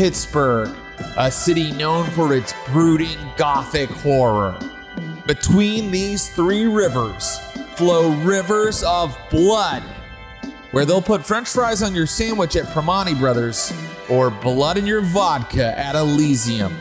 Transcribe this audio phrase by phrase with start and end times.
[0.00, 0.74] Pittsburgh,
[1.18, 4.58] a city known for its brooding gothic horror.
[5.26, 7.38] Between these three rivers
[7.76, 9.82] flow rivers of blood,
[10.70, 13.74] where they'll put french fries on your sandwich at Primanti Brothers
[14.08, 16.74] or blood in your vodka at Elysium.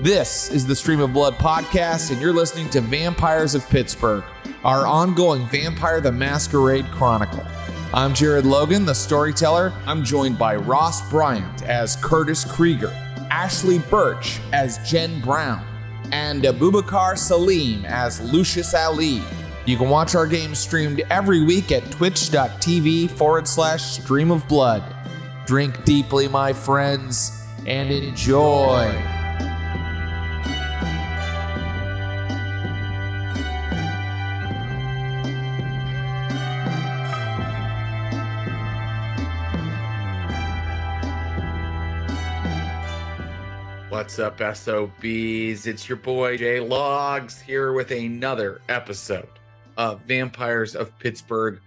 [0.00, 4.24] This is the Stream of Blood podcast, and you're listening to Vampires of Pittsburgh,
[4.64, 7.44] our ongoing Vampire the Masquerade Chronicle.
[7.94, 9.72] I'm Jared Logan, the storyteller.
[9.86, 12.90] I'm joined by Ross Bryant as Curtis Krieger,
[13.30, 15.64] Ashly Burch as Jen Brown,
[16.12, 19.22] and Abubakar Salim as Lucius Ali.
[19.64, 24.82] You can watch our game streamed every week at twitch.tv forward slash stream of blood.
[25.46, 29.17] Drink deeply, my friends, and enjoy.
[44.08, 45.66] What's up, SOBs?
[45.66, 49.28] It's your boy Jay Logs here with another episode
[49.76, 51.60] of Vampires of Pittsburgh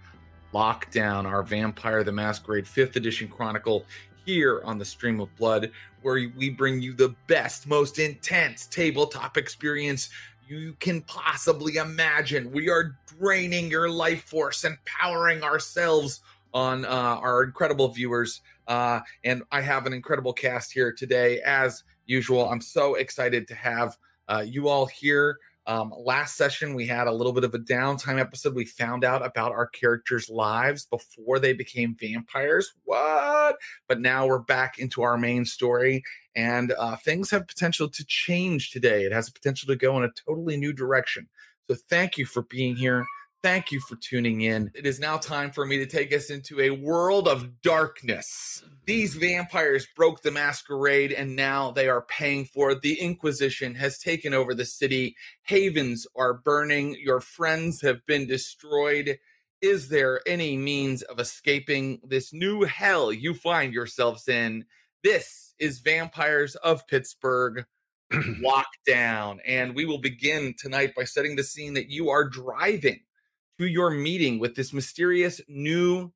[0.52, 3.84] Lockdown, our Vampire the Masquerade 5th edition chronicle
[4.26, 5.70] here on the Stream of Blood,
[6.02, 10.10] where we bring you the best, most intense tabletop experience
[10.48, 12.50] you can possibly imagine.
[12.50, 18.40] We are draining your life force and powering ourselves on uh, our incredible viewers.
[18.66, 22.48] Uh, and I have an incredible cast here today, as usual.
[22.48, 23.96] I'm so excited to have
[24.28, 25.38] uh, you all here.
[25.66, 28.54] Um, last session, we had a little bit of a downtime episode.
[28.54, 32.72] We found out about our characters' lives before they became vampires.
[32.84, 33.56] What?
[33.86, 36.02] But now we're back into our main story,
[36.34, 39.04] and uh, things have potential to change today.
[39.04, 41.28] It has a potential to go in a totally new direction.
[41.68, 43.04] So, thank you for being here.
[43.42, 44.70] Thank you for tuning in.
[44.72, 48.62] It is now time for me to take us into a world of darkness.
[48.86, 52.82] These vampires broke the masquerade and now they are paying for it.
[52.82, 55.16] The Inquisition has taken over the city.
[55.42, 56.96] Havens are burning.
[57.02, 59.18] Your friends have been destroyed.
[59.60, 64.66] Is there any means of escaping this new hell you find yourselves in?
[65.02, 67.64] This is Vampires of Pittsburgh
[68.12, 69.38] Lockdown.
[69.44, 73.00] And we will begin tonight by setting the scene that you are driving
[73.62, 76.12] to your meeting with this mysterious new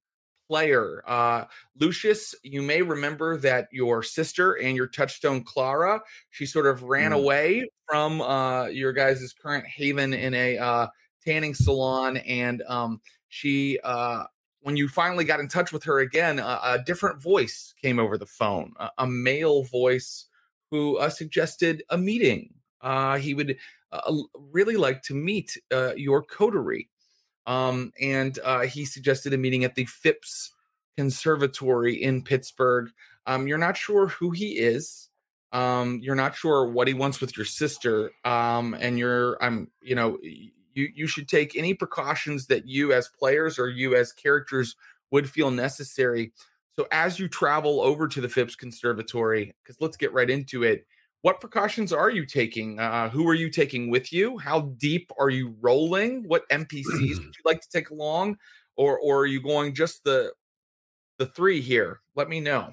[0.49, 1.03] player.
[1.07, 1.45] Uh,
[1.79, 7.13] Lucius, you may remember that your sister and your touchstone Clara, she sort of ran
[7.13, 7.17] mm.
[7.17, 10.87] away from uh, your guys' current haven in a uh,
[11.25, 12.17] tanning salon.
[12.19, 14.25] And um, she, uh,
[14.61, 18.19] when you finally got in touch with her again, a, a different voice came over
[18.19, 20.27] the phone, a, a male voice
[20.73, 22.55] who uh, suggested a meeting.
[22.81, 23.57] Uh, he would
[24.35, 25.57] really like to meet
[25.97, 26.89] your coterie.
[27.47, 30.53] Um, and uh, he suggested a meeting at the Phipps
[30.97, 32.91] Conservatory in Pittsburgh.
[33.27, 35.09] Um, you're not sure who he is.
[35.53, 38.11] Um, you're not sure what he wants with your sister.
[38.25, 43.09] Um, and you're, I'm, you know, you you should take any precautions that you as
[43.09, 44.77] players or you as characters
[45.11, 46.33] would feel necessary.
[46.77, 50.87] So as you travel over to the Phipps Conservatory, because let's get right into it
[51.27, 52.79] what precautions are you taking?
[52.79, 54.39] Uh, who are you taking with you?
[54.39, 56.23] How deep are you rolling?
[56.29, 58.37] What NPCs would you like to take along,
[58.77, 60.33] or or are you going just the
[61.19, 61.99] the three here?
[62.15, 62.73] Let me know.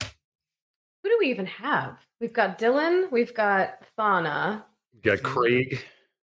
[0.00, 1.98] Who do we even have?
[2.22, 3.12] We've got Dylan.
[3.12, 4.64] We've got Thana.
[4.94, 5.84] We got Craig.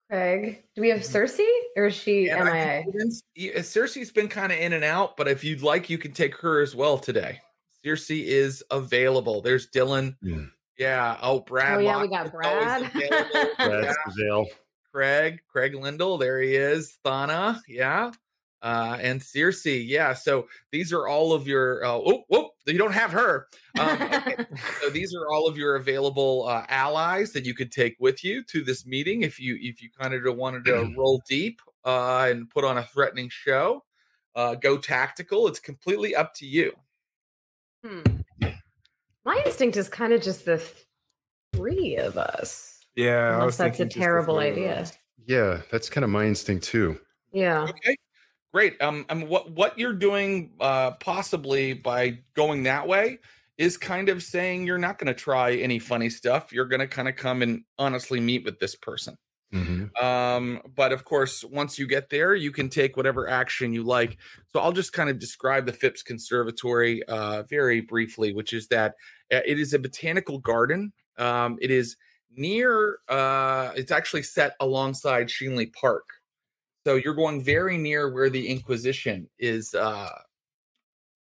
[0.10, 0.66] Craig.
[0.76, 1.18] Do we have mm-hmm.
[1.18, 2.84] Cersei or is she yeah, MIA?
[2.90, 6.36] Uh, Cersei's been kind of in and out, but if you'd like, you can take
[6.36, 7.40] her as well today.
[7.86, 9.42] Cersei is available.
[9.42, 10.18] There's Dylan.
[10.22, 10.42] Yeah.
[10.80, 11.18] Yeah.
[11.22, 11.78] Oh, Brad.
[11.78, 12.92] Oh, yeah, we got Brad.
[12.94, 14.44] Brad yeah.
[14.92, 16.18] Craig, Craig Lindell.
[16.18, 16.98] There he is.
[17.04, 17.62] Thana.
[17.68, 18.12] Yeah.
[18.62, 19.86] Uh, and Cersei.
[19.86, 20.14] Yeah.
[20.14, 21.84] So these are all of your.
[21.84, 22.52] Uh, oh, whoop.
[22.66, 23.48] You don't have her.
[23.78, 24.38] Um, okay.
[24.82, 28.42] so these are all of your available uh, allies that you could take with you
[28.46, 32.50] to this meeting if you if you kind of wanted to roll deep uh, and
[32.50, 33.84] put on a threatening show.
[34.34, 35.48] Uh, go tactical.
[35.48, 36.72] It's completely up to you.
[37.86, 38.19] Hmm.
[39.26, 40.62] My instinct is kind of just the
[41.54, 42.80] three of us.
[42.96, 44.88] Yeah, Unless that's a terrible idea.
[45.26, 47.00] Yeah, that's kind of my instinct too.
[47.32, 47.64] Yeah.
[47.64, 47.96] Okay.
[48.54, 48.82] Great.
[48.82, 53.20] Um, um what what you're doing uh possibly by going that way
[53.60, 56.52] is kind of saying you're not going to try any funny stuff.
[56.54, 59.18] You're going to kind of come and honestly meet with this person.
[59.54, 60.06] Mm-hmm.
[60.06, 64.18] Um, but of course, once you get there, you can take whatever action you like.
[64.48, 68.96] So I'll just kind of describe the Phipps Conservatory uh, very briefly, which is that
[69.34, 70.94] uh, it is a botanical garden.
[71.18, 71.98] Um, it is
[72.36, 76.08] near, uh, it's actually set alongside Schenley Park.
[76.86, 80.10] So you're going very near where the Inquisition is uh,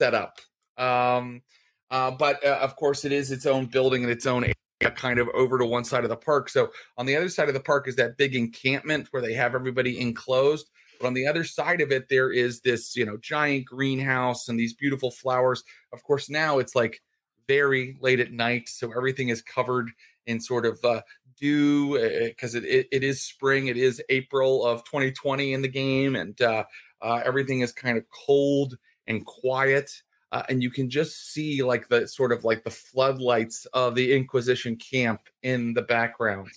[0.01, 0.39] set up.
[0.77, 1.43] Um,
[1.91, 5.19] Uh, but uh, of course, it is its own building and its own area, kind
[5.19, 6.49] of over to one side of the park.
[6.49, 9.55] So on the other side of the park is that big encampment where they have
[9.55, 10.71] everybody enclosed.
[10.99, 14.59] But on the other side of it, there is this, you know, giant greenhouse and
[14.59, 15.65] these beautiful flowers.
[15.93, 17.01] Of course, now it's like
[17.49, 19.91] very late at night, so everything is covered
[20.27, 21.01] in sort of uh,
[21.39, 21.99] dew
[22.29, 23.67] because it, it, it is spring.
[23.67, 26.65] It is April of 2020 in the game, and uh,
[27.01, 29.91] uh, everything is kind of cold and quiet.
[30.33, 34.13] Uh, and you can just see like the sort of like the floodlights of the
[34.15, 36.51] Inquisition camp in the background.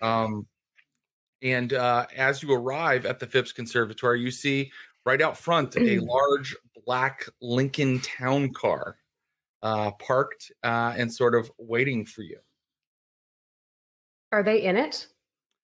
[0.00, 0.46] Um,
[1.42, 4.72] and uh, as you arrive at the Phipps Conservatory, you see
[5.04, 6.56] right out front a large
[6.86, 8.96] black Lincoln Town car
[9.62, 12.38] uh, parked uh, and sort of waiting for you.
[14.30, 15.08] Are they in it,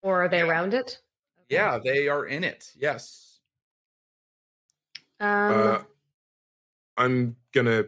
[0.03, 1.01] or are they around it?
[1.41, 1.55] Okay.
[1.55, 2.73] Yeah, they are in it.
[2.77, 3.41] Yes.
[5.21, 5.79] Um, Uh,
[6.99, 7.85] I'm gonna.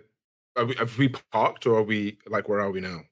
[0.57, 3.03] Are we, have we parked or are we like where are we now?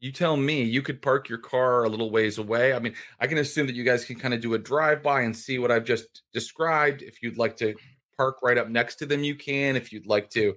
[0.00, 0.62] You tell me.
[0.62, 2.74] You could park your car a little ways away.
[2.74, 5.22] I mean, I can assume that you guys can kind of do a drive by
[5.22, 7.00] and see what I've just described.
[7.00, 7.74] If you'd like to
[8.16, 9.76] park right up next to them, you can.
[9.76, 10.54] If you'd like to,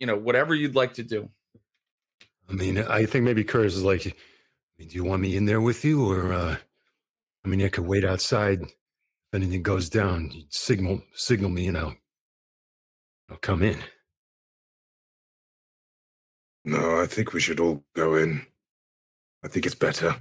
[0.00, 1.28] you know, whatever you'd like to do.
[2.48, 4.12] I mean, I think maybe Curtis is like, I
[4.78, 6.56] mean, do you want me in there with you, or uh,
[7.44, 8.62] I mean, I could wait outside.
[8.62, 11.94] If anything goes down, you signal signal me, and I'll
[13.30, 13.78] I'll come in.
[16.64, 18.42] No, I think we should all go in.
[19.44, 20.16] I think it's better,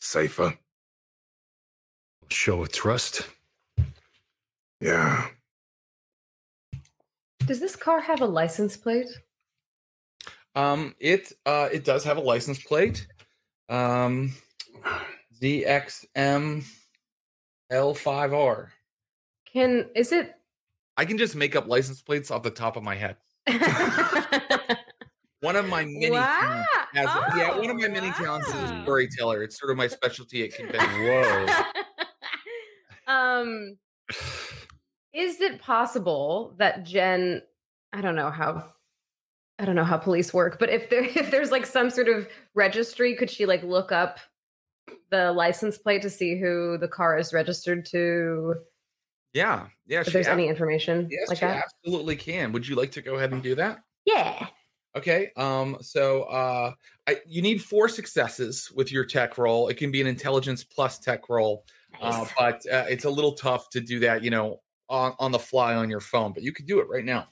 [0.00, 0.56] safer.
[2.28, 3.28] Show of trust.
[4.80, 5.28] Yeah.
[7.46, 9.06] does this car have a license plate?
[10.54, 13.06] Um, it uh, it does have a license plate.
[13.68, 14.32] Um,
[15.40, 16.64] ZXM
[17.70, 18.68] L5R.
[19.52, 20.35] Can is it?
[20.96, 23.16] I can just make up license plates off the top of my head.
[25.40, 26.64] One of my many wow.
[26.92, 29.42] talents as- yeah, one of my Oh, many talents is a storyteller.
[29.42, 31.04] It's sort of my specialty at convention.
[31.04, 31.46] Whoa.
[33.06, 33.76] um,
[35.12, 37.42] is it possible that Jen?
[37.92, 38.72] I don't know how.
[39.58, 42.28] I don't know how police work, but if there if there's like some sort of
[42.54, 44.18] registry, could she like look up
[45.10, 48.54] the license plate to see who the car is registered to?
[49.32, 50.00] Yeah, yeah.
[50.00, 51.64] If there's ab- any information yes, like she that?
[51.64, 52.52] absolutely can.
[52.52, 53.80] Would you like to go ahead and do that?
[54.04, 54.46] Yeah.
[54.96, 55.30] Okay.
[55.36, 55.76] Um.
[55.82, 56.72] So, uh,
[57.06, 59.68] I, you need four successes with your tech roll.
[59.68, 61.66] It can be an intelligence plus tech roll,
[62.00, 64.22] uh, but uh, it's a little tough to do that.
[64.24, 66.32] You know, on on the fly on your phone.
[66.32, 67.26] But you could do it right now.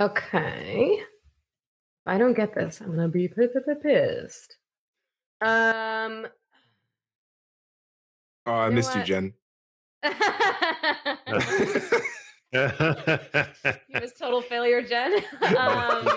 [0.00, 0.94] Okay.
[0.98, 4.56] If I don't get this, I'm gonna be p- p- p- pissed.
[5.42, 6.26] Um.
[8.46, 9.04] Oh, I You know missed you.
[9.04, 9.34] Jen.
[12.52, 12.58] he
[14.00, 15.14] was total failure, Jen.
[15.42, 16.08] um,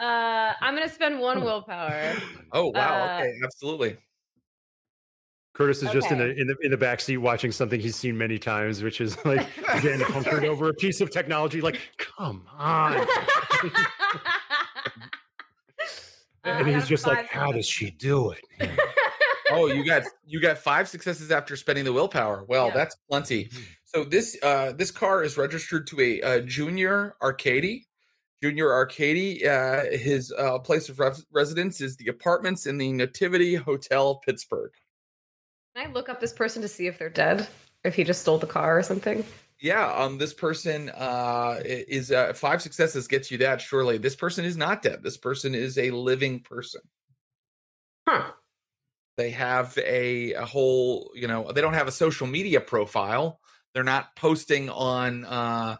[0.00, 2.14] uh, I'm gonna spend one willpower.
[2.52, 3.02] Oh wow.
[3.02, 3.32] Uh, okay.
[3.44, 3.96] Absolutely.
[5.54, 6.40] Curtis is just in the Okay.
[6.40, 9.46] in the in the back seat watching something he's seen many times, which is like
[9.74, 11.60] again hunkered over a piece of technology.
[11.60, 13.06] Like, come on!
[16.44, 18.40] Uh, and I he's just like, five how does she do it?
[19.50, 22.74] Oh you got you got five successes after spending the willpower well Yeah.
[22.74, 23.50] that's plenty
[23.84, 27.86] so this uh this car is registered to a, uh junior arcady
[28.42, 33.54] junior arcady uh his uh place of res- residence is the apartments in the nativity
[33.54, 34.72] hotel pittsburgh
[35.74, 37.46] Can I look up this person to see if they're dead?
[37.84, 39.24] If he just stole the car or something?
[39.60, 44.44] yeah um this person uh is uh five successes gets you that surely this person
[44.44, 46.80] is not dead this person is a living person
[48.06, 48.30] Huh.
[49.18, 53.40] They have a, a whole you know they don't have a social media profile
[53.74, 55.76] they're not posting on uh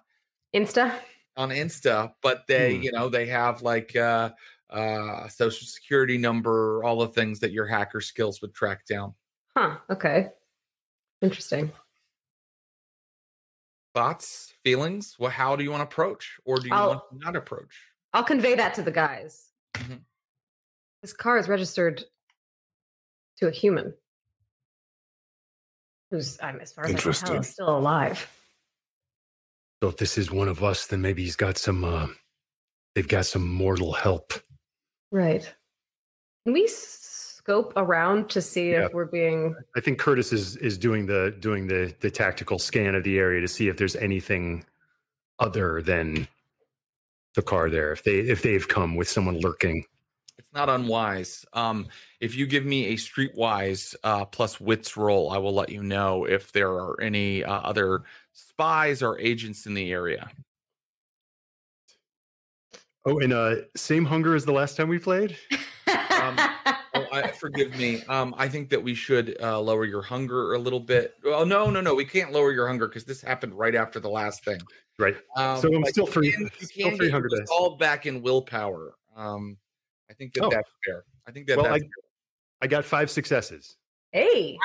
[0.55, 0.93] Insta?
[1.37, 2.83] on insta but they Hmm.
[2.83, 4.31] you know they have like uh
[4.69, 9.15] uh social security number all the things that your hacker skills would track down
[9.57, 9.79] Huh.
[9.91, 10.29] Okay.
[11.23, 11.73] Interesting.
[13.95, 17.19] thoughts feelings well how do you want to approach or do you I'll- want to
[17.19, 17.75] not approach
[18.15, 19.49] I'll convey that to the guys.
[19.77, 20.01] Mhm.
[21.03, 22.05] This car is registered
[23.39, 23.95] to a human
[26.11, 28.31] who's, I'm as far as I can tell, still alive.
[29.83, 31.85] So if this is one of us, then maybe he's got some.
[31.85, 32.09] uh
[32.95, 34.33] They've got some mortal help.
[35.13, 35.43] Right.
[36.45, 38.87] Can we scope around to see Yeah.
[38.87, 42.97] if we're being I think Curtis is is doing the doing the the tactical scan
[42.97, 44.65] of the area to see if there's anything
[45.39, 46.27] other than
[47.35, 47.93] the car there.
[47.93, 49.85] If they if they've come with someone lurking.
[50.39, 51.87] It's not unwise um
[52.21, 56.25] if you give me a streetwise uh plus wits roll i will let you know
[56.25, 58.03] if there are any uh, other
[58.33, 60.31] spies or agents in the area
[63.07, 65.35] Oh, and uh, same hunger as the last time we played.
[65.87, 68.03] Oh, I, forgive me.
[68.05, 71.15] Um, I think that we should uh, lower your hunger a little bit.
[71.25, 71.95] Oh no, no, no.
[71.95, 74.59] We can't lower your hunger because this happened right after the last thing.
[74.99, 75.17] Right.
[75.37, 77.49] Um, So I'm still you can- You still can 300 get days.
[77.51, 78.95] all back in willpower.
[79.17, 79.57] Um,
[80.11, 80.51] I think that Oh.
[80.51, 81.05] that's fair.
[81.27, 83.77] I think that Well, that's I, I got five successes.
[84.13, 84.59] hey,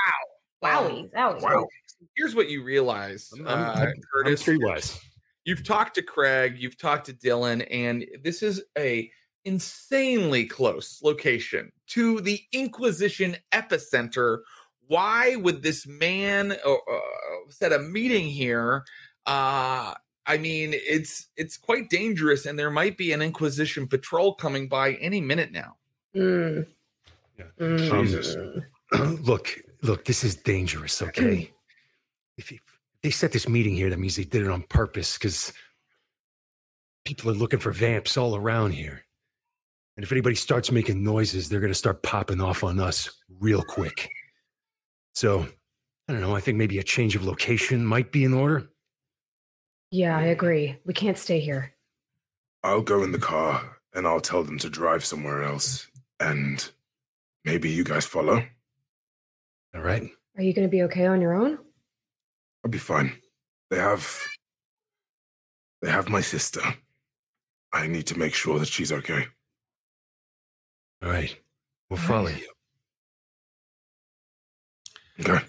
[0.61, 0.87] wow.
[0.89, 1.41] wowie, wowie.
[1.41, 1.67] Wow.
[2.15, 4.99] Here's what you realize, I'm, uh, I'm, I'm, I'm Curtis.
[5.45, 9.09] You've talked to Craig, you've talked to Dylan, and this is a
[9.45, 14.39] insanely close location to the Inquisition epicenter.
[14.87, 16.99] Why would this man uh, uh,
[17.49, 18.83] set a meeting here?
[19.25, 19.93] Uh,
[20.25, 24.93] I mean, it's it's quite dangerous, and there might be an Inquisition patrol coming by
[24.93, 25.75] any minute now.
[26.15, 26.65] Mm.
[27.37, 27.45] Yeah.
[27.59, 28.03] Mm.
[28.03, 28.35] Jesus.
[29.25, 31.51] look, look, this is dangerous, okay?
[32.37, 32.59] if you,
[33.01, 35.51] they set this meeting here, that means they did it on purpose because
[37.05, 39.03] people are looking for vamps all around here.
[39.97, 43.61] And if anybody starts making noises, they're going to start popping off on us real
[43.61, 44.09] quick.
[45.13, 45.45] So,
[46.07, 46.35] I don't know.
[46.35, 48.69] I think maybe a change of location might be in order.
[49.93, 50.75] Yeah, I agree.
[50.85, 51.71] We can't stay here.
[52.63, 55.87] I'll go in the car and I'll tell them to drive somewhere else.
[56.19, 56.67] And
[57.45, 58.43] maybe you guys follow.
[59.75, 60.09] All right.
[60.35, 61.59] Are you going to be okay on your own?
[62.65, 63.13] I'll be fine.
[63.69, 64.19] They have.
[65.83, 66.61] They have my sister.
[67.71, 69.27] I need to make sure that she's okay.
[71.03, 71.37] All right.
[71.91, 72.41] We'll All follow right.
[75.19, 75.29] you.
[75.29, 75.45] Okay.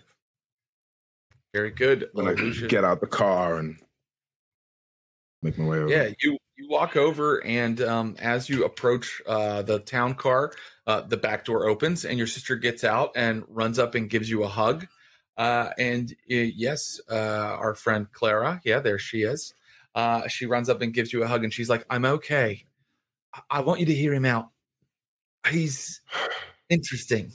[1.55, 2.11] Very good.
[2.15, 3.79] Then I can get out the car and
[5.45, 5.89] make my way over.
[5.89, 10.53] Yeah, you you walk over, and um, as you approach uh, the town car,
[10.87, 14.31] uh, the back door opens, and your sister gets out and runs up and gives
[14.31, 14.87] you a hug.
[15.37, 19.55] Uh, and uh, yes, uh, our friend Clara, yeah, there she is.
[19.95, 22.65] Uh, she runs up and gives you a hug, and she's like, "I'm okay.
[23.33, 24.49] I, I want you to hear him out.
[25.49, 26.01] He's
[26.71, 27.33] interesting."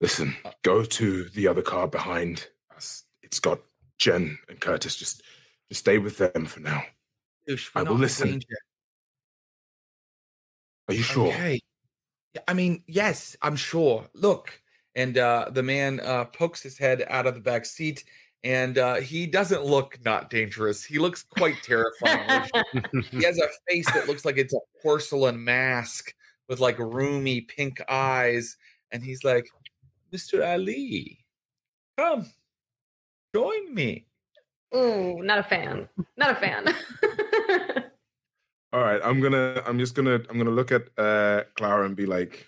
[0.00, 3.04] Listen, go to the other car behind us.
[3.22, 3.60] It's got
[3.98, 4.96] Jen and Curtis.
[4.96, 5.22] Just,
[5.72, 6.82] just stay with them for now.
[7.48, 8.28] Oosh, I will listen.
[8.28, 8.58] danger.
[10.86, 11.28] Are you sure?
[11.28, 11.60] Okay.
[12.46, 14.06] I mean, yes, I'm sure.
[14.12, 14.60] Look,
[14.94, 18.04] and uh, the man uh, pokes his head out of the back seat,
[18.44, 20.84] and uh, he doesn't look not dangerous.
[20.84, 22.50] He looks quite terrifying.
[23.10, 26.14] he has a face that looks like it's a porcelain mask
[26.50, 28.58] with like rheumy pink eyes,
[28.90, 29.48] and he's like,
[30.12, 30.46] "Mr.
[30.46, 31.24] Ali,
[31.96, 32.30] come,
[33.34, 34.04] join me."
[34.74, 35.88] Ooh, not a fan.
[36.16, 36.66] Not a fan.
[38.72, 39.62] All right, I'm gonna.
[39.66, 40.20] I'm just gonna.
[40.30, 42.46] I'm gonna look at uh, Clara and be like,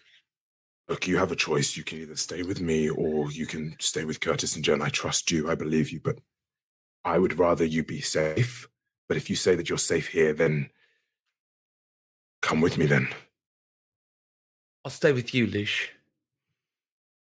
[0.89, 1.77] "Look, you have a choice.
[1.77, 4.81] You can either stay with me or you can stay with Curtis and Jen.
[4.81, 5.51] I trust you.
[5.51, 6.19] I believe you, but
[7.05, 8.67] I would rather you be safe.
[9.07, 10.71] But if you say that you're safe here, then
[12.41, 12.87] come with me.
[12.87, 13.09] Then
[14.83, 15.94] I'll stay with you, Lish.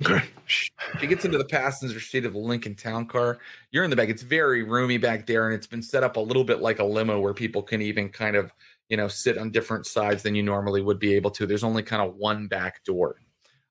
[0.03, 0.23] Okay.
[0.45, 3.39] She gets into the passenger seat of the Lincoln Town car.
[3.71, 4.09] You're in the back.
[4.09, 6.83] It's very roomy back there, and it's been set up a little bit like a
[6.83, 8.51] limo where people can even kind of,
[8.89, 11.45] you know, sit on different sides than you normally would be able to.
[11.45, 13.17] There's only kind of one back door.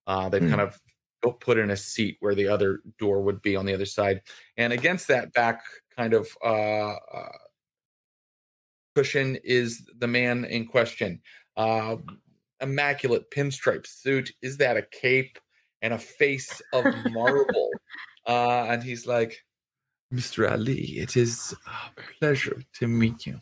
[0.06, 0.50] Uh, they've Hmm.
[0.50, 0.80] kind of
[1.40, 4.22] put in a seat where the other door would be on the other side,
[4.56, 5.62] and against that back
[5.96, 7.32] kind of uh, uh,
[8.94, 11.20] cushion is the man in question.
[11.56, 11.96] Uh,
[12.60, 14.32] immaculate pinstripe suit.
[14.42, 15.38] Is that a cape?
[15.86, 17.70] And a face of marble.
[18.26, 19.38] uh, and he's like,
[20.12, 20.50] Mr.
[20.50, 23.38] Ali, it is a pleasure to meet you.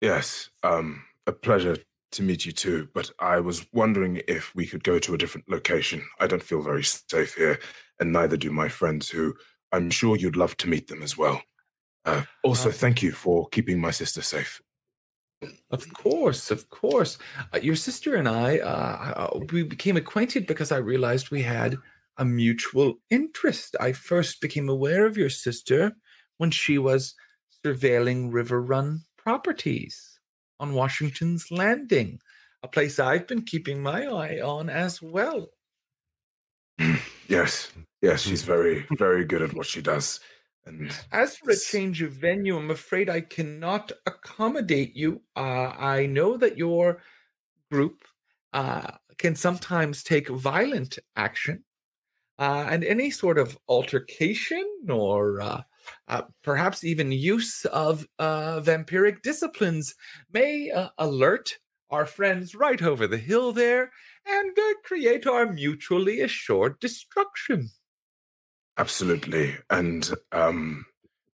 [0.00, 0.50] Yes.
[0.62, 1.76] Um, a pleasure
[2.12, 2.88] to meet you too.
[2.94, 6.02] But I was wondering if we could go to a different location.
[6.20, 7.58] I don't feel very safe here,
[7.98, 9.34] and neither do my friends, who
[9.72, 11.42] I'm sure you'd love to meet them as well.
[12.04, 14.60] Uh, also, Uh, thank you for keeping my sister safe.
[15.70, 17.18] Of course, of course.
[17.52, 21.76] Uh, your sister and I, uh, uh, we became acquainted because I realized we had
[22.18, 23.76] a mutual interest.
[23.80, 25.92] I first became aware of your sister
[26.38, 27.14] when she was
[27.64, 30.18] surveilling River Run properties
[30.60, 32.20] on Washington's Landing,
[32.62, 35.48] a place I've been keeping my eye on as well.
[37.28, 37.72] Yes,
[38.02, 40.20] yes, she's very, very good at what she does.
[40.64, 45.22] And As for a change of venue, I'm afraid I cannot accommodate you.
[45.36, 47.02] Uh, I know that your
[47.70, 48.04] group
[48.52, 51.64] uh, can sometimes take violent action,
[52.38, 55.62] uh, and any sort of altercation or uh,
[56.08, 59.94] uh, perhaps even use of uh, vampiric disciplines
[60.32, 61.58] may uh, alert
[61.90, 63.92] our friends right over the hill there
[64.26, 67.70] and uh, create our mutually assured destruction.
[68.78, 69.56] Absolutely.
[69.70, 70.84] And um,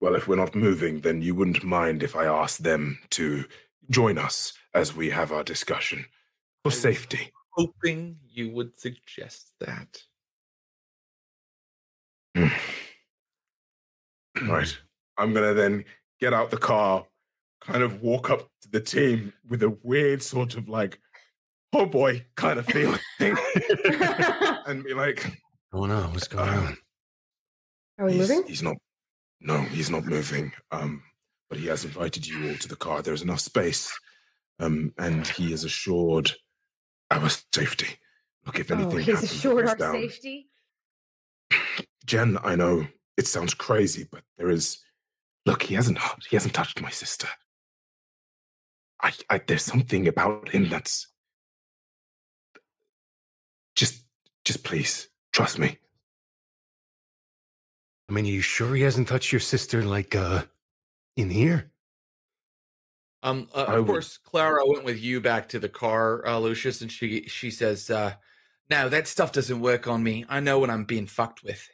[0.01, 3.45] well, if we're not moving, then you wouldn't mind if I asked them to
[3.89, 5.99] join us as we have our discussion
[6.63, 7.31] for I was- safety.
[7.51, 10.03] Hoping you would suggest that.
[14.43, 14.77] right.
[15.17, 15.85] I'm gonna then
[16.19, 17.05] get out the car,
[17.61, 20.99] kind of walk up to the team with a weird sort of like,
[21.73, 25.25] oh boy, kind of feeling, and be like,
[25.73, 26.13] going on?
[26.13, 26.77] What's going Uh, on?
[27.99, 28.47] Are we he's, moving?
[28.47, 28.77] he's not.
[29.41, 30.51] No, he's not moving.
[30.71, 31.03] Um,
[31.49, 33.01] but he has invited you all to the car.
[33.01, 33.91] There's enough space,
[34.59, 36.31] um, and he has assured
[37.11, 37.97] our safety.
[38.45, 40.49] Look, if anything Oh, he's happens, assured our down- safety.
[42.05, 42.87] Jen, I know
[43.17, 44.79] it sounds crazy, but there is.
[45.45, 45.99] Look, he hasn't.
[46.29, 47.27] He hasn't touched my sister.
[49.01, 51.07] I, I there's something about him that's.
[53.75, 54.03] Just,
[54.43, 55.77] just please trust me.
[58.09, 60.43] I mean, are you sure he hasn't touched your sister like uh
[61.15, 61.71] in here?
[63.23, 66.37] Um, uh, I of would- course, Clara went with you back to the car, uh,
[66.39, 68.13] Lucius, and she she says, uh,
[68.69, 70.23] "No, that stuff doesn't work on me.
[70.29, 71.67] I know when I'm being fucked with."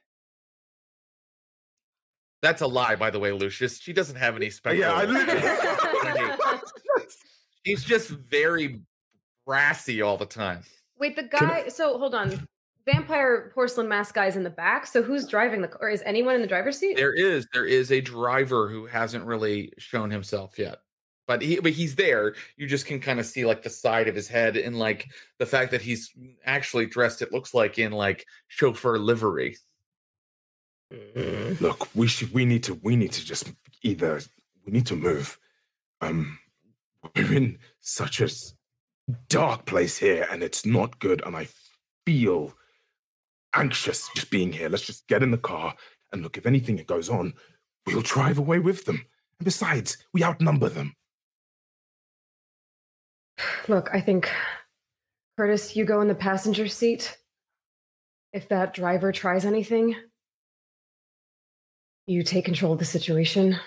[2.42, 3.80] That's a lie, by the way, Lucius.
[3.80, 4.82] She doesn't have any spectral.
[4.82, 6.60] Yeah, I.
[7.66, 8.82] She's just very
[9.46, 10.64] brassy all the time.
[10.98, 11.68] Wait, the Can I- guy.
[11.70, 12.48] So hold on.
[12.86, 14.86] Vampire porcelain mask guy's in the back.
[14.86, 15.90] So who's driving the car?
[15.90, 16.98] Is anyone in the driver's seat?
[16.98, 20.80] There is there is a driver who hasn't really shown himself yet.
[21.26, 22.36] But he but he's there.
[22.58, 25.08] You just can kind of see like the side of his head and like
[25.40, 26.12] the fact that he's
[26.46, 29.58] actually dressed it looks like in like chauffeur livery.
[31.16, 32.34] Look, we should.
[32.34, 32.80] We need to.
[32.84, 34.20] We need to just either.
[34.66, 35.40] We need to move.
[36.02, 36.38] Um,
[37.16, 38.30] we're in such a
[39.30, 41.24] dark place here, and it's not good.
[41.26, 41.48] And I
[42.06, 42.54] feel
[43.56, 44.70] anxious just being here.
[44.70, 45.76] Let's just get in the car
[46.12, 46.38] and look.
[46.38, 47.34] If anything goes on,
[47.86, 49.06] we'll drive away with them.
[49.40, 50.96] And besides, we outnumber them.
[53.68, 54.30] Look, I think
[55.38, 57.18] Curtis, you go in the passenger seat.
[58.32, 59.96] If that driver tries anything,
[62.08, 63.58] you take control of the situation.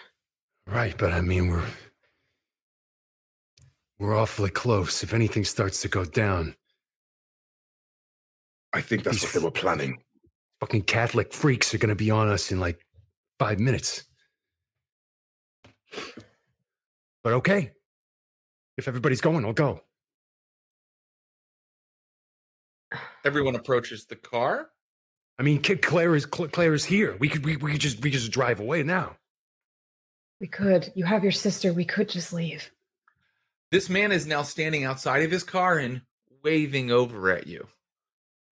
[0.66, 1.66] Right, but I mean we're
[3.98, 5.02] we're awfully close.
[5.02, 6.54] If anything starts to go down,
[8.76, 9.98] I think that's what they were planning.
[10.60, 12.78] fucking Catholic freaks are gonna be on us in like
[13.38, 14.04] five minutes.
[17.24, 17.72] But okay.
[18.76, 19.80] If everybody's going, I'll go.
[23.24, 24.68] Everyone approaches the car.
[25.38, 27.16] I mean, Kid Claire is Claire is here.
[27.18, 29.16] We could we, we could just we could just drive away now.
[30.40, 30.92] We could.
[30.94, 31.72] You have your sister.
[31.72, 32.70] We could just leave.
[33.72, 36.02] This man is now standing outside of his car and
[36.44, 37.66] waving over at you.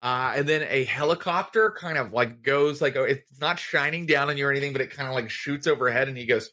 [0.05, 4.29] Uh, and then a helicopter kind of like goes like oh, it's not shining down
[4.29, 6.51] on you or anything, but it kind of like shoots overhead, and he goes,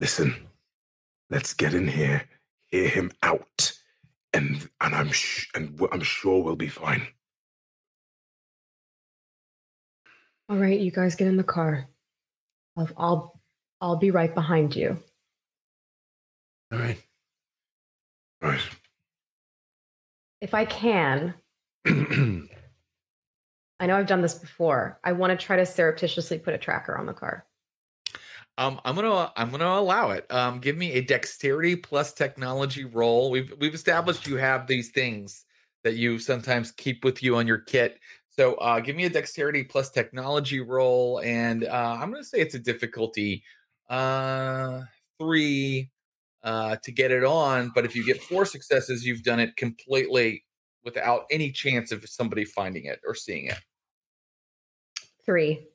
[0.00, 0.46] Listen,
[1.28, 2.22] let's get in here,
[2.70, 3.72] hear him out,
[4.32, 7.04] and and I'm sh- and w- I'm sure we'll be fine.
[10.48, 11.88] All right, you guys get in the car.
[12.76, 13.40] I'll I'll,
[13.80, 15.02] I'll be right behind you.
[16.72, 17.02] All right.
[18.40, 18.60] Right.
[20.42, 21.34] If I can,
[21.86, 24.98] I know I've done this before.
[25.04, 27.46] I want to try to surreptitiously put a tracker on the car.
[28.58, 30.26] Um, I'm gonna I'm gonna allow it.
[30.32, 33.30] Um, give me a dexterity plus technology roll.
[33.30, 35.44] We've we've established you have these things
[35.84, 38.00] that you sometimes keep with you on your kit.
[38.28, 42.56] So uh, give me a dexterity plus technology roll, and uh, I'm gonna say it's
[42.56, 43.44] a difficulty
[43.88, 44.80] uh,
[45.20, 45.91] three
[46.42, 47.70] uh, to get it on.
[47.74, 50.44] But if you get four successes, you've done it completely
[50.84, 53.60] without any chance of somebody finding it or seeing it.
[55.24, 55.66] Three.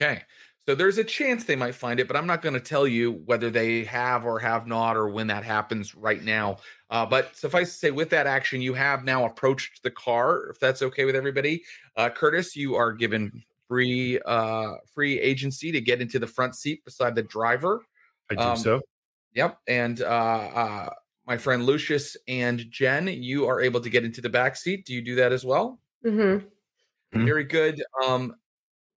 [0.00, 0.22] Okay.
[0.66, 3.12] So there's a chance they might find it, but I'm not going to tell you
[3.26, 6.56] whether they have or have not or when that happens right now.
[6.88, 10.48] Uh, but suffice to say, with that action, you have now approached the car.
[10.48, 11.62] If that's okay with everybody,
[11.96, 16.82] uh, Curtis, you are given free uh, free agency to get into the front seat
[16.84, 17.82] beside the driver.
[18.30, 18.80] I do Um, so.
[19.34, 19.58] Yep.
[19.68, 20.90] And uh, uh,
[21.26, 24.86] my friend Lucius and Jen, you are able to get into the back seat.
[24.86, 25.80] Do you do that as well?
[26.04, 26.46] Mm-hmm.
[27.18, 27.24] Mhm.
[27.24, 27.82] Very good.
[28.04, 28.34] Um,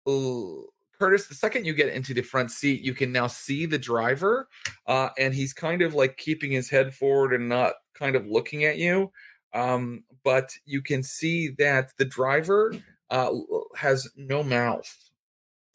[0.08, 0.68] ooh,
[0.98, 4.48] Curtis, the second you get into the front seat, you can now see the driver,
[4.86, 8.64] uh, and he's kind of like keeping his head forward and not kind of looking
[8.64, 9.12] at you.
[9.52, 12.74] Um, but you can see that the driver
[13.10, 13.30] uh,
[13.76, 15.05] has no mouth.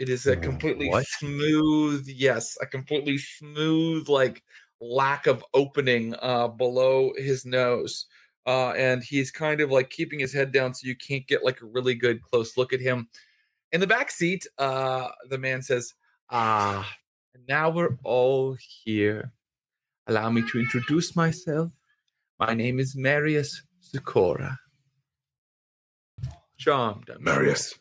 [0.02, 1.06] It is a Mm, completely what?
[1.06, 4.44] smooth, yes, a completely smooth, like
[4.80, 8.08] lack of opening uh, below his nose.
[8.48, 11.62] Uh, and he's kind of like keeping his head down so you can't get like
[11.62, 13.10] a really good close look at him.
[13.72, 15.94] In the back seat, uh, the man says,
[16.32, 16.98] "Ah,
[17.36, 19.34] And now we're all here.
[20.08, 21.72] Allow me to introduce myself.
[22.40, 24.58] My name is Marius Zecora.
[26.58, 27.12] Charmed.
[27.20, 27.76] Marius.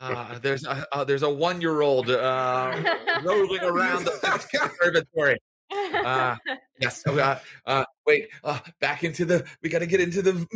[0.00, 2.72] Uh, there's a uh, there's a one year old uh,
[3.24, 5.36] rolling around the conservatory.
[5.72, 6.36] Uh,
[6.80, 7.06] yes.
[7.06, 8.28] Uh, uh, wait.
[8.44, 9.44] Uh, back into the.
[9.62, 10.46] We got to get into the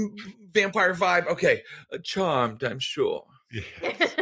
[0.53, 1.27] vampire vibe.
[1.27, 1.63] Okay.
[1.93, 2.63] Uh, charmed.
[2.63, 3.25] I'm sure.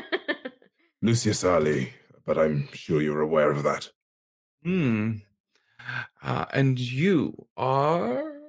[1.02, 1.92] Lucius Ali,
[2.26, 3.90] but I'm sure you're aware of that.
[4.64, 5.12] Hmm.
[6.22, 8.39] Uh, and you are.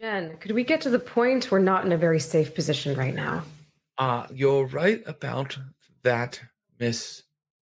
[0.00, 1.50] Jen, could we get to the point?
[1.50, 3.44] We're not in a very safe position right now.
[3.98, 5.58] Uh, you're right about
[6.04, 6.40] that,
[6.78, 7.22] Miss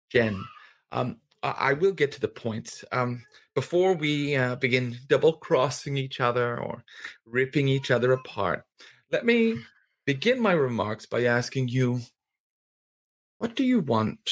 [0.10, 0.44] Jen.
[0.92, 2.84] Um, I will get to the point.
[2.92, 6.84] Um, before we uh, begin double crossing each other or
[7.28, 8.64] ripping each other apart,
[9.12, 9.60] let me
[10.08, 12.02] begin my remarks by asking you
[13.38, 14.32] what do you want?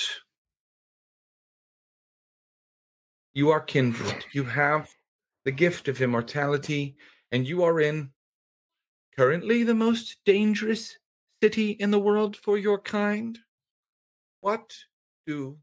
[3.35, 4.25] You are kindred.
[4.31, 4.89] You have
[5.45, 6.95] the gift of immortality,
[7.33, 8.11] and you are in
[9.17, 10.99] currently the most dangerous
[11.41, 13.39] city in the world for your kind?
[14.39, 14.73] What
[15.25, 15.57] do you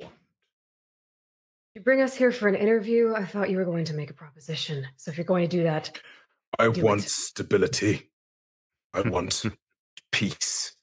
[0.00, 0.12] want?
[1.74, 3.14] You bring us here for an interview.
[3.14, 4.86] I thought you were going to make a proposition.
[4.96, 5.96] So if you're going to do that,
[6.58, 7.08] I Do want it.
[7.08, 8.10] stability.
[8.92, 9.44] I want
[10.10, 10.74] peace.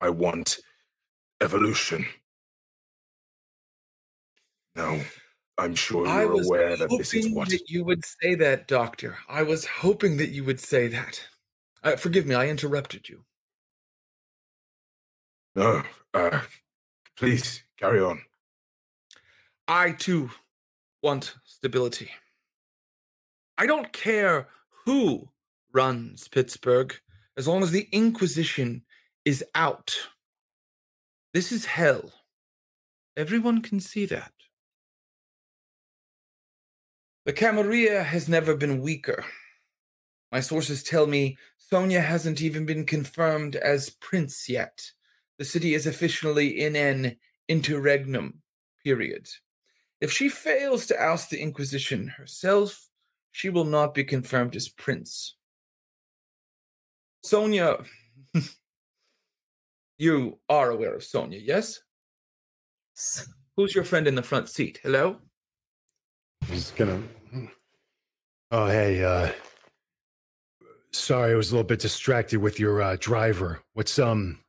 [0.00, 0.58] I want
[1.40, 2.04] evolution.
[4.74, 5.00] Now,
[5.60, 7.50] I'm sure I you're was aware that this is hoping what.
[7.50, 9.18] that you would say that, Doctor.
[9.28, 11.22] I was hoping that you would say that.
[11.84, 13.24] Uh, forgive me, I interrupted you.
[15.54, 15.82] No,
[16.14, 16.40] uh,
[17.16, 18.22] please carry on.
[19.68, 20.30] I too
[21.02, 22.10] want stability.
[23.58, 24.48] I don't care
[24.86, 25.28] who
[25.74, 26.94] runs Pittsburgh
[27.36, 28.82] as long as the Inquisition
[29.26, 29.94] is out.
[31.34, 32.12] This is hell.
[33.14, 34.32] Everyone can see that.
[37.26, 39.24] The Camarilla has never been weaker.
[40.32, 44.90] My sources tell me Sonia hasn't even been confirmed as prince yet.
[45.38, 47.16] The city is officially in an
[47.48, 48.40] interregnum
[48.82, 49.28] period.
[50.00, 52.88] If she fails to oust the Inquisition herself,
[53.32, 55.36] she will not be confirmed as prince.
[57.22, 57.84] Sonia,
[59.98, 61.80] you are aware of Sonia, yes?
[63.56, 64.80] Who's your friend in the front seat?
[64.82, 65.18] Hello?
[66.50, 67.00] He's gonna.
[68.50, 69.04] Oh, hey.
[69.04, 69.30] uh
[70.92, 73.62] Sorry, I was a little bit distracted with your uh driver.
[73.74, 74.40] What's um?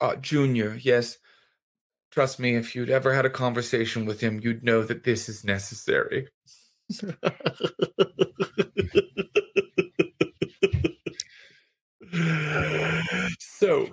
[0.00, 1.18] Uh, Junior, yes.
[2.10, 5.44] Trust me, if you'd ever had a conversation with him, you'd know that this is
[5.44, 6.28] necessary.
[13.38, 13.88] so,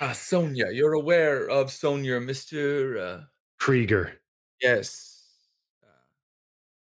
[0.00, 3.00] uh, Sonia, you're aware of Sonia, Mr.
[3.00, 3.24] Uh,
[3.64, 4.20] Krieger.
[4.60, 5.22] Yes.
[5.82, 5.86] Uh,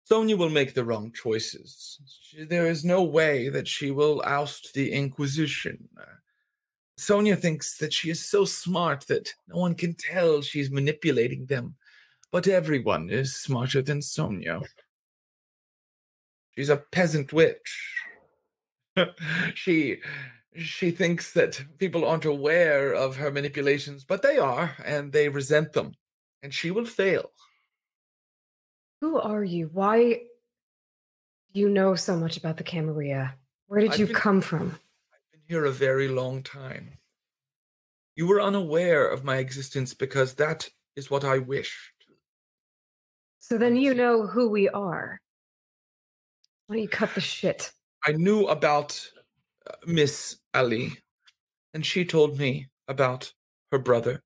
[0.04, 1.98] Sonia will make the wrong choices.
[2.20, 5.88] She, there is no way that she will oust the Inquisition.
[5.98, 6.18] Uh,
[6.98, 11.76] Sonia thinks that she is so smart that no one can tell she's manipulating them.
[12.30, 14.60] But everyone is smarter than Sonia.
[16.54, 17.94] She's a peasant witch.
[19.54, 19.96] she
[20.54, 25.72] she thinks that people aren't aware of her manipulations, but they are, and they resent
[25.72, 25.94] them.
[26.46, 27.32] And she will fail.
[29.00, 29.68] who are you?
[29.72, 30.20] Why
[31.52, 33.34] do you know so much about the Camarilla?
[33.66, 34.78] Where did I've you been- come from?
[35.12, 36.98] I've been here a very long time.
[38.14, 42.06] You were unaware of my existence because that is what I wished.
[43.40, 45.20] So then you know who we are.
[46.68, 47.72] Why don't you cut the shit?
[48.06, 49.04] I knew about
[49.68, 50.92] uh, Miss Ali,
[51.74, 53.32] and she told me about
[53.72, 54.22] her brother.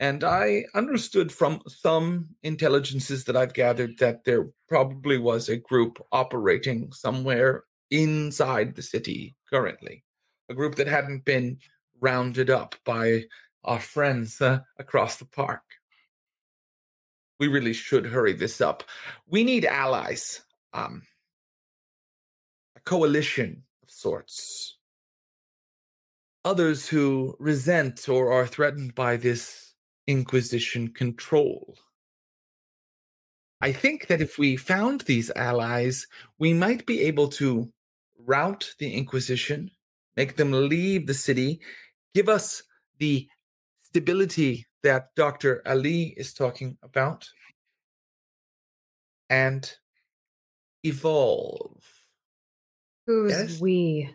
[0.00, 6.00] And I understood from some intelligences that I've gathered that there probably was a group
[6.12, 10.04] operating somewhere inside the city currently,
[10.48, 11.58] a group that hadn't been
[12.00, 13.24] rounded up by
[13.64, 15.62] our friends uh, across the park.
[17.40, 18.84] We really should hurry this up.
[19.26, 20.42] We need allies.
[20.72, 21.02] Um,
[22.76, 24.76] a coalition of sorts.
[26.44, 29.67] Others who resent or are threatened by this
[30.08, 31.76] Inquisition control.
[33.60, 36.06] I think that if we found these allies,
[36.38, 37.70] we might be able to
[38.24, 39.70] rout the Inquisition,
[40.16, 41.60] make them leave the city,
[42.14, 42.62] give us
[42.98, 43.28] the
[43.82, 45.62] stability that Dr.
[45.66, 47.28] Ali is talking about,
[49.28, 49.70] and
[50.84, 51.84] evolve.
[53.06, 53.60] Who's Yes?
[53.60, 54.14] we?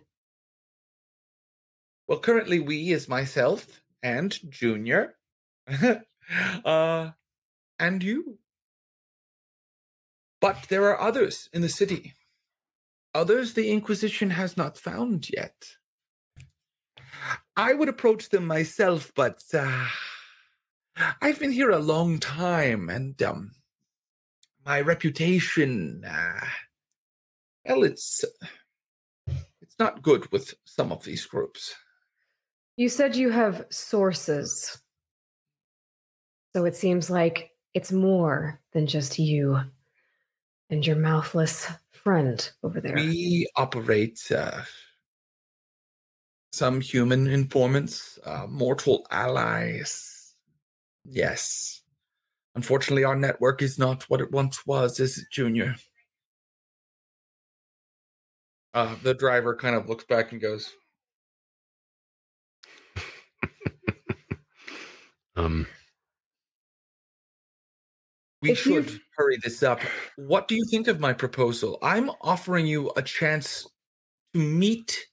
[2.07, 5.15] Well, currently we is myself and Junior,
[6.65, 7.11] uh,
[7.79, 8.37] and you.
[10.41, 12.13] But there are others in the city.
[13.15, 15.77] Others the Inquisition has not found yet.
[17.55, 19.87] I would approach them myself, but uh,
[21.21, 23.51] I've been here a long time, and um,
[24.65, 26.45] my reputation, uh,
[27.65, 28.25] well, it's
[29.61, 31.75] it's not good with some of these groups.
[32.75, 34.82] You said you have sources.
[36.55, 39.59] So it seems like it's more than just you
[40.69, 42.95] and your mouthless friend over there.
[42.95, 44.61] We operate uh,
[46.51, 50.35] some human informants, uh, mortal allies.
[51.05, 51.81] Yes.
[52.55, 55.75] Unfortunately, our network is not what it once was, is it, Junior?
[58.75, 60.71] Uh, the driver kind of looks back and goes,
[65.35, 65.65] Um,
[68.43, 69.79] We If should you've- hurry this up.
[70.17, 71.79] What do you think of my proposal?
[71.81, 73.65] I'm offering you a chance
[74.33, 75.07] to meet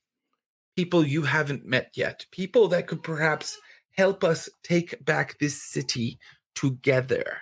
[0.76, 3.56] people you haven't met yet, people that could perhaps
[3.96, 6.18] help us take back this city
[6.56, 7.40] together.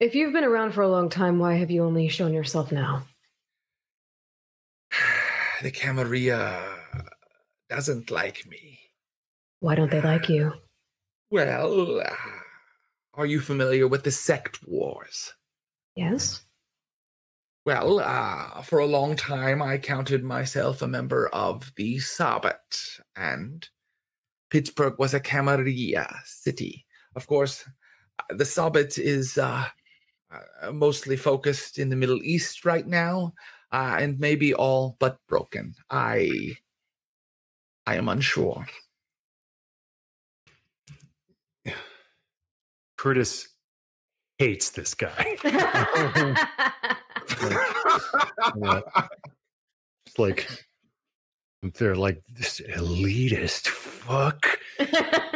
[0.00, 3.06] If you've been around for a long time, why have you only shown yourself now?
[5.62, 6.76] the Camarilla
[7.70, 8.80] doesn't like me.
[9.60, 10.52] Why don't they like you?
[11.30, 12.16] Well, uh,
[13.20, 15.34] are you familiar with the sect wars?
[15.94, 16.42] Yes?
[17.66, 22.62] Well, uh, for a long time, I counted myself a member of the Sabbat,
[23.14, 23.68] and
[24.48, 26.86] Pittsburgh was a Camarilla city.
[27.14, 27.68] Of course,
[28.30, 29.66] the Sabbat is uh,
[30.32, 33.34] uh, mostly focused in the Middle East right now,
[33.70, 35.74] uh, and maybe all but broken.
[35.90, 36.56] I,
[37.86, 38.66] I am unsure.
[43.00, 43.48] Curtis
[44.36, 45.36] hates this guy.
[48.56, 48.80] Yeah.
[50.04, 50.48] It's like
[51.62, 54.58] they're like this elitist fuck.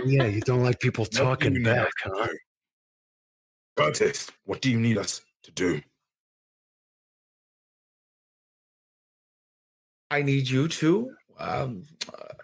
[0.05, 2.29] Yeah, you don't like people talking back, huh?
[3.77, 5.81] Curtis, what do you need us to do?
[10.11, 12.35] I need you to um, uh,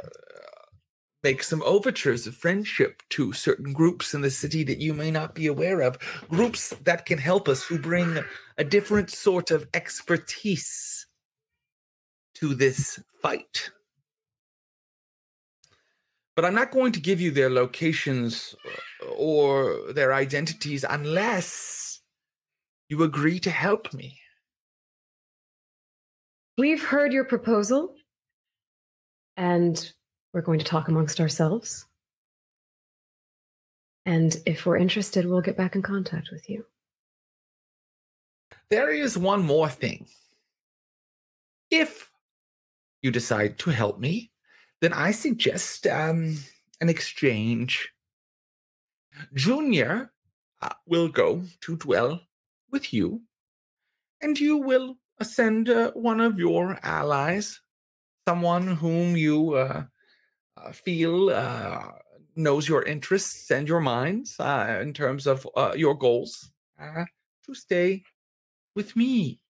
[1.23, 5.35] make some overtures of friendship to certain groups in the city that you may not
[5.35, 5.99] be aware of.
[6.29, 8.19] Groups that can help us, who bring
[8.57, 11.07] a different sort of expertise
[12.35, 13.71] to this fight.
[16.37, 18.55] But I'm not going to give you their locations
[19.15, 22.01] or their identities unless
[22.89, 24.19] you agree to help me.
[26.57, 27.95] We've heard your proposal,
[29.37, 29.93] and
[30.33, 31.87] we're going to talk amongst ourselves.
[34.07, 36.65] And if we're interested, we'll get back in contact with you.
[38.71, 40.07] There is one more thing.
[41.71, 42.11] If
[43.03, 44.31] you decide to help me,
[44.81, 46.37] then I suggest um,
[46.81, 47.93] an exchange.
[49.35, 50.13] Junior
[50.63, 52.21] uh, will go to dwell
[52.71, 53.23] with you,
[54.23, 57.61] and you will send uh, one of your allies,
[58.27, 59.85] someone whom you uh,
[60.73, 61.83] feel uh,
[62.37, 67.05] knows your interests and your minds uh, in terms of uh, your goals, uh,
[67.47, 68.03] to stay
[68.75, 69.41] with me.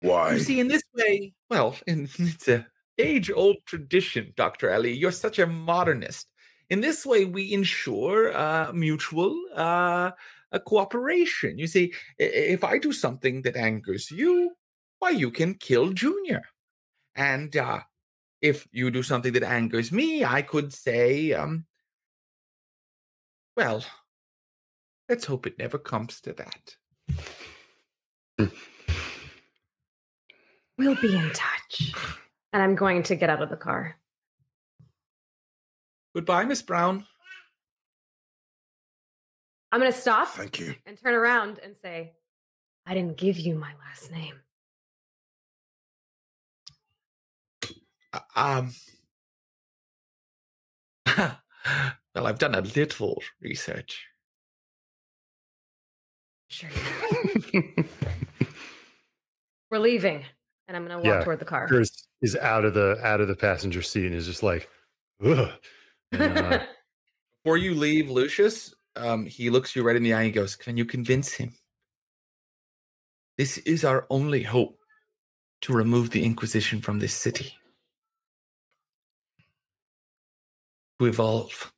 [0.00, 0.32] Why?
[0.32, 2.66] You see, in this way, well, in, it's a
[2.98, 4.72] age-old tradition, Dr.
[4.72, 4.92] Ali.
[4.92, 6.28] You're such a modernist.
[6.68, 10.10] In this way, we ensure uh, mutual uh,
[10.52, 11.58] uh, cooperation.
[11.58, 14.52] You see, if I do something that angers you,
[14.98, 16.42] why, you can kill Junior.
[17.14, 17.80] And uh,
[18.46, 21.66] if you do something that angers me, I could say, um,
[23.56, 23.84] well,
[25.08, 26.76] let's hope it never comes to that.
[30.78, 31.94] We'll be in touch.
[32.52, 33.96] And I'm going to get out of the car.
[36.14, 37.06] Goodbye, Miss Brown.
[39.72, 40.74] I'm going to stop Thank you.
[40.86, 42.12] and turn around and say,
[42.86, 44.34] I didn't give you my last name.
[48.34, 48.72] Um.
[52.14, 54.06] well, I've done a little research.
[56.48, 56.70] Sure.
[59.70, 60.24] We're leaving.
[60.68, 61.68] And I'm going to walk Yeah, toward the car.
[61.68, 64.68] Curtis is out of the out of the passenger seat and is just like,
[65.24, 65.50] ugh.
[66.12, 66.60] And, uh,
[67.44, 70.76] Before you leave, Lucius, um, he looks you right in the eye and goes, Can
[70.76, 71.52] you convince him?
[73.38, 74.78] This is our only hope
[75.62, 77.54] to remove the Inquisition from this city.
[81.00, 81.72] To evolve.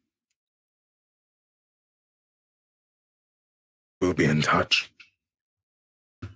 [4.01, 4.93] We'll be in touch.
[6.23, 6.31] And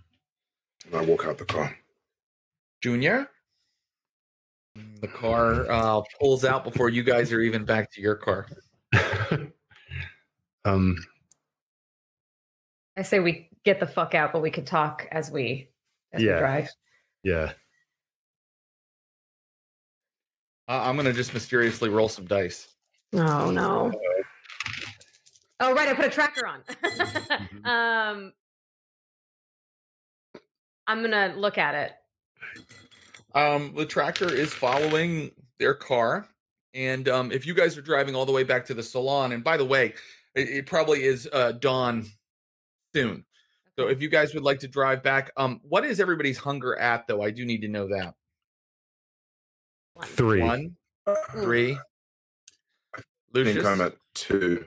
[0.94, 1.76] I walk out the car.
[2.82, 3.28] Junior?
[5.00, 8.48] The car uh, pulls out before you guys are even back to your car.
[10.64, 10.96] um,
[12.96, 15.68] I say we get the fuck out, but we could talk as we
[16.12, 16.34] as Yeah.
[16.34, 16.68] we drive.
[17.22, 17.52] yeah.
[20.68, 22.68] Uh, I'm going to just mysteriously roll some dice.
[23.14, 23.92] Oh no.
[25.60, 26.62] Oh right, I put a tracker on.
[26.62, 27.66] Mhm.
[27.66, 28.32] um
[30.86, 31.92] I'm gonna look at it.
[33.34, 36.28] Um, the tractor is following their car.
[36.74, 39.44] And um, if you guys are driving all the way back to the salon, and
[39.44, 39.94] by the way,
[40.34, 42.06] it, it probably is uh, dawn
[42.94, 43.24] soon.
[43.78, 47.06] So if you guys would like to drive back, um, what is everybody's hunger at
[47.06, 47.22] though?
[47.22, 48.14] I do need to know that.
[49.94, 50.06] One.
[50.08, 50.42] Three.
[50.42, 51.14] One, Uh,
[53.32, 53.42] three.
[53.42, 53.66] I think Lucius.
[53.66, 54.64] I'm at two.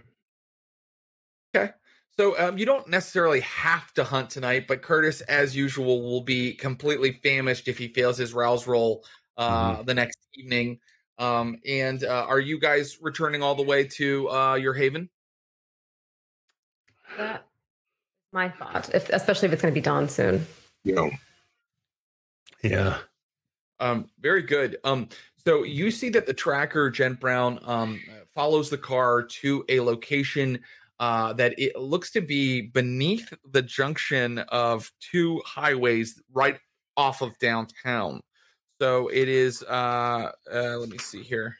[2.17, 6.53] So um, you don't necessarily have to hunt tonight, but Curtis, as usual, will be
[6.53, 9.03] completely famished if he fails his rouse roll
[9.37, 10.79] uh, the next evening.
[11.17, 15.09] Um, and uh, are you guys returning all the way to uh, your haven?
[17.17, 17.45] That
[18.31, 18.93] my thought.
[18.93, 20.45] If especially if it's gonna be dawn soon.
[20.83, 21.11] You know,
[22.63, 22.97] Yeah.
[23.79, 24.77] Um, very good.
[24.85, 25.09] Um,
[25.45, 28.01] so you see that the tracker, Jen Brown, um,
[28.33, 30.59] follows the car to a location
[30.99, 36.57] uh, that it looks to be beneath the junction of two highways right
[36.97, 38.21] off of downtown.
[38.81, 39.63] So it is.
[39.63, 41.55] Uh, uh, let me see here.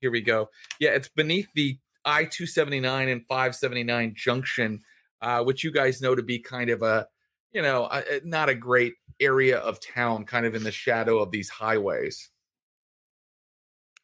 [0.00, 0.48] Here we go.
[0.78, 4.80] Yeah, it's beneath the I two seventy nine and five seventy nine junction,
[5.20, 7.06] uh, which you guys know to be kind of a,
[7.52, 11.30] you know, a- not a great area of town, kind of in the shadow of
[11.30, 12.30] these highways.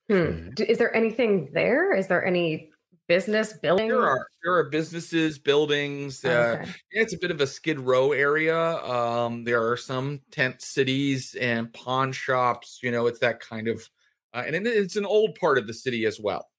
[0.09, 0.51] Hmm.
[0.59, 1.92] Is there anything there?
[1.95, 2.71] Is there any
[3.09, 3.88] business building?
[3.88, 6.25] There are there are businesses, buildings.
[6.25, 6.75] Oh, Uh, okay.
[6.92, 8.57] yeah, it's a bit of a skid row area.
[8.85, 12.81] Um, there are some tent cities and pawn shops.
[12.83, 13.88] You know, it's that kind of,
[14.35, 16.51] uh, and it- it's an old part of the city as well.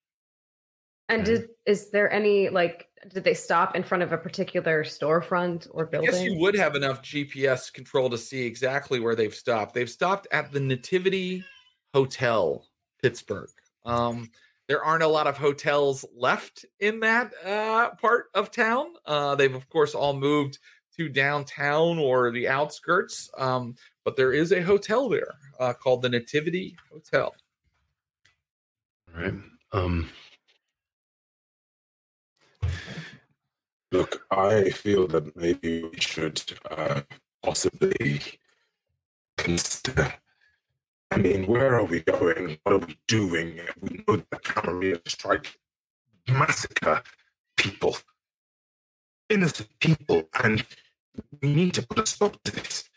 [1.10, 1.32] And Okay.
[1.40, 5.86] did is there any like did they stop in front of a particular storefront or
[5.86, 6.12] I building?
[6.12, 9.74] guess you would have enough GPS control to see exactly where they've stopped.
[9.74, 11.44] They've stopped at the Nativity
[11.94, 12.67] Hotel,
[13.02, 13.50] Pittsburgh.
[13.86, 14.30] Um,
[14.68, 18.88] there aren't a lot of hotels left in that uh, part of town.
[19.06, 20.60] Uh, they've, of course, all moved
[20.98, 23.30] to downtown or the outskirts.
[23.38, 27.34] Um, but there is a hotel there uh, called the Nativity Hotel.
[29.16, 29.34] All right.
[29.72, 30.10] Um,
[33.92, 37.02] look, I feel that maybe we should uh,
[37.44, 38.22] possibly
[39.38, 40.14] consider.
[41.12, 42.58] I mean, where are we going?
[42.64, 43.60] What are we doing?
[43.80, 45.58] We know that Camarilla strike,
[46.28, 47.02] massacre
[47.56, 47.98] people,
[49.30, 50.66] innocent people, and
[51.42, 52.90] we need to put a stop to this.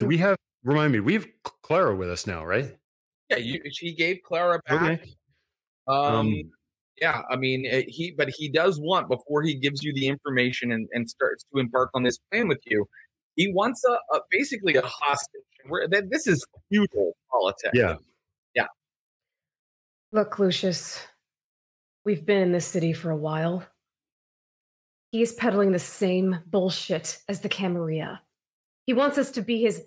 [0.00, 1.26] we have, remind me, we have
[1.62, 2.76] Clara with us now, right?
[3.30, 4.82] Yeah, you, she gave Clara back.
[4.82, 5.14] Okay.
[5.86, 6.34] Um,
[7.00, 10.72] yeah, I mean, uh, he, but he does want before he gives you the information
[10.72, 12.86] and, and starts to embark on this plan with you.
[13.36, 15.42] He wants a, a basically a hostage.
[15.68, 17.70] Where that this is feudal politics.
[17.74, 17.96] yeah.
[20.10, 21.06] Look, Lucius,
[22.04, 23.62] we've been in this city for a while.
[25.12, 28.22] He is peddling the same bullshit as the Camarilla.
[28.86, 29.82] He wants us to be his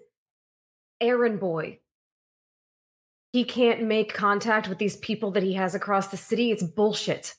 [1.00, 1.80] errand boy.
[3.34, 6.52] He can't make contact with these people that he has across the city.
[6.52, 7.34] It's bullshit.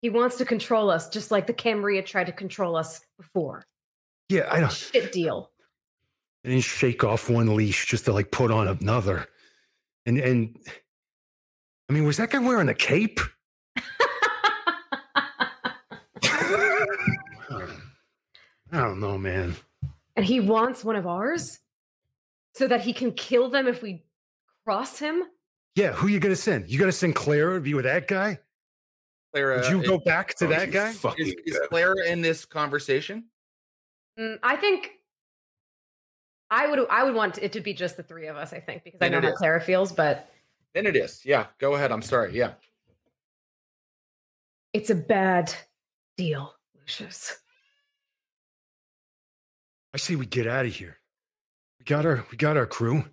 [0.00, 3.66] He wants to control us just like the Camarilla tried to control us before.
[4.28, 4.48] Yeah.
[4.50, 5.50] I don't, Shit deal.
[6.48, 9.26] And then shake off one leash just to like put on another.
[10.06, 10.56] And, and,
[11.90, 13.20] I mean, was that guy wearing a cape?
[18.72, 19.56] I don't know, man.
[20.16, 21.58] and he wants one of ours
[22.54, 24.04] so that he can kill them if we
[24.64, 25.24] cross him.
[25.74, 26.70] Yeah, who you gonna send?
[26.70, 28.38] You gonna send Clara to be with that guy?
[29.34, 30.90] Clara, Would you is- go back to Oh, that guy?
[31.18, 31.58] is, is.
[31.68, 33.24] Clara in this conversation?
[34.18, 34.92] Mm, I think
[36.50, 38.52] I would I would want it to be just the three of us.
[38.52, 39.38] I think because I know it how is.
[39.38, 40.30] Clara feels, but
[40.74, 41.22] Then it is.
[41.24, 41.92] Yeah, go ahead.
[41.92, 42.34] I'm sorry.
[42.36, 42.52] Yeah.
[44.72, 45.54] it's a bad
[46.16, 47.36] deal, Lucius.
[49.94, 50.98] I say we get out of here.
[51.78, 53.04] We got our we got our crew.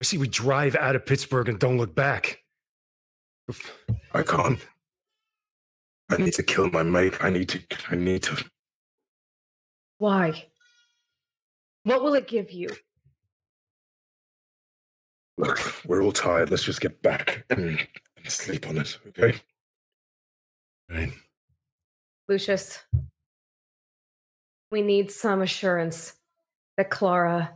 [0.00, 2.42] I see we drive out of Pittsburgh and don't look back.
[4.12, 4.58] I can't.
[6.10, 7.14] I need to kill my mate.
[7.20, 7.60] I need to.
[7.90, 8.44] I need to.
[9.98, 10.46] Why?
[11.86, 12.68] What will it give you?
[15.38, 16.50] Look, we're all tired.
[16.50, 17.78] Let's just get back and,
[18.16, 19.38] and sleep on it, okay?
[20.90, 21.12] Right.
[22.28, 22.80] Lucius,
[24.72, 26.14] we need some assurance
[26.76, 27.52] that Clara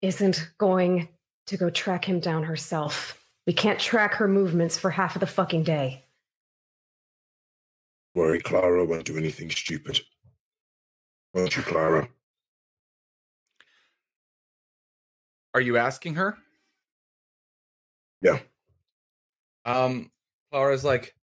[0.00, 1.08] isn't going
[1.46, 3.24] to go track him down herself.
[3.46, 6.04] We can't track her movements for half of the fucking day.
[8.16, 10.00] Worry, Clara won't do anything stupid.
[11.32, 12.08] Won't you, Clara?
[15.54, 16.38] Are you asking her?
[18.22, 18.38] Yeah.
[19.64, 20.10] Um,
[20.50, 21.14] Clara's like,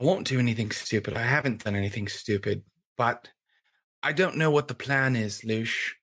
[0.00, 1.14] I won't do anything stupid.
[1.14, 2.62] I haven't done anything stupid,
[2.96, 3.28] but
[4.02, 5.96] I don't know what the plan is, Lush.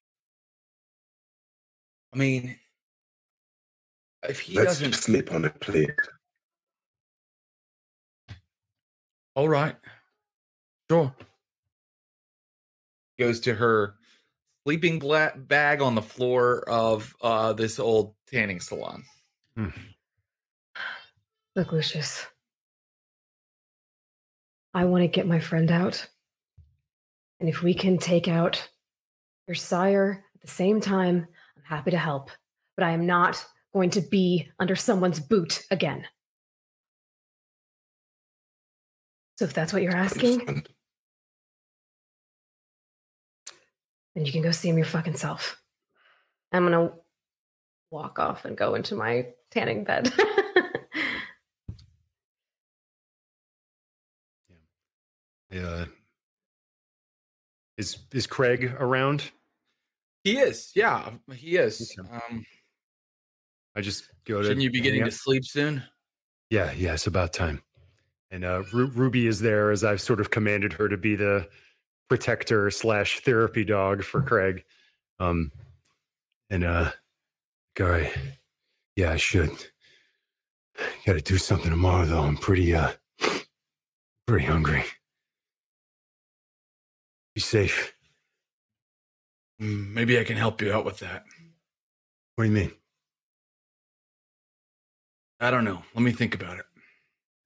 [2.14, 2.58] I mean,
[4.28, 5.91] if he Let's doesn't, sleep on a plate.
[9.36, 9.76] all right,
[10.89, 11.14] sure.
[13.20, 13.95] Goes to her
[14.70, 19.03] sleeping bla- bag on the floor of uh, this old tanning salon.
[21.55, 22.24] Look, Lucius,
[24.76, 26.07] I want to get my friend out.
[27.39, 28.70] And if we can take out
[29.47, 32.30] your sire at the same time, I'm happy to help.
[32.78, 33.43] But I am not
[33.74, 36.05] going to be under someone's boot again.
[39.39, 40.63] So if that's what you're asking,
[44.20, 44.26] Understand.
[44.26, 45.61] then you can go see him your fucking self.
[46.51, 46.91] I'm gonna
[47.91, 50.11] walk off and go into my tanning bed.
[55.51, 55.86] Yeah.
[57.78, 59.32] Is is Craig around?
[60.24, 61.95] He is, yeah, he is.
[61.97, 62.09] Okay.
[62.09, 62.45] Um,
[63.76, 64.43] I just go to.
[64.43, 65.84] shouldn't you be getting to sleep soon?
[66.49, 67.63] Yeah, yeah, it's about time.
[68.32, 71.47] And uh, Ru- Ruby is there as I've sort of commanded her to be the
[72.10, 74.64] protector slash therapy dog for Craig.
[75.20, 75.51] Um,
[76.49, 76.91] and uh,
[77.80, 78.12] right,
[78.95, 79.51] yeah, I should.
[81.05, 82.22] Got to do something tomorrow though.
[82.24, 82.91] I'm pretty uh,
[84.28, 84.84] pretty hungry.
[87.36, 87.93] Be safe.
[89.62, 91.26] Mm, Maybe I can help you out with that.
[92.36, 92.72] What do you mean?
[95.41, 95.84] I don't know.
[95.93, 96.66] Let me think about it.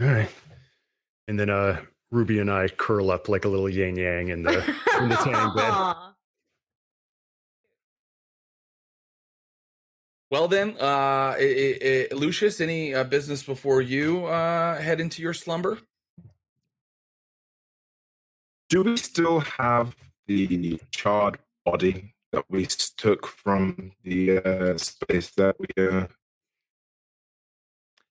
[0.01, 0.29] All right.
[1.27, 1.81] And then uh,
[2.13, 4.53] Ruby and I curl up like a little yin yang in the
[5.01, 5.73] in the tanning bed.
[10.31, 11.79] Well then, uh, i- i-
[12.11, 15.77] i- Lucius, any uh, business before you uh, head into your slumber?
[18.69, 19.95] Do we still have
[20.25, 25.67] the charred body that we took from the uh, space that we?
[25.77, 26.07] Uh...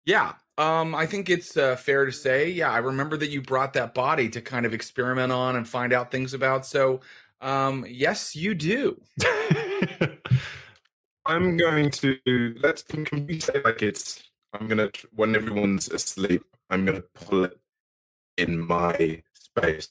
[0.04, 2.50] Yeah, um, I think it's uh, fair to say.
[2.50, 5.90] Yeah, I remember that you brought that body to kind of experiment on and find
[5.90, 6.66] out things about.
[6.66, 7.00] So,
[7.40, 9.00] um, yes, you do.
[11.24, 12.18] I'm going to
[12.60, 17.58] let's can we say like it's I'm gonna when everyone's asleep, I'm gonna pull it
[18.36, 19.88] in my space,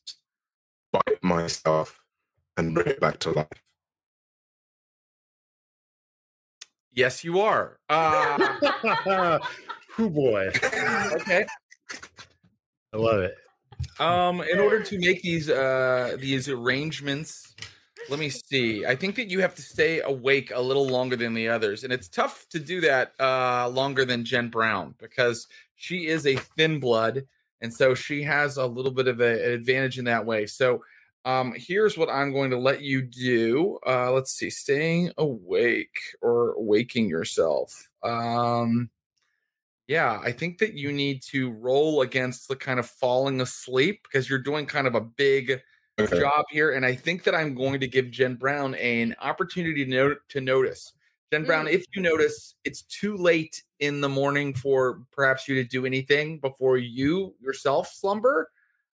[0.91, 1.99] bite myself,
[2.57, 3.63] and bring it back to life.
[6.93, 7.79] Yes, you are.
[7.89, 9.39] Uh,
[9.99, 10.49] Hoo boy.
[11.11, 11.45] okay.
[12.93, 13.35] I love it.
[13.99, 17.53] Um, in order to make these uh these arrangements,
[18.09, 18.85] let me see.
[18.85, 21.91] I think that you have to stay awake a little longer than the others, and
[21.91, 26.79] it's tough to do that uh longer than Jen Brown because she is a thin
[26.79, 27.25] blood,
[27.59, 30.45] and so she has a little bit of a, an advantage in that way.
[30.45, 30.81] So,
[31.25, 33.79] um, here's what I'm going to let you do.
[33.85, 37.89] Uh, let's see, staying awake or waking yourself.
[38.01, 38.89] Um,
[39.89, 44.29] yeah, I think that you need to roll against the kind of falling asleep because
[44.29, 45.61] you're doing kind of a big
[45.99, 46.19] Okay.
[46.19, 49.89] job here, and I think that I'm going to give Jen Brown an opportunity to
[49.91, 50.93] note to notice.
[51.33, 51.73] Jen Brown, Mm.
[51.73, 56.39] if you notice it's too late in the morning for perhaps you to do anything
[56.39, 58.51] before you yourself slumber,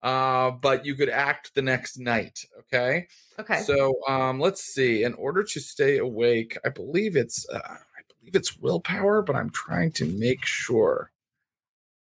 [0.03, 2.45] uh, but you could act the next night.
[2.59, 3.07] Okay.
[3.39, 3.61] okay.
[3.61, 5.05] So um, let's see.
[5.05, 7.90] In order to stay awake, I believe it's uh, I
[8.21, 11.11] believe it's willpower, but I'm trying to make sure.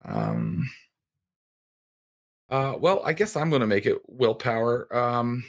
[0.05, 0.70] Um.
[2.49, 4.88] Uh, well, I guess I'm going to make it willpower.
[4.95, 5.43] Um,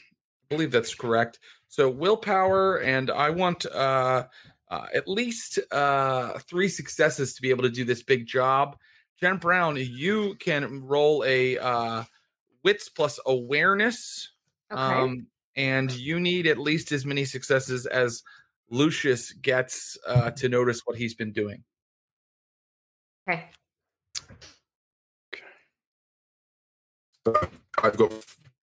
[0.44, 1.38] I believe that's correct.
[1.68, 4.24] So willpower, and I want uh,
[4.70, 8.76] uh, at least uh, three successes to be able to do this big job.
[9.20, 12.04] Jen Brown, you can roll a uh,
[12.64, 14.30] wits plus awareness.
[14.70, 14.80] okay.
[14.80, 18.22] Um, and you need at least as many successes as
[18.70, 21.62] Lucius gets uh, to notice what he's been doing.
[23.28, 23.44] okay.
[27.26, 27.34] So
[27.82, 28.12] I've got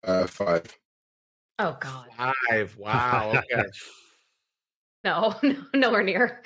[0.03, 0.77] uh, five.
[1.59, 2.07] Oh God.
[2.49, 2.75] Five.
[2.77, 3.33] Wow.
[3.51, 3.63] Okay.
[5.03, 6.43] No, no, nowhere near.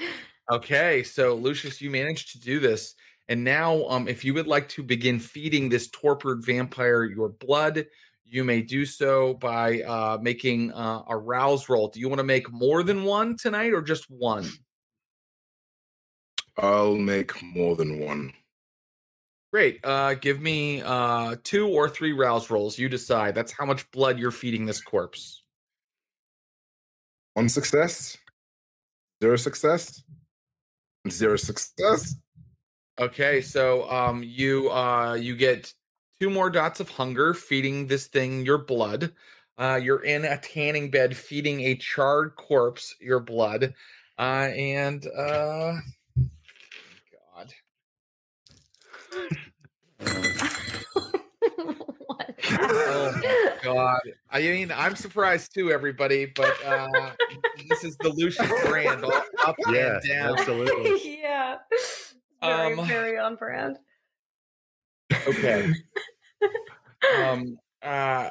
[0.52, 2.94] Okay, so Lucius, you managed to do this.
[3.28, 7.86] And now, um, if you would like to begin feeding this torpid vampire your blood,
[8.26, 11.90] you may do so by uh, making uh, a rouse roll.
[11.90, 14.50] Do you want to make more than one tonight or just one?
[16.58, 18.34] I'll make more than one.
[19.52, 19.80] Great.
[19.84, 22.80] Uh, give me uh, two or three rouse rolls.
[22.80, 23.36] You decide.
[23.36, 25.44] That's how much blood you're feeding this corpse.
[27.34, 28.18] One success,
[29.22, 30.04] zero success,
[31.10, 32.16] zero success.
[33.00, 35.74] Okay, so um, you uh, you get
[36.22, 39.12] two more dots of hunger feeding this thing your blood.
[39.58, 43.74] Uh, you're in a tanning bed feeding a charred corpse your blood,
[44.20, 45.74] uh, and uh,
[47.36, 47.54] God.
[52.54, 53.22] Oh
[53.64, 54.02] god!
[54.30, 56.26] I mean, I'm surprised too, everybody.
[56.26, 57.12] But uh,
[57.70, 59.14] this is the Lucius brand, all
[59.46, 60.40] up Yeah, and down.
[60.40, 61.20] absolutely.
[61.22, 61.58] yeah.
[62.42, 63.78] Very, Um, very on brand.
[65.28, 65.72] Okay.
[67.18, 68.30] um uh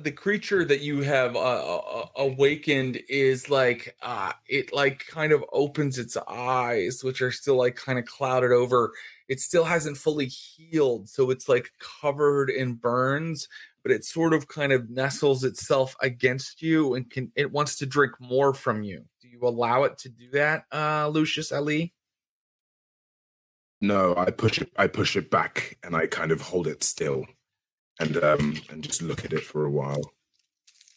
[0.00, 1.38] the creature that you have uh,
[1.78, 7.56] uh, awakened is like uh it like kind of opens its eyes which are still
[7.56, 8.92] like kind of clouded over.
[9.28, 13.48] It still hasn't fully healed so it's like covered in burns
[13.82, 17.86] but it sort of kind of nestles itself against you and can it wants to
[17.86, 19.04] drink more from you.
[19.22, 21.94] Do you allow it to do that uh lucius ali
[23.80, 24.70] No, I push it.
[24.76, 27.26] I push it back, and I kind of hold it still,
[28.00, 30.00] and um, and just look at it for a while.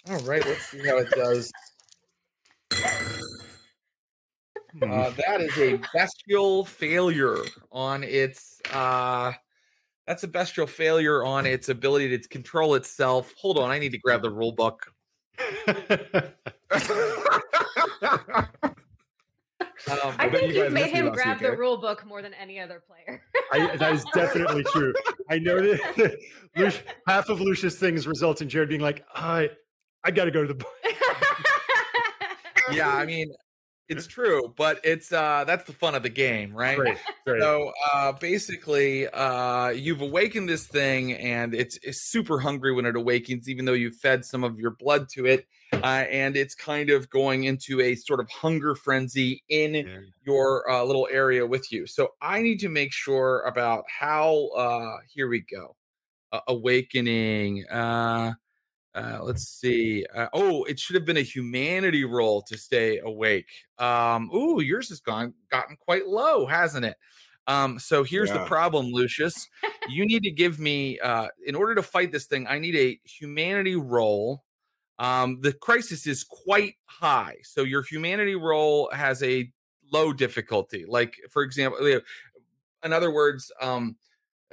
[0.09, 1.51] all right let's see how it does
[4.81, 7.37] Uh, that is a bestial failure
[7.71, 8.61] on its.
[8.73, 9.33] Uh,
[10.07, 13.33] that's a bestial failure on its ability to control itself.
[13.37, 14.93] Hold on, I need to grab the rule book.
[19.89, 21.57] Um, I bet think you you've made him grab week, the eh?
[21.57, 23.23] rule book more than any other player.
[23.51, 24.93] I, that is definitely true.
[25.29, 26.17] I know that
[26.55, 29.49] Luc- half of Lucius things result in Jared being like, I,
[30.03, 30.55] I got to go to the.
[30.55, 30.71] bar."
[32.71, 33.33] yeah, I mean,
[33.87, 36.77] it's true, but it's uh, that's the fun of the game, right?
[36.77, 37.41] Great, great.
[37.41, 42.95] So uh, basically, uh, you've awakened this thing, and it's, it's super hungry when it
[42.95, 45.45] awakens, even though you've fed some of your blood to it.
[45.73, 49.99] Uh, and it's kind of going into a sort of hunger frenzy in Yeah.
[50.23, 51.87] your uh, little area with you.
[51.87, 54.47] So I need to make sure about how.
[54.55, 55.75] Uh, here we go.
[56.31, 57.65] Uh, awakening.
[57.69, 58.33] Uh,
[58.93, 60.05] uh, let's see.
[60.13, 63.49] Uh, oh, it should have been a humanity roll to stay awake.
[63.77, 66.97] Um, ooh, yours has gone gotten quite low, hasn't it?
[67.47, 69.49] Um, so here's the problem, Lucius.
[69.89, 72.99] you need to give me, uh, in order to fight this thing, I need a
[73.03, 74.43] humanity roll.
[75.01, 79.51] Um, the crisis is quite high, so your humanity role has a
[79.91, 80.85] low difficulty.
[80.87, 81.99] Like, for example,
[82.83, 83.95] in other words, um,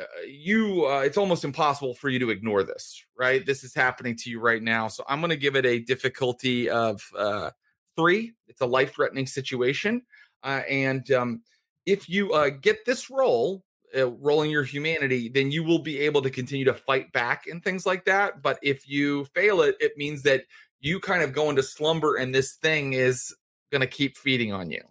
[0.00, 4.14] uh, you uh, it's almost impossible for you to ignore this right this is happening
[4.14, 7.50] to you right now so i'm going to give it a difficulty of uh,
[7.96, 10.00] three it's a life threatening situation
[10.44, 11.42] uh, and um,
[11.84, 13.64] if you uh, get this roll
[13.96, 17.62] uh, rolling your humanity then you will be able to continue to fight back and
[17.62, 20.44] things like that but if you fail it it means that
[20.80, 23.34] you kind of go into slumber and this thing is
[23.72, 24.82] going to keep feeding on you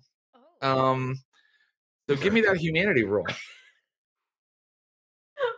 [0.62, 1.20] Oh, um
[2.10, 3.36] so give me that humanity roll what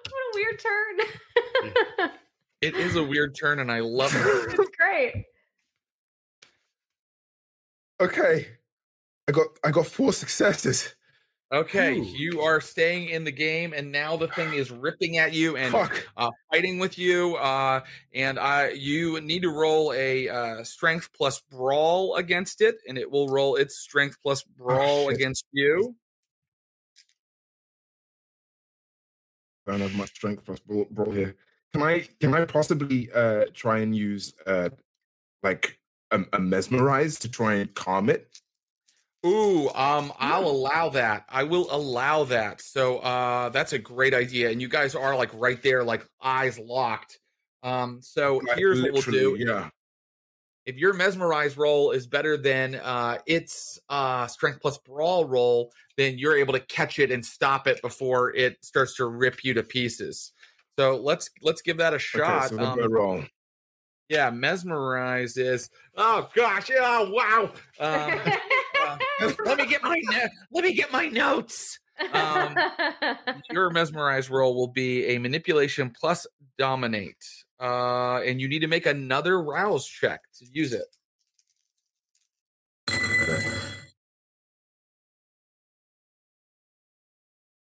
[0.06, 2.12] a weird turn.
[2.62, 4.20] It is a weird turn, and I love it.
[4.60, 5.26] it's great.
[8.02, 8.48] okay,
[9.28, 10.94] I got I got four successes.
[11.52, 12.04] Okay, Ooh.
[12.04, 15.74] you are staying in the game, and now the thing is ripping at you and
[16.16, 17.38] uh, fighting with you.
[17.38, 17.82] Uh,
[18.14, 23.10] and I, you need to roll a uh, strength plus brawl against it, and it
[23.10, 25.18] will roll its strength plus brawl shit.
[25.18, 25.96] against you.
[29.68, 31.36] I don't have much strength plus brawl, brawl here.
[31.74, 34.70] Can I can I possibly uh try and use uh
[35.42, 35.80] like
[36.12, 38.40] a, a mesmerize to try and calm it?
[39.26, 41.26] Ooh, um, I'll allow that.
[41.28, 42.62] I will allow that.
[42.62, 44.50] So, uh, that's a great idea.
[44.50, 47.20] And you guys are like right there, like eyes locked.
[47.62, 49.36] Um, so Like, here's what we'll do.
[49.38, 49.70] Yeah.
[50.66, 56.18] if your mesmerize roll is better than uh its uh strength plus brawl roll then
[56.18, 59.64] you're able to catch it and stop it before it starts to rip you to
[59.64, 60.32] pieces
[60.78, 63.24] so let's let's give that a shot Okay, so um, roll?
[64.10, 68.20] yeah mesmerize is oh gosh oh wow um,
[69.46, 71.80] let me get my no- let me get my notes
[72.14, 72.56] um,
[73.52, 76.26] your mesmerize roll will be a manipulation plus
[76.58, 77.24] dominate
[77.60, 80.88] uh and you need to make another rouse check to use it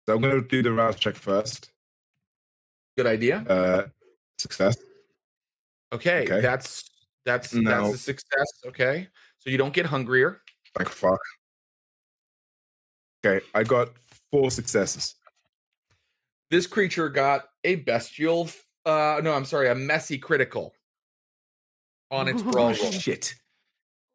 [0.07, 1.71] So I'm gonna do the rouse check first.
[2.97, 3.45] Good idea.
[3.47, 3.89] Uh,
[4.39, 4.75] success.
[5.93, 6.41] Okay, Okay.
[6.41, 6.89] that's
[7.27, 7.71] that's No.
[7.71, 8.47] that's a success.
[8.69, 10.41] Okay, so you don't get hungrier.
[10.79, 11.21] Like fuck.
[13.25, 13.89] Okay, I got
[14.31, 15.15] four successes.
[16.51, 18.49] This creature got a bestial.
[18.87, 20.75] Uh, no, I'm sorry, a messy critical
[22.11, 22.75] on its brawl roll.
[22.75, 23.35] Shit.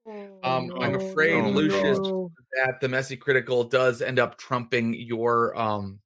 [0.05, 2.31] Um, I'm Oh, afraid Oh, Lucius no.
[2.57, 5.99] that the messy critical does end up trumping your um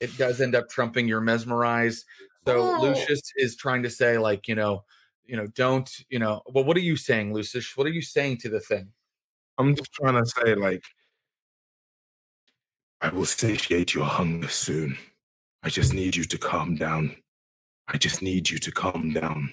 [0.00, 2.04] it does end up trumping your mesmerize
[2.46, 2.80] so Oh.
[2.80, 4.84] lucius is trying to say like you know
[5.26, 8.38] you know don't you know well what are you saying lucius what are you saying
[8.38, 8.92] to the thing
[9.58, 10.84] I'm just trying to say, like,
[13.06, 14.98] I will satiate your hunger soon.
[15.62, 17.14] I just need you to calm down.
[17.86, 19.52] I just need you to calm down.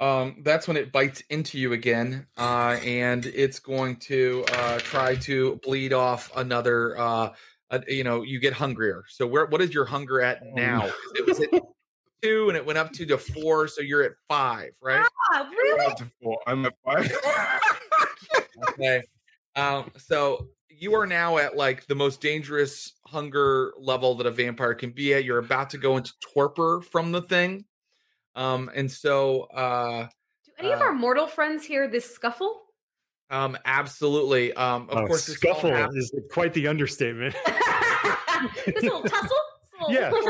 [0.00, 5.14] um that's when it bites into you again uh and it's going to uh try
[5.16, 7.32] to bleed off another uh,
[7.70, 11.24] uh you know you get hungrier so where what is your hunger at now it
[11.26, 11.48] was at
[12.22, 15.84] two and it went up to to four so you're at five right Ah, really?
[15.84, 16.38] I'm up four.
[16.46, 17.18] I'm at five.
[18.70, 19.02] okay.
[19.56, 20.46] Um, so
[20.78, 25.14] you are now at like the most dangerous hunger level that a vampire can be
[25.14, 25.24] at.
[25.24, 27.64] You're about to go into torpor from the thing.
[28.34, 30.08] Um, and so uh
[30.44, 32.62] Do any of Uh, our mortal friends hear this scuffle?
[33.30, 34.52] um absolutely.
[34.54, 37.34] Um of Oh, course scuffle is quite the understatement.
[38.66, 39.36] this little tussle?
[39.88, 40.10] Yeah.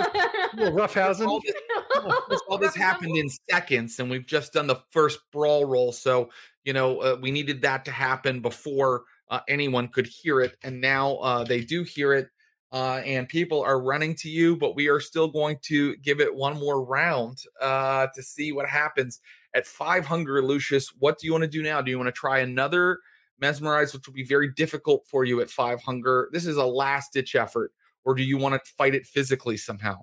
[0.57, 1.27] Well, roughhousing.
[1.27, 1.55] all this,
[2.31, 5.93] this- all this happened in seconds, and we've just done the first brawl roll.
[5.93, 6.31] So
[6.65, 10.81] you know uh, we needed that to happen before uh, anyone could hear it, and
[10.81, 12.29] now uh, they do hear it,
[12.73, 14.57] uh, and people are running to you.
[14.57, 18.69] But we are still going to give it one more round uh, to see what
[18.69, 19.21] happens
[19.55, 20.43] at five hunger.
[20.43, 21.81] Lucius, what do you want to do now?
[21.81, 22.99] Do you want to try another
[23.41, 26.29] mesmerize, which will be very difficult for you at five hunger?
[26.33, 27.73] This is a last ditch effort,
[28.05, 29.99] or do you want to fight it physically somehow?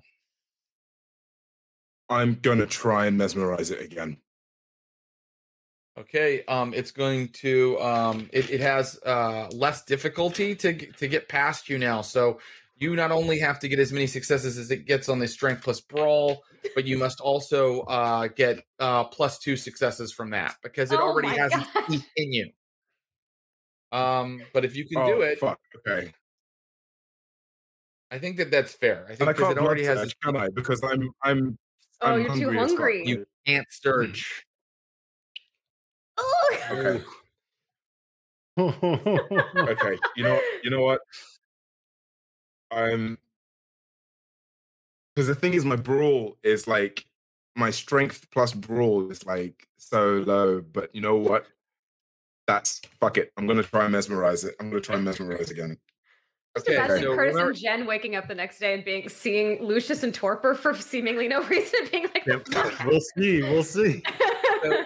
[2.10, 4.18] I'm gonna try and mesmerize it again.
[5.96, 11.28] Okay, um, it's going to um, it, it has uh, less difficulty to to get
[11.28, 12.02] past you now.
[12.02, 12.40] So
[12.76, 15.62] you not only have to get as many successes as it gets on the strength
[15.62, 16.42] plus brawl,
[16.74, 21.02] but you must also uh, get uh, plus two successes from that because it Oh
[21.02, 21.52] already has
[22.16, 22.50] in you.
[23.92, 25.60] Um, but if you can do Oh, it, Fuck.
[25.86, 26.12] Okay.
[28.10, 29.06] I think that that's fair.
[29.08, 30.48] I think I because can't it already has blood can I?
[30.52, 31.58] Because I'm I'm.
[32.00, 32.78] Oh, I'm you're too hungry as fuck.
[32.78, 33.06] hungry.
[33.06, 34.44] you can't surge.
[36.70, 37.02] Okay.
[38.58, 39.98] okay.
[40.16, 40.40] You know.
[40.62, 41.00] You know what?
[42.70, 43.18] I'm.
[45.14, 47.06] Because the thing is, my brawl is like
[47.56, 50.60] my strength plus brawl is like so low.
[50.60, 51.46] But you know what?
[52.46, 53.32] That's fuck it.
[53.36, 54.54] I'm gonna try and mesmerize it.
[54.60, 55.76] I'm gonna try and mesmerize again.
[56.56, 59.60] Okay, imagine so Curtis remember- and Jen waking up the next day and being seeing
[59.60, 62.46] Lucius and Torpor for seemingly no reason, being like, Yep.
[62.86, 63.42] we'll see.
[63.42, 64.02] We'll see.
[64.62, 64.84] so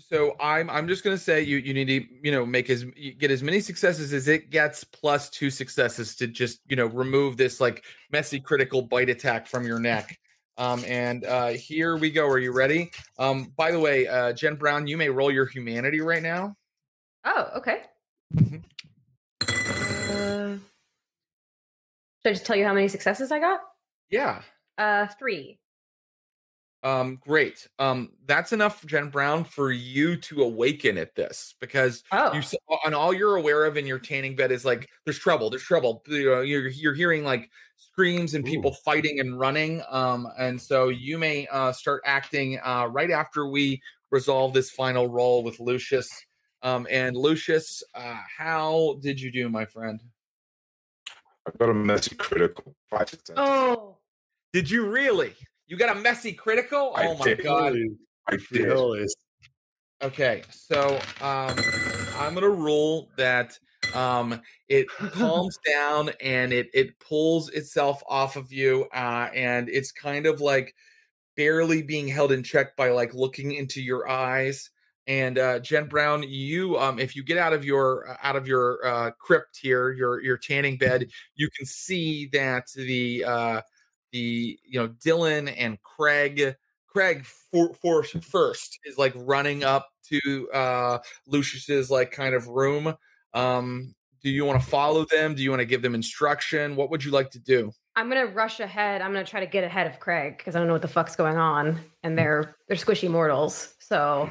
[0.00, 2.84] so i'm i'm just going to say you you need to you know make as
[3.18, 7.36] get as many successes as it gets plus two successes to just you know remove
[7.36, 10.18] this like messy critical bite attack from your neck
[10.58, 14.56] um and uh here we go are you ready um by the way uh jen
[14.56, 16.54] brown you may roll your humanity right now
[17.24, 17.82] oh, okay.
[18.34, 18.62] Mhm.
[19.42, 20.56] Uh,
[22.22, 23.60] should I just tell you how many successes I got?
[24.10, 24.42] yeah
[24.78, 25.59] Uh, three.
[26.82, 27.68] Um great.
[27.78, 32.54] Um that's enough jen brown for you to awaken at this because Oh, you s-
[32.84, 36.02] and all you're aware of in your tanning bed is like there's trouble there's trouble
[36.06, 40.88] you know you're you're hearing like screams and people fighting and running um and so
[40.88, 46.08] you may uh start acting uh right after we resolve this final roll with lucius.
[46.62, 50.00] Um and lucius uh how did you do my friend?
[51.46, 52.74] I've got a messy critical.
[53.36, 53.98] Oh,
[54.52, 55.36] did you really
[55.70, 57.44] you got a messy critical I oh my did.
[57.44, 57.76] god
[58.26, 59.08] I did.
[60.02, 61.54] Okay, so um,
[62.16, 63.56] I'm gonna rule that
[63.94, 69.92] um, it calms down and it it pulls itself off of you, uh, and it's
[69.92, 70.74] kind of like
[71.36, 74.70] barely being held in check by like looking into your eyes.
[75.06, 78.48] And uh, Jen Brown, you um, if you get out of your uh, out of
[78.48, 81.06] your uh, crypt here, your your tanning bed,
[81.36, 83.60] you can see that the uh,
[84.12, 86.56] the you know Dylan and Craig
[86.86, 92.94] Craig for, for first is like running up to uh Lucius's like kind of room.
[93.34, 95.34] Um do you want to follow them?
[95.34, 96.76] Do you want to give them instruction?
[96.76, 97.72] What would you like to do?
[97.96, 99.02] I'm gonna rush ahead.
[99.02, 101.16] I'm gonna try to get ahead of Craig because I don't know what the fuck's
[101.16, 103.74] going on, and they're they're squishy mortals.
[103.78, 104.30] So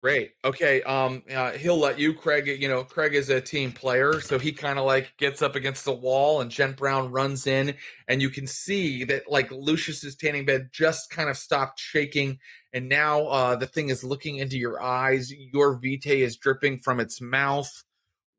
[0.00, 0.34] Great.
[0.44, 0.80] Okay.
[0.82, 2.46] Um, uh, he'll let you, Craig.
[2.46, 5.84] You know, Craig is a team player, so he kind of like gets up against
[5.84, 7.74] the wall, and Jen Brown runs in,
[8.06, 12.38] and you can see that like Lucius's tanning bed just kind of stopped shaking,
[12.72, 15.32] and now uh, the thing is looking into your eyes.
[15.32, 17.70] Your vitae is dripping from its mouth.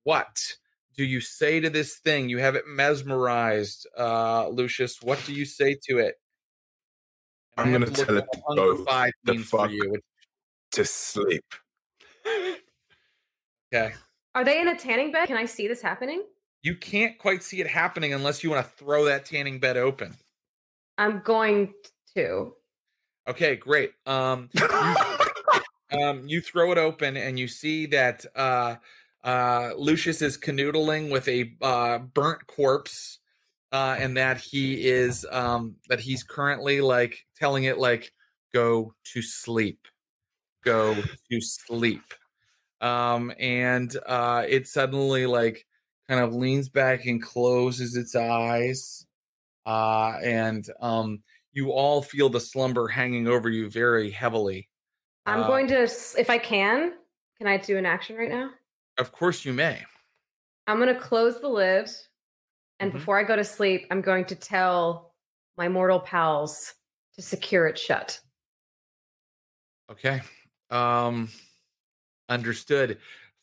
[0.04, 0.56] What
[0.96, 2.30] do you say to this thing?
[2.30, 5.02] You have it mesmerized, uh, Lucius.
[5.02, 6.16] What do you say to it?
[7.58, 8.78] And I'm gonna tell it to go
[9.26, 10.00] the fuck you.
[10.74, 11.46] To sleep.
[13.72, 13.94] Okay.
[14.34, 15.28] Are they in a tanning bed?
[15.28, 16.24] Can I see this happening?
[16.64, 20.16] You can't quite see it happening unless you want to throw that tanning bed open.
[20.98, 21.76] I'm going
[22.16, 22.54] to.
[23.28, 23.92] Okay, great.
[24.08, 24.50] Um,
[25.92, 28.78] um, you throw it open and you see that uh,
[29.24, 33.20] uh, Lucius is canoodling with a uh, burnt corpse,
[33.72, 38.12] uh, and that he is um, that he's currently like telling it like
[38.54, 39.88] go to sleep,
[40.64, 40.96] go
[41.32, 42.04] to sleep,
[42.82, 45.66] um, and uh, it suddenly like
[46.08, 49.06] kind of leans back and closes its eyes,
[49.66, 54.70] uh, and um, you all feel the slumber hanging over you very heavily.
[55.26, 56.94] I'm Uh, going to, if I can,
[57.38, 58.52] can I do an action right now?
[58.98, 59.86] Of course, you may.
[60.68, 61.90] I'm going to close the lid.
[62.80, 62.96] And Mhm.
[62.96, 65.16] before I go to sleep, I'm going to tell
[65.58, 66.76] my mortal pals
[67.16, 68.22] to secure it shut.
[69.90, 70.22] Okay.
[70.70, 71.30] Um
[72.28, 72.98] understood.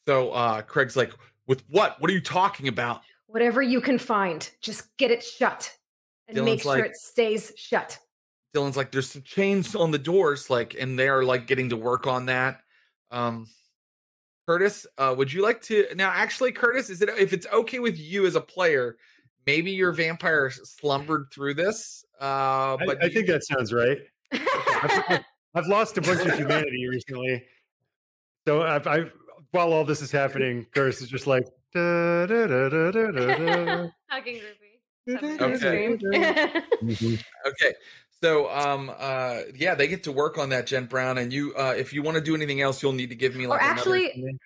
[0.07, 1.13] So uh Craig's like,
[1.47, 2.01] with what?
[2.01, 3.03] What are you talking about?
[3.27, 5.73] Whatever you can find, just get it shut
[6.29, 7.99] and make sure like- it stays shut.
[8.55, 11.77] Dylan's like, there's some chains on the doors, like, and they are like getting to
[11.77, 12.61] work on that.
[13.11, 13.47] Um
[14.49, 17.99] Curtis, uh, would you like to now actually, Curtis, is it if it's okay with
[17.99, 18.97] you as a player,
[19.45, 22.05] maybe your vampire slumbered through this?
[22.21, 23.99] Uh I, but I you- think that sounds right.
[24.33, 25.25] I've,
[25.57, 27.45] I've lost a bunch of humanity recently,
[28.47, 29.07] so I've, I
[29.51, 31.47] while all this is happening, Curse is just like.
[31.75, 33.89] Da, da, da, da, da, da, da.
[34.09, 34.41] Hugging
[35.07, 35.19] Ruby.
[35.21, 35.99] Having a Okay.
[36.83, 37.25] Mhm.
[37.47, 37.75] Okay.
[38.23, 41.19] So um uh yeah, they get to work on that, Jen Brown.
[41.19, 43.45] And you uh if you want to do anything else, you'll need to give me
[43.45, 44.39] Or like another- actually,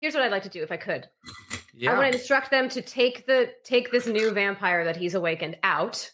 [0.00, 1.08] here's what I'd like to do if I could.
[1.74, 1.90] yeah.
[1.92, 5.56] I want to instruct them to take the take this new vampire that he's awakened
[5.64, 6.10] out,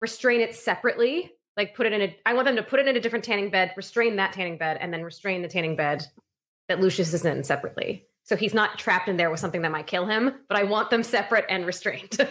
[0.00, 2.16] restrain it separately, like put it in a.
[2.24, 4.78] I want them to put it in a different tanning bed, restrain that tanning bed,
[4.80, 6.06] and then restrain the tanning bed
[6.68, 8.06] that Lucius is in separately.
[8.22, 10.90] So he's not trapped in there with something that might kill him, but I want
[10.90, 12.16] them separate and restrained.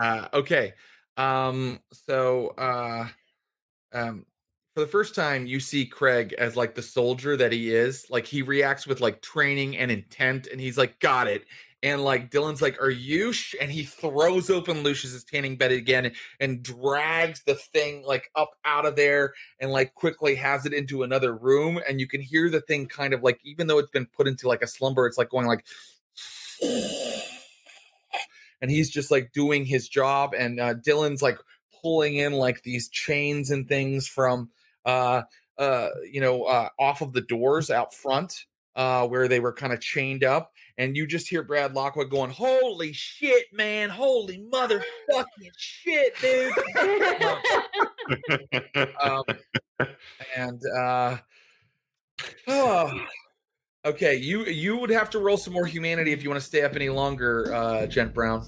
[0.00, 0.74] Uh, okay.
[1.16, 3.08] Um, so uh,
[3.92, 4.24] um,
[4.74, 8.06] for the first time, you see Craig as like the soldier that he is.
[8.08, 11.46] Like he reacts with like training and intent, and he's like, "Got it."
[11.82, 13.54] And like Dylan's like, "Are you?" Sh-?
[13.60, 18.84] And he throws open Lucius's tanning bed again and drags the thing like up out
[18.84, 21.80] of there and like quickly has it into another room.
[21.88, 24.48] And you can hear the thing kind of like, even though it's been put into
[24.48, 25.64] like a slumber, it's like going like
[28.60, 31.38] and he's just like doing his job and uh, dylan's like
[31.82, 34.50] pulling in like these chains and things from
[34.84, 35.22] uh
[35.58, 38.46] uh you know uh off of the doors out front
[38.78, 42.30] uh where they were kind of chained up and you just hear brad lockwood going
[42.30, 46.52] holy shit man holy motherfucking shit dude.
[49.02, 49.24] Um,
[50.36, 51.16] and uh
[52.46, 53.04] oh,
[53.84, 56.62] okay you you would have to roll some more humanity if you want to stay
[56.62, 58.46] up any longer uh jen brown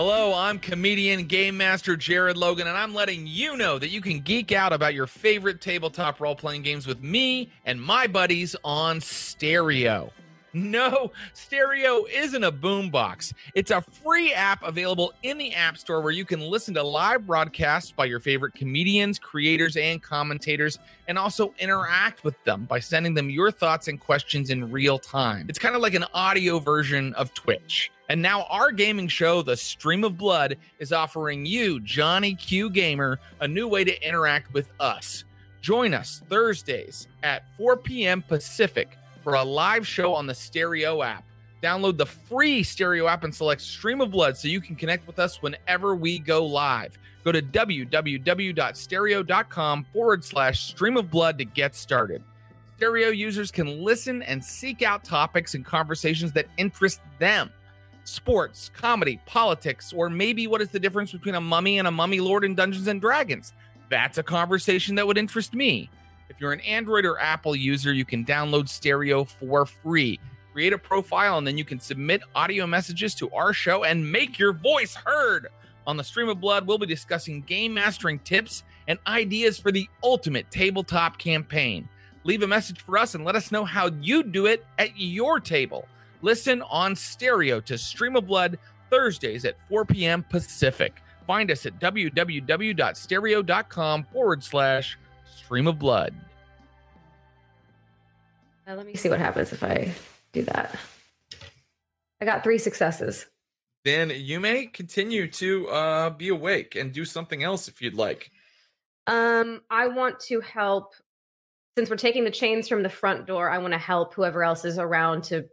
[0.00, 4.20] Hello, I'm comedian game master Jared Logan, and I'm letting you know that you can
[4.20, 9.00] geek out about your favorite tabletop role playing games with me and my buddies on
[9.00, 10.12] stereo.
[10.58, 13.32] No, stereo isn't a boombox.
[13.54, 17.26] It's a free app available in the App Store where you can listen to live
[17.26, 23.14] broadcasts by your favorite comedians, creators, and commentators, and also interact with them by sending
[23.14, 25.46] them your thoughts and questions in real time.
[25.48, 27.92] It's kind of like an audio version of Twitch.
[28.08, 33.20] And now our gaming show, The Stream of Blood, is offering you, Johnny Q Gamer,
[33.40, 35.24] a new way to interact with us.
[35.60, 38.22] Join us Thursdays at 4 p.m.
[38.22, 38.96] Pacific
[39.28, 41.22] for a live show on the Stereo app.
[41.62, 45.18] Download the free Stereo app and select Stream of Blood so you can connect with
[45.18, 46.96] us whenever we go live.
[47.24, 52.22] Go to www.stereo.com forward slash stream of blood to get started.
[52.78, 57.50] Stereo users can listen and seek out topics and conversations that interest them
[58.04, 62.20] sports, comedy, politics, or maybe what is the difference between a mummy and a mummy
[62.20, 63.52] lord in Dungeons and Dragons?
[63.90, 65.90] That's a conversation that would interest me.
[66.28, 70.20] If you're an Android or Apple user, you can download Stereo for free.
[70.52, 74.38] Create a profile and then you can submit audio messages to our show and make
[74.38, 75.48] your voice heard
[75.86, 79.88] On the Stream of Blood, we'll be discussing game mastering tips and ideas for the
[80.02, 81.88] ultimate tabletop campaign.
[82.24, 85.40] Leave a message for us and let us know how you do it at your
[85.40, 85.88] table.
[86.20, 88.58] Listen on stereo to Stream of Blood
[88.90, 90.24] Thursdays at 4 p.m.
[90.28, 91.00] Pacific.
[91.26, 94.98] Find us at www.stereo.com forward slash
[95.48, 96.14] stream of blood.
[98.66, 99.94] Uh, let me see what happens if I
[100.34, 100.78] do that.
[102.20, 103.24] I got three successes.
[103.82, 108.30] Then you may continue to uh, be awake and do something else if you'd like.
[109.06, 110.92] Um, I want to help
[111.78, 113.48] since we're taking the chains from the front door.
[113.48, 115.46] I want to help whoever else is around to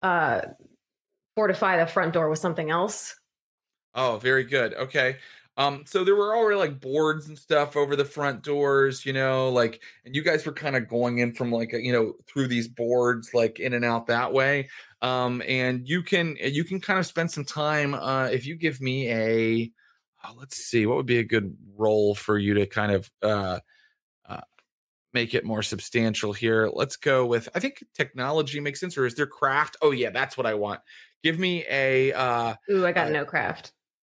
[0.00, 0.40] uh,
[1.36, 3.16] fortify the front door with something else.
[3.94, 4.72] Oh, very good.
[4.72, 5.18] Okay.
[5.56, 9.50] Um, so there were already like boards and stuff over the front doors, you know,
[9.50, 12.66] like, and you guys were kind of going in from like, you know, through these
[12.66, 14.70] boards, like in and out that way.
[15.02, 18.80] Um, and you can, you can kind of spend some time, uh, if you give
[18.80, 19.72] me a,
[20.24, 23.58] oh, let's see, what would be a good role for you to kind of, uh,
[24.26, 24.40] uh,
[25.12, 26.70] make it more substantial here.
[26.72, 29.76] Let's go with, I think technology makes sense, or is there craft?
[29.82, 30.80] Oh yeah, that's what I want.
[31.22, 33.72] Give me a, uh, Ooh, I got Uh, no craft.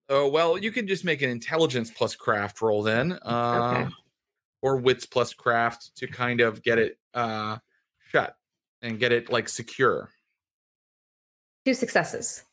[0.09, 3.89] Oh well, you can just make an intelligence plus craft roll then, uh,
[4.61, 7.59] or wits plus craft to kind of get it uh,
[8.11, 8.37] shut
[8.83, 10.11] and get it like secure.
[11.65, 12.45] Two successes.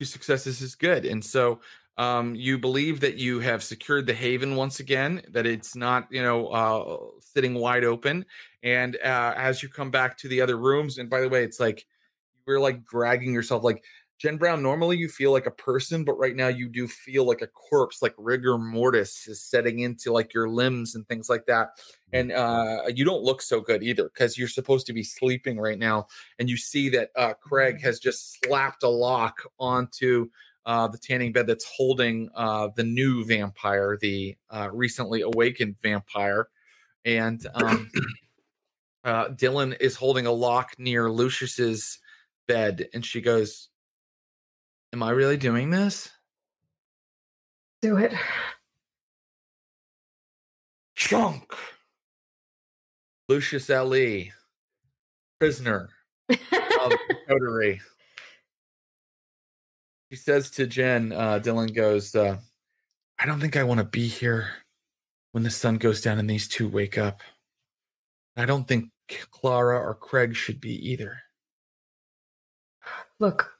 [0.00, 1.60] Two successes is good, and so
[1.96, 6.22] um, you believe that you have secured the haven once again, that it's not you
[6.22, 8.24] know uh, sitting wide open,
[8.64, 11.60] and uh, as you come back to the other rooms, and by the way, it's
[11.60, 11.86] like
[12.34, 13.84] you were like dragging yourself like
[14.20, 17.40] Jen Brown, normally you feel like a person, but right now you do feel like
[17.40, 21.70] a corpse, like rigor mortis is setting into like your limbs and things like that.
[22.12, 25.78] And uh, you don't look so good either because you're supposed to be sleeping right
[25.78, 26.06] now.
[26.38, 30.28] And you see that uh, Craig has just slapped a lock onto
[30.66, 36.48] uh, the tanning bed that's holding uh, the new vampire, the uh, recently awakened vampire.
[37.06, 37.90] And um,
[39.02, 41.98] uh, Dylan is holding a lock near Lucius's
[42.46, 42.86] bed.
[42.92, 43.69] And she goes,
[44.92, 46.10] Am I really doing this?
[47.82, 48.12] Do it.
[50.96, 51.44] Chunk.
[53.28, 54.32] Lucius Ali,
[55.38, 55.88] prisoner
[56.28, 56.92] of
[57.28, 57.80] coterie.
[60.10, 62.38] He says to Jen, uh, Dylan goes, uh,
[63.18, 64.50] I don't think I want to be here
[65.30, 67.20] when the sun goes down and these two wake up.
[68.36, 68.90] I don't think
[69.30, 71.20] Clara or Craig should be either.
[73.20, 73.52] Look,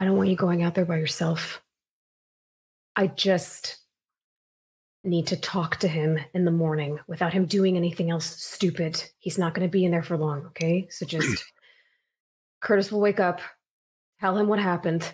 [0.00, 1.62] I don't want you going out there by yourself.
[2.96, 3.76] I just
[5.04, 9.02] need to talk to him in the morning without him doing anything else stupid.
[9.18, 10.88] He's not going to be in there for long, okay?
[10.90, 11.44] So just
[12.60, 13.40] Curtis will wake up,
[14.20, 15.10] tell him what happened,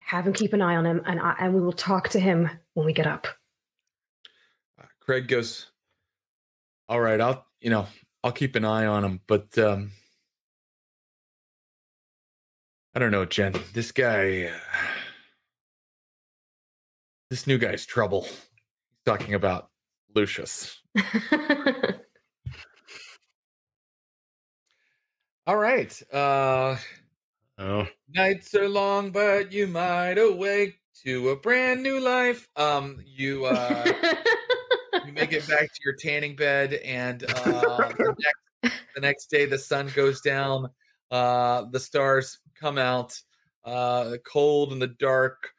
[0.00, 2.48] have him keep an eye on him, and I, and we will talk to him
[2.74, 3.26] when we get up.
[4.80, 5.66] Uh, Craig goes,
[6.88, 7.86] All right, I'll, you know,
[8.22, 9.92] I'll keep an eye on him, but um,
[12.94, 13.54] I don't know, Jen.
[13.72, 14.58] This guy, uh,
[17.30, 18.22] this new guy's trouble.
[18.22, 19.70] He's talking about
[20.14, 20.80] Lucius.
[25.46, 26.02] All right.
[26.12, 26.76] Uh,
[27.56, 32.48] Oh, nights are long, but you might awake to a brand new life.
[32.56, 33.92] Um, you uh,
[35.06, 39.46] you make it back to your tanning bed, and uh, the, next, the next day
[39.46, 40.68] the sun goes down.
[41.12, 43.20] Uh, the stars come out.
[43.62, 45.50] Uh, cold and the dark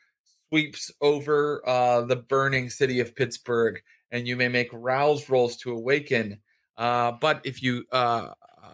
[0.50, 3.80] sweeps over uh, the burning city of Pittsburgh,
[4.12, 6.40] and you may make rouse rolls to awaken.
[6.78, 8.32] Uh, but if you uh,
[8.64, 8.68] uh,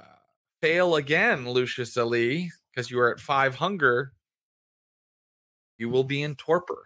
[0.62, 4.14] fail again, Lucius Ali, because you are at five hunger,
[5.78, 6.86] you will be in torpor.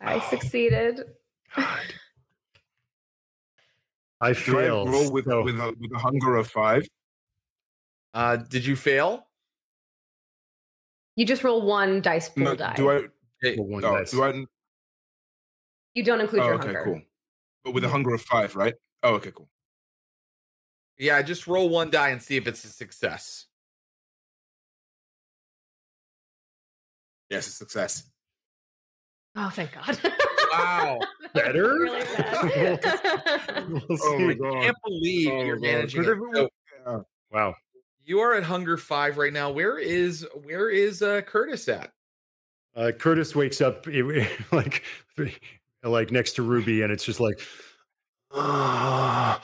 [0.00, 1.02] I succeeded.
[1.56, 1.66] God.
[4.20, 4.88] I Do I failed.
[4.90, 6.84] roll with so- with a, with a hunger of five?
[8.14, 9.26] Uh, did you fail?
[11.16, 12.74] You just roll one dice pool No, die.
[12.74, 12.94] do I?
[13.44, 14.10] Okay, Well, one Oh, dice.
[14.10, 14.44] do I?
[15.94, 16.84] you don't include Oh, your okay, hunger.
[16.84, 17.02] cool.
[17.64, 18.74] But with a hunger of five, right?
[19.02, 19.48] Oh, okay, cool.
[20.98, 23.46] Yeah, just roll one die and see if it's a success.
[27.30, 28.04] Yes, a success.
[29.36, 29.98] Oh, thank God.
[30.52, 31.00] Wow.
[31.34, 31.74] Better?
[31.78, 32.84] really bad.
[33.68, 34.38] We'll Oh my see.
[34.38, 34.62] god.
[34.62, 35.62] Can't believe Oh, you're God.
[35.62, 36.08] managing it.
[36.08, 36.34] everyone-
[36.84, 37.54] So Wow.
[38.04, 39.50] You are at hunger five right now.
[39.50, 41.92] Where is where is uh, Curtis at?
[42.74, 43.86] Uh, Curtis wakes up
[44.52, 44.82] like
[45.82, 47.40] like next to Ruby, and it's just like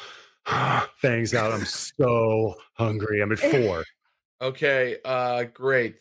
[0.96, 1.52] fangs out.
[1.52, 3.20] I'm so hungry.
[3.20, 3.84] I'm at four.
[4.40, 5.96] Okay, uh, great.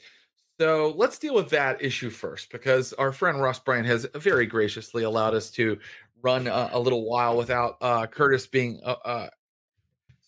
[0.59, 5.03] So let's deal with that issue first, because our friend Ross Bryan has very graciously
[5.03, 5.77] allowed us to
[6.21, 8.79] run a, a little while without uh, Curtis being.
[8.83, 9.27] Uh, uh,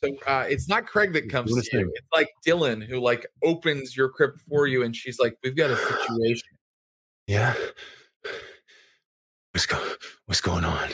[0.04, 1.92] so uh, it's not Craig that comes to you.
[1.94, 5.70] It's like Dylan who like opens your crypt for you, and she's like, "We've got
[5.70, 6.48] a situation."
[7.28, 7.54] Yeah.
[9.52, 9.94] What's go-
[10.26, 10.90] What's going on?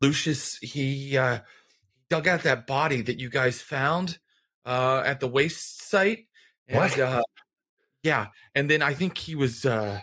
[0.00, 1.40] Lucius, he uh,
[2.08, 4.18] dug out that body that you guys found
[4.64, 6.26] uh, at the waste site.
[6.68, 6.98] And, What?
[6.98, 7.22] Uh,
[8.02, 10.00] yeah, and then I think he was, uh,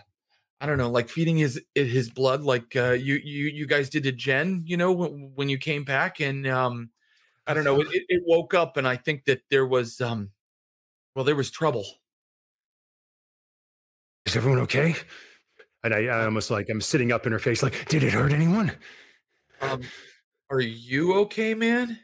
[0.60, 4.02] I don't know, like feeding his his blood, like uh, you you you guys did
[4.02, 4.62] to Jen.
[4.66, 6.90] You know, when, when you came back, and um,
[7.46, 10.30] I don't know, it, it- woke up, and I think that there was, um,
[11.14, 11.84] well, there was trouble.
[14.26, 14.96] Is everyone okay?
[15.84, 18.32] And I, I almost like I'm sitting up in her face, like, did it hurt
[18.32, 18.72] anyone?
[19.60, 19.82] Um,
[20.50, 21.98] are you okay, man?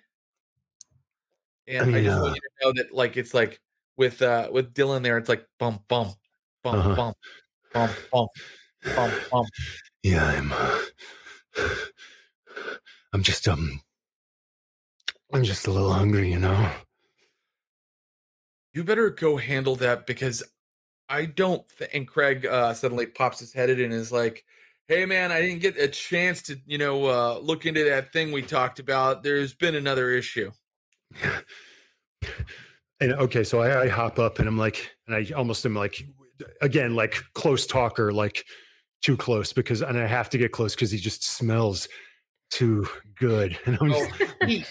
[1.67, 3.61] And I, mean, just uh, want you to know that, like, it's like
[3.97, 6.15] with uh with Dylan there, it's like bump, bump,
[6.63, 6.95] bump, Uh-huh.
[6.95, 7.17] bump,
[7.73, 8.31] bump, bump,
[8.97, 9.49] bump, bump.
[10.03, 10.53] Yeah, I'm.
[10.53, 10.81] Uh,
[13.13, 13.81] I'm just um.
[15.33, 16.71] I'm just a little hungry, you know.
[18.75, 20.43] You better go handle that because
[21.09, 21.63] I don't.
[21.79, 24.45] Th- and Craig uh suddenly pops his head in and is like,
[24.89, 28.33] "Hey, man, I didn't get a chance to, you know, uh look into that thing
[28.33, 29.23] we talked about.
[29.23, 30.51] There's been another issue."
[33.01, 36.05] And okay, so I, I hop up and I'm like, and I almost am like,
[36.61, 38.45] again, like close talker, like
[39.03, 41.89] too close because, and I have to get close because he just smells
[42.53, 43.59] too good.
[43.67, 44.07] And I'm Oh,
[44.41, 44.71] just,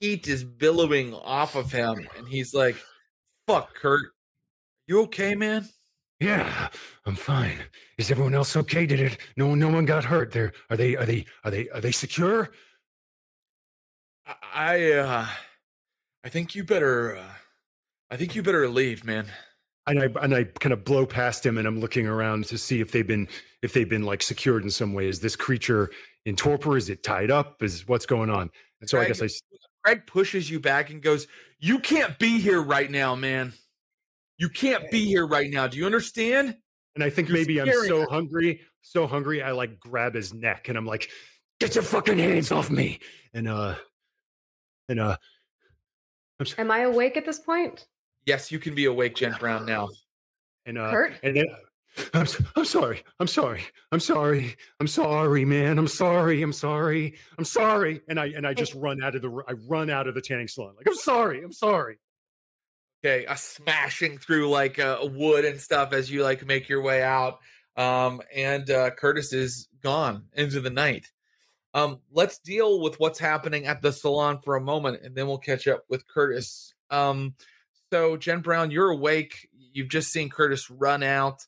[0.00, 2.76] heat, is billowing off of him, and he's like,
[3.46, 4.10] "Fuck, Kurt,
[4.86, 5.68] you okay, man?"
[6.20, 6.68] yeah,
[7.06, 7.58] I'm fine.
[7.96, 8.84] Is everyone else okay?
[8.86, 9.18] Did it?
[9.36, 10.32] No one, no one got hurt.
[10.32, 10.94] There, are they?
[10.96, 11.24] Are they?
[11.44, 11.68] Are they?
[11.70, 12.50] Are they secure?
[14.26, 15.26] I, I uh,
[16.24, 17.16] I think you better.
[17.16, 17.32] Uh,
[18.10, 19.26] I think you better leave, man.
[19.86, 22.80] And I and I kind of blow past him, and I'm looking around to see
[22.80, 23.26] if they've been
[23.62, 25.08] if they've been like secured in some way.
[25.08, 25.90] Is this creature
[26.26, 26.76] in torpor?
[26.76, 27.62] Is it tied up?
[27.62, 28.50] Is what's going on?
[28.82, 29.28] And so I guess I
[29.84, 31.26] Craig pushes you back and goes,
[31.58, 33.52] "You can't be here right now, man.
[34.38, 35.66] You can't be here right now.
[35.66, 36.56] Do you understand?"
[36.96, 38.08] and I think You're maybe I'm so us.
[38.10, 39.42] hungry, so hungry.
[39.42, 41.08] I like grab his neck, and I'm like,
[41.60, 42.98] "Get your fucking hands off me!"
[43.32, 43.76] And uh,
[44.88, 45.16] and uh,
[46.40, 47.86] I'm s- Am I awake at this point?
[48.26, 49.64] Yes, you can be awake, Jen Brown.
[49.66, 49.88] Now,
[50.66, 51.14] and uh, Kurt?
[51.22, 51.46] and then.
[52.14, 52.26] I'm,
[52.56, 53.02] I'm sorry.
[53.18, 53.64] I'm sorry.
[53.92, 54.56] I'm sorry.
[54.78, 55.78] I'm sorry, man.
[55.78, 56.42] I'm sorry.
[56.42, 57.14] I'm sorry.
[57.38, 58.00] I'm sorry.
[58.08, 60.48] And I and I just run out of the I run out of the tanning
[60.48, 60.74] salon.
[60.76, 61.42] Like I'm sorry.
[61.42, 61.98] I'm sorry.
[63.04, 67.02] okay, uh, smashing through like uh, wood and stuff as you like make your way
[67.02, 67.38] out.
[67.76, 71.06] Um, and uh, Curtis is gone into the night.
[71.72, 75.38] Um, let's deal with what's happening at the salon for a moment, and then we'll
[75.38, 76.74] catch up with Curtis.
[76.90, 77.34] Um,
[77.92, 79.48] so Jen Brown, you're awake.
[79.52, 81.46] You've just seen Curtis run out.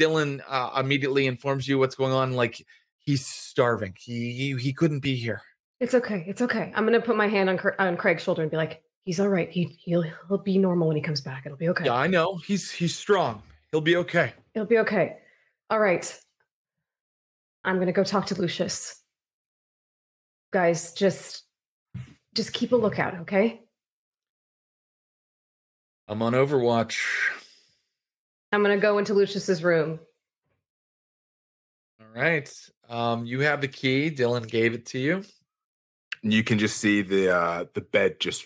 [0.00, 2.32] Dylan uh, immediately informs you what's going on.
[2.32, 2.64] Like
[2.98, 3.94] he's starving.
[3.98, 5.42] He he, he couldn't be here.
[5.80, 6.24] It's okay.
[6.26, 6.72] It's okay.
[6.74, 9.50] I'm gonna put my hand on on Craig's shoulder and be like, "He's all right.
[9.50, 11.42] He he'll he'll be normal when he comes back.
[11.46, 11.84] It'll be okay.
[11.86, 12.36] Yeah, I know.
[12.36, 13.42] He's he's strong.
[13.70, 14.32] He'll be okay.
[14.54, 15.16] It'll be okay.
[15.70, 16.18] All right.
[17.64, 19.00] I'm gonna go talk to Lucius.
[20.52, 21.44] Guys, just
[22.34, 23.60] just keep a lookout, okay?
[26.08, 26.98] I'm on Overwatch.
[28.54, 29.98] I'm gonna go into Lucius's room.
[32.00, 32.50] All right.
[32.88, 34.10] Um, you have the key.
[34.10, 35.22] Dylan gave it to you.
[36.22, 38.44] You can just see the uh the bed just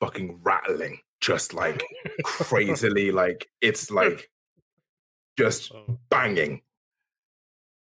[0.00, 1.84] fucking rattling, just like
[2.24, 4.30] crazily, like it's like
[5.38, 5.98] just Oh.
[6.10, 6.62] banging.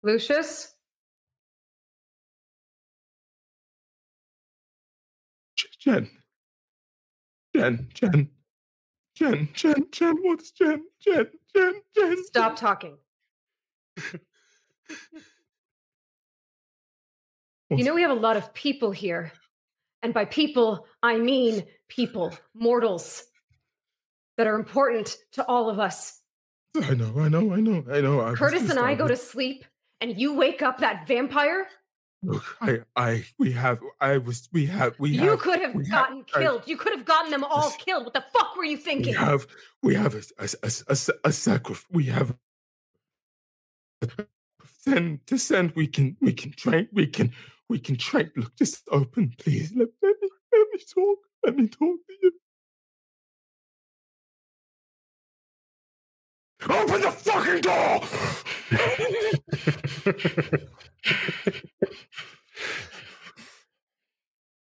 [0.01, 0.73] Lucius,
[5.79, 6.09] Jen,
[7.55, 8.29] Jen, Jen,
[9.19, 12.23] Jen, Jen, Jen, what's Jen, Jen, Jen, Jen?
[12.25, 12.97] stop talking.
[17.71, 19.31] You know we have a lot of people here.
[20.01, 23.23] And by people, I mean people, mortals
[24.37, 26.19] that are important to all of us.
[26.75, 28.21] I know, I know, I know, I know.
[28.21, 29.65] I Curtis and I go to sleep
[30.01, 31.67] and you wake up that vampire?
[32.23, 35.85] Look, I, I, we have, I was, we have, we you have, could have we
[35.87, 36.63] have- gotten I- killed.
[36.67, 38.05] you could have gotten them all killed.
[38.05, 39.13] What the fuck were you thinking?
[39.13, 39.47] we have,
[39.83, 41.85] we have a, a, a, a, a sacrifice.
[41.91, 42.35] We have
[44.79, 45.73] send to send.
[45.75, 46.87] We can, we can train.
[46.93, 47.31] We can,
[47.69, 48.31] we can train.
[48.35, 49.71] Look, just open, please.
[49.75, 51.19] Let, let me, let me talk.
[51.45, 52.31] Let me talk to you.
[56.67, 58.01] Open the fucking door!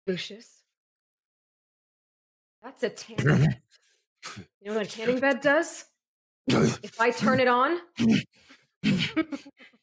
[0.07, 0.63] Lucius.
[2.63, 3.57] That's a tanner.
[4.61, 5.87] You know what a tanning bed does?
[6.47, 7.79] If I turn it on,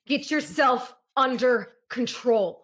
[0.08, 2.64] get yourself under control.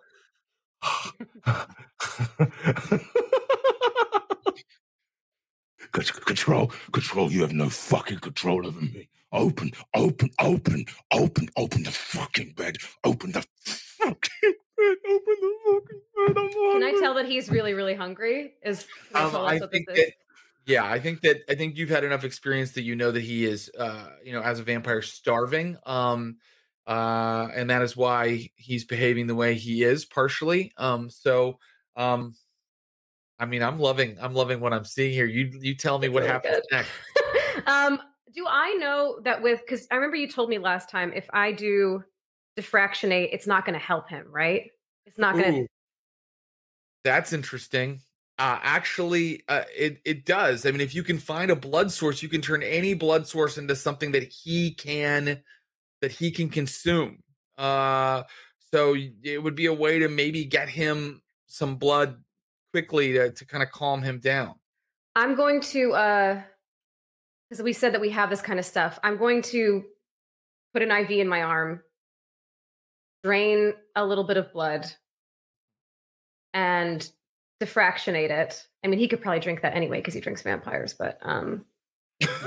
[5.92, 7.32] control, control.
[7.32, 9.10] You have no fucking control over me.
[9.34, 12.78] Open, open, open, open, open the fucking bed.
[13.04, 14.96] Open the fucking bed.
[15.10, 16.38] Open the fucking bed.
[16.38, 18.56] I'm Can I tell that he's really, really hungry?
[18.62, 20.14] Is can Um, I think this that,
[20.66, 23.46] yeah, I think that I think you've had enough experience that you know that he
[23.46, 25.78] is, uh, you know, as a vampire, starving.
[25.86, 26.38] Um,
[26.86, 30.74] uh, and that is why he's behaving the way he is, partially.
[30.78, 31.58] Um, so,
[31.96, 32.36] um,
[33.40, 35.26] I mean, I'm loving, I'm loving what I'm seeing here.
[35.26, 36.86] You, you tell me It's what really happens good.
[37.56, 37.68] next.
[37.68, 38.02] um,
[38.34, 41.52] do I know that with because I remember you told me last time if I
[41.52, 42.04] do
[42.58, 44.70] defractionate, it's not going to help him, right?
[45.06, 45.68] It's not going to.
[47.04, 48.02] That's interesting.
[48.38, 50.66] Uh, actually, uh, it it does.
[50.66, 53.58] I mean, if you can find a blood source, you can turn any blood source
[53.58, 55.42] into something that he can
[56.02, 57.20] that he can consume.
[57.58, 58.24] Uh,
[58.74, 62.24] so it would be a way to maybe get him some blood
[62.72, 64.56] quickly to, to kind of calm him down.
[65.16, 66.42] I'm going to uh
[67.52, 68.98] because we said that we have this kind of stuff.
[69.04, 69.84] I'm going to
[70.74, 71.82] put an IV in my arm,
[73.26, 74.90] drain a little bit of blood,
[76.54, 77.06] and
[77.62, 78.66] defractionate it.
[78.86, 81.66] I mean, he could probably drink that anyway because he drinks vampires, but um,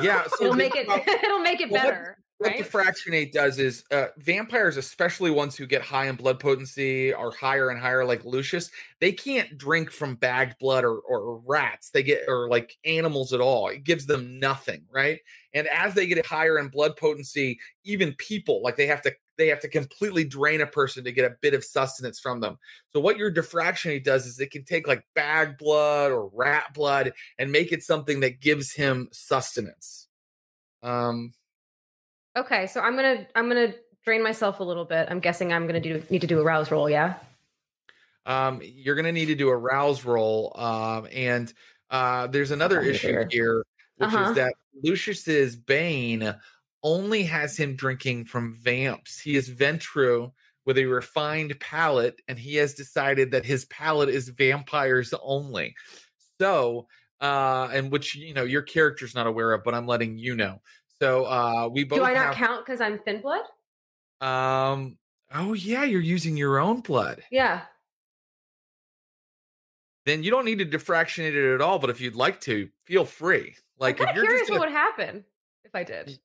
[0.00, 2.60] Yeah, so it'll make it well, it'll make it well, what- what right?
[2.60, 7.70] defractionate does is uh, vampires, especially ones who get high in blood potency are higher
[7.70, 8.70] and higher, like Lucius,
[9.00, 11.90] they can't drink from bagged blood or, or rats.
[11.90, 13.68] They get or like animals at all.
[13.68, 15.20] It gives them nothing, right?
[15.54, 19.48] And as they get higher in blood potency, even people like they have to they
[19.48, 22.58] have to completely drain a person to get a bit of sustenance from them.
[22.92, 27.12] So what your defractionate does is it can take like bagged blood or rat blood
[27.38, 30.08] and make it something that gives him sustenance.
[30.82, 31.32] Um,
[32.36, 33.74] okay, so I'm gonna I'm gonna
[34.04, 35.08] drain myself a little bit.
[35.10, 37.14] I'm guessing I'm gonna do need to do a rouse roll, yeah.
[38.26, 40.52] um, you're to need to do a rouse roll.
[40.56, 41.52] Um, and
[41.90, 43.28] uh, there's another Okay, issue here.
[43.30, 43.66] here,
[43.96, 44.30] which Uh-huh.
[44.30, 46.34] is that Lucius's Bane
[46.82, 49.18] only has him drinking from vamps.
[49.20, 50.32] He is Ventrue
[50.66, 55.74] with a refined palate, and he has decided that his palate is vampires only.
[56.40, 56.88] So,
[57.20, 60.60] uh, and which you know your character's not aware of, but I'm letting you know.
[61.00, 62.34] So uh, we both Do I not have.
[62.36, 63.42] count because I'm thin blood?
[64.20, 64.96] Um.
[65.34, 67.22] Oh yeah, you're using your own blood.
[67.30, 67.62] Yeah.
[70.06, 71.78] then you don't need to defractionate it at all.
[71.78, 73.56] But if you'd like to, feel free.
[73.78, 75.24] Like I'm if you're curious just what gonna, would happen
[75.64, 76.18] if I did.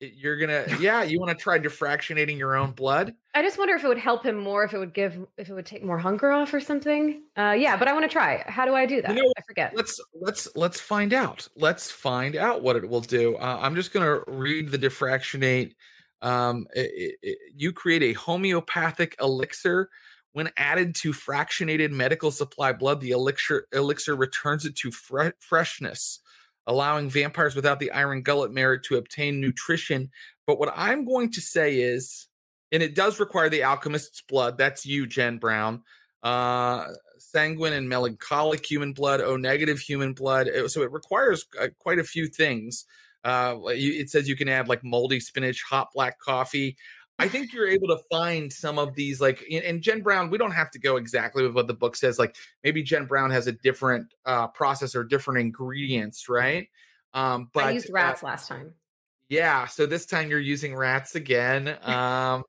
[0.00, 3.14] You're gonna, yeah, you want to try defractionating your own blood.
[3.34, 5.54] I just wonder if it would help him more, if it would give, if it
[5.54, 7.22] would take more hunger off or something.
[7.38, 8.44] Uh, yeah, but I want to try.
[8.46, 9.14] How do I do that?
[9.14, 9.72] know, I forget.
[9.74, 11.48] Let's let's let's find out.
[11.56, 13.36] Let's find out what it will do.
[13.36, 15.74] Uh, I'm just gonna read the defractionate.
[16.22, 19.90] Um, i- i- i- you create a homeopathic elixir.
[20.32, 26.18] When added to fractionated medical supply blood, the elixir elixir returns it to fre- freshness,
[26.66, 30.10] allowing vampires without the iron gullet merit to obtain nutrition.
[30.46, 32.26] But what I'm going to say is,
[32.72, 34.58] and it does require the alchemist's blood.
[34.58, 35.82] That's you, Jen Brown.
[36.22, 36.86] Uh,
[37.18, 40.48] sanguine and melancholic human blood, O negative human blood.
[40.48, 42.84] Uh, So it requires uh, quite a few things.
[43.24, 46.76] Uh, it says you can add like moldy spinach, hot black coffee.
[47.18, 50.50] I think you're able to find some of these, like, and- Jen Brown, we don't
[50.50, 52.18] have to go exactly with what the book says.
[52.18, 56.68] Like, maybe Jen Brown has a different uh, process or different ingredients, right?
[57.12, 58.74] Um, but I used uh, rats last time.
[59.28, 61.76] yeah, so this time you're using rats again.
[61.86, 62.44] Um,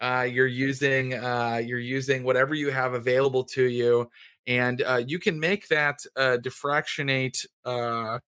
[0.00, 4.10] uh, you're using uh, you're using whatever you have available to you,
[4.46, 7.44] and uh, you can make that uh, defractionate.
[7.66, 8.18] Uh,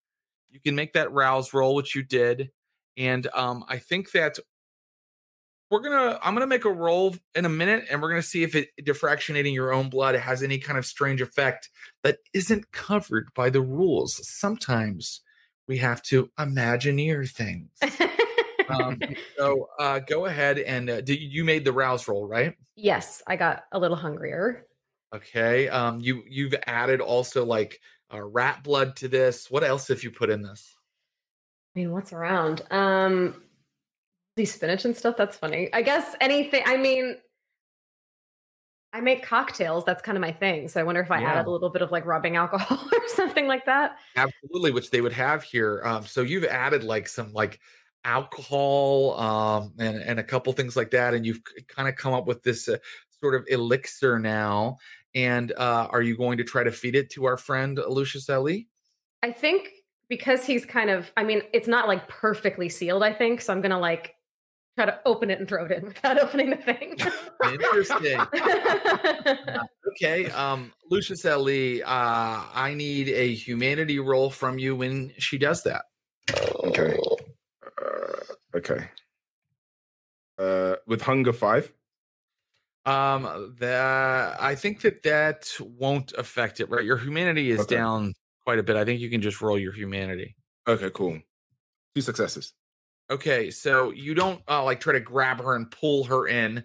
[0.51, 2.51] you can make that rouse roll, which you did,
[2.99, 4.39] and um, I think that
[5.73, 6.19] we're gonna.
[6.23, 9.55] I'm gonna make a roll in a minute, and we're gonna see if it defractionating
[9.55, 11.71] your own blood has any kind of strange effect
[12.05, 14.21] that isn't covered by the rules.
[14.29, 15.23] Sometimes
[15.67, 17.71] we have to imagineer things.
[18.69, 19.01] Um,
[19.39, 22.55] so uh, go ahead and uh, do, you made the rouse roll, right?
[22.77, 24.67] yes, I got a little hungrier.
[25.15, 25.71] Okay.
[25.71, 27.81] Um, you you've added also like
[28.13, 29.51] uh, rat blood to this.
[29.51, 30.77] What else have you put in this?
[31.75, 32.61] I mean, what's around?
[32.71, 33.43] Um,
[34.37, 35.17] these spinach and stuff.
[35.17, 35.73] That's funny.
[35.73, 36.63] I guess anything.
[36.67, 37.17] I mean,
[38.93, 39.85] I make cocktails.
[39.85, 40.69] That's kind of my thing.
[40.69, 41.33] So I wonder if I Yeah.
[41.33, 43.97] added a little bit of like rubbing alcohol or something like that.
[44.17, 45.81] Absolutely, which they would have here.
[45.85, 47.61] Um, so you've added like some like
[48.05, 52.27] alcohol um, and and a couple things like that, and you've kind of come up
[52.27, 52.77] with this uh,
[53.21, 54.77] sort of elixir now.
[55.15, 58.69] And uh, are you going to try to feed it to our friend Lucius Ali?
[59.23, 59.71] I think
[60.09, 63.41] because he's kind of I mean, it's not like perfectly sealed, I think.
[63.41, 64.15] So I'm gonna like
[64.77, 66.97] try to open it and throw it in without opening the thing.
[67.45, 68.21] Interesting.
[69.93, 70.31] okay.
[70.31, 71.89] Um, Lucius Ellie, uh,
[72.55, 75.85] I need a humanity roll from you when she does that.
[76.65, 76.99] Okay.
[77.67, 78.89] Uh, okay.
[80.39, 81.73] Uh, with hunger five.
[82.85, 86.85] Um, that I think that that won't affect it, right?
[86.85, 87.77] Your humanity is Okay.
[87.77, 88.13] down
[88.45, 88.75] quite a bit.
[88.75, 90.35] I think you can just roll your humanity.
[90.67, 91.21] Okay, cool.
[91.95, 92.55] Two successes.
[93.13, 96.65] Okay, so you don't uh, like try to grab her and pull her in.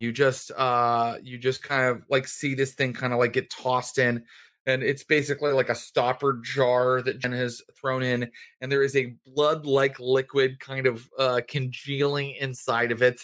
[0.00, 3.50] You just uh you just kind of like see this thing kind of like get
[3.50, 4.24] tossed in
[4.66, 8.30] and it's basically like a stopper jar that Jen has thrown in
[8.60, 13.20] and there is a blood-like liquid kind of uh congealing inside of it.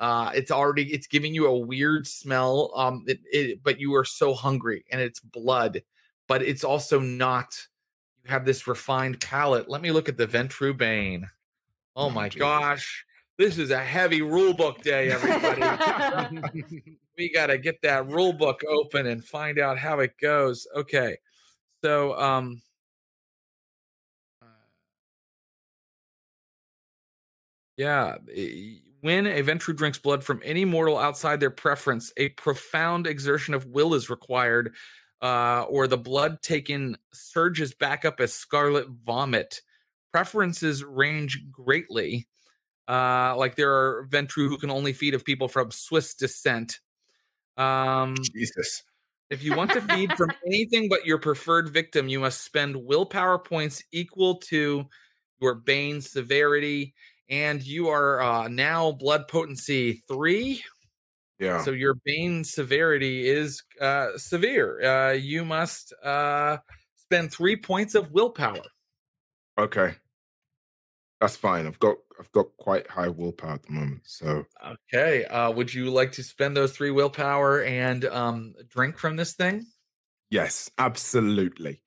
[0.00, 4.04] Uh it's already it's giving you a weird smell um it, it but you are
[4.04, 5.82] so hungry and it's blood
[6.28, 7.56] but it's also not
[8.24, 9.68] you have this refined palate.
[9.68, 11.28] Let me look at the Ventrue Bane.
[11.98, 13.04] Oh Oh, my gosh.
[13.38, 15.80] This is a heavy rule book day, everybody.
[17.18, 20.66] we got to get that rule book open and find out how it goes.
[20.76, 21.18] Okay.
[21.84, 22.62] So, um,
[24.42, 24.46] uh,
[27.76, 33.06] yeah, e- when a Ventrue drinks blood from any mortal outside their preference, a profound
[33.06, 34.74] exertion of will is required,
[35.22, 39.62] uh, or the blood taken surges back up as scarlet vomit.
[40.12, 42.26] Preferences range greatly.
[42.88, 46.80] Uh, like there are Ventrue who can only feed of people from Swiss descent.
[47.58, 48.82] Um, Jesus.
[49.30, 53.38] if you want to feed from anything but your preferred victim, you must spend willpower
[53.38, 54.86] points equal to
[55.40, 56.94] your Bane severity,
[57.28, 60.62] and you are uh, now blood potency three.
[61.38, 61.62] Yeah.
[61.62, 64.82] So your Bane severity is uh, severe.
[64.82, 66.58] Uh, you must uh,
[66.96, 68.62] spend three points of willpower.
[69.58, 69.94] Okay.
[71.20, 71.66] That's fine.
[71.66, 74.02] I've got I've got quite high willpower at the moment.
[74.04, 74.44] So
[74.92, 75.24] Okay.
[75.24, 79.66] Uh, would you like to spend those three willpower and um, drink from this thing?
[80.30, 81.80] yes, absolutely.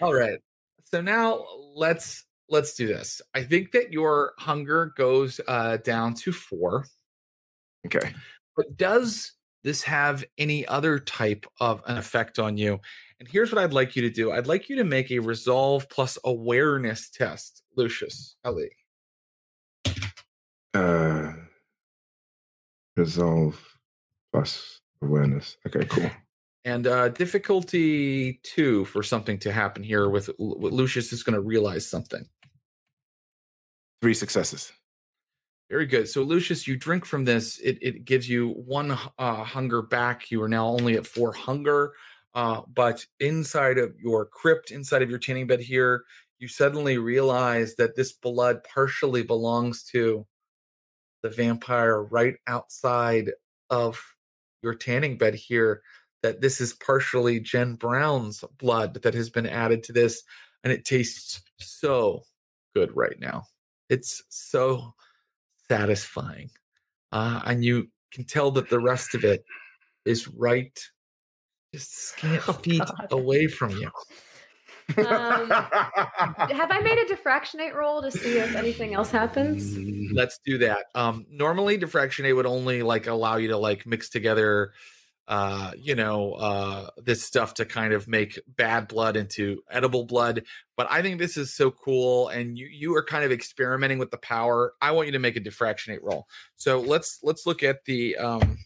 [0.00, 0.38] All right.
[0.84, 3.20] So now let's let's do this.
[3.34, 6.86] I think that your hunger goes uh, down to four.
[7.86, 8.14] Okay.
[8.56, 9.32] But does
[9.64, 12.80] this have any other type of an effect on you?
[13.20, 14.32] And here's what I'd like you to do.
[14.32, 18.70] I'd like you to make a resolve plus awareness test, Lucius Ellie.
[20.74, 21.32] Uh
[22.98, 23.58] resolve
[24.32, 25.56] plus awareness.
[25.66, 26.10] Okay, cool.
[26.64, 31.40] And uh, difficulty two for something to happen here with, with Lucius is going to
[31.40, 32.26] realize something.
[34.02, 34.72] Three successes.
[35.70, 36.08] Very good.
[36.08, 37.58] So, Lucius, you drink from this.
[37.58, 40.30] It, it gives you one uh, hunger back.
[40.30, 41.92] You are now only at four hunger.
[42.38, 46.04] Uh, but inside of your crypt, inside of your tanning bed here,
[46.38, 50.24] you suddenly realize that this blood partially belongs to
[51.24, 53.32] the vampire right outside
[53.70, 54.00] of
[54.62, 55.82] your tanning bed here.
[56.22, 60.22] That this is partially Jen Brown's blood that has been added to this.
[60.62, 62.22] And it tastes so
[62.72, 63.46] good right now.
[63.88, 64.94] It's so
[65.68, 66.50] satisfying.
[67.10, 69.44] Uh, and you can tell that the rest of it
[70.04, 70.78] is right
[71.72, 73.08] just scant Oh, feet God.
[73.10, 73.90] away from you.
[74.96, 79.76] Um, Have I made a defractionate roll to see if anything else happens?
[80.12, 80.86] Let's do that.
[80.94, 84.72] Um, normally defractionate would only like allow you to like mix together
[85.28, 90.42] uh, you know, uh this stuff to kind of make bad blood into edible blood.
[90.74, 94.10] But I think this is so cool and you you are kind of experimenting with
[94.10, 94.72] the power.
[94.80, 96.26] I want you to make a defractionate roll.
[96.56, 98.56] So let's let's look at the um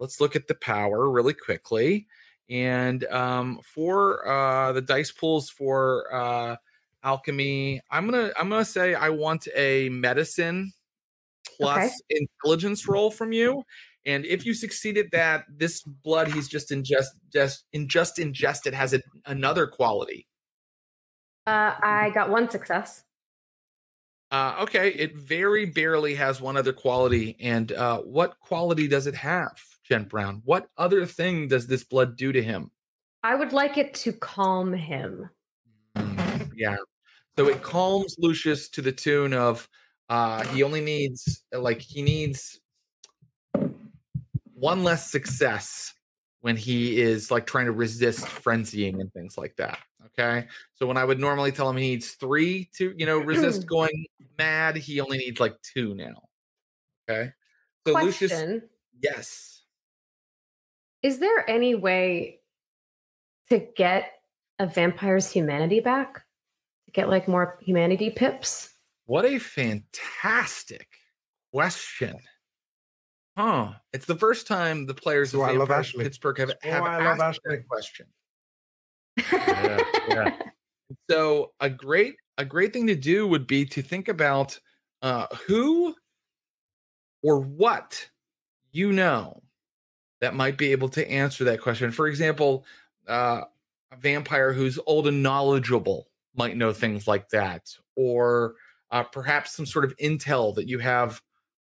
[0.00, 2.08] let's look at the power really quickly.
[2.50, 6.56] And um for uh the dice pools for uh
[7.02, 10.72] alchemy, I'm gonna I'm gonna say I want a medicine
[11.56, 13.64] plus intelligence roll from you.
[14.06, 18.92] And if you succeeded that, this blood he's just ingest just in just ingested has
[18.92, 20.26] a, another quality.
[21.46, 23.04] Uh, I got one success.
[24.30, 27.36] Uh, okay, it very barely has one other quality.
[27.38, 30.42] And uh, what quality does it have, Jen Brown?
[30.44, 32.70] What other thing does this blood do to him?
[33.22, 35.30] I would like it to calm him.
[35.96, 36.76] Mm, yeah.
[37.36, 39.68] So it calms Lucius to the tune of
[40.10, 42.60] uh he only needs like he needs
[44.52, 45.94] one less success
[46.42, 49.78] when he is like trying to resist frenzying and things like that.
[50.18, 50.46] Okay.
[50.74, 54.04] So when I would normally tell him he needs three to, you know, resist going
[54.38, 56.22] mad, he only needs like two now.
[57.08, 57.32] Okay.
[57.86, 58.62] So Lucius,
[59.02, 59.63] yes.
[61.04, 62.40] Is there any way
[63.50, 64.10] to get
[64.58, 66.24] a vampire's humanity back
[66.86, 68.70] to get like more humanity pips?
[69.04, 70.88] What a fantastic
[71.52, 72.16] question.
[73.36, 73.72] Huh.
[73.92, 76.04] It's the first time the players So of I love Ashly.
[76.04, 77.56] Pittsburgh have, So have I love asked Ashly.
[77.56, 78.06] that question.
[79.32, 80.36] Yeah, yeah.
[81.10, 84.58] So a great a great thing to do would be to think about
[85.02, 85.94] uh, who
[87.22, 88.08] or what
[88.72, 89.43] you know
[90.24, 91.90] that might be able to answer that question.
[91.90, 92.64] For example,
[93.06, 93.42] uh,
[93.92, 98.54] a vampire who's old and knowledgeable might know things like that, or
[98.90, 101.20] uh, perhaps some sort of intel that you have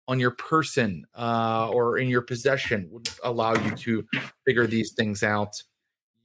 [0.07, 4.05] on your person uh, or in your possession would allow you to
[4.45, 5.61] figure these things out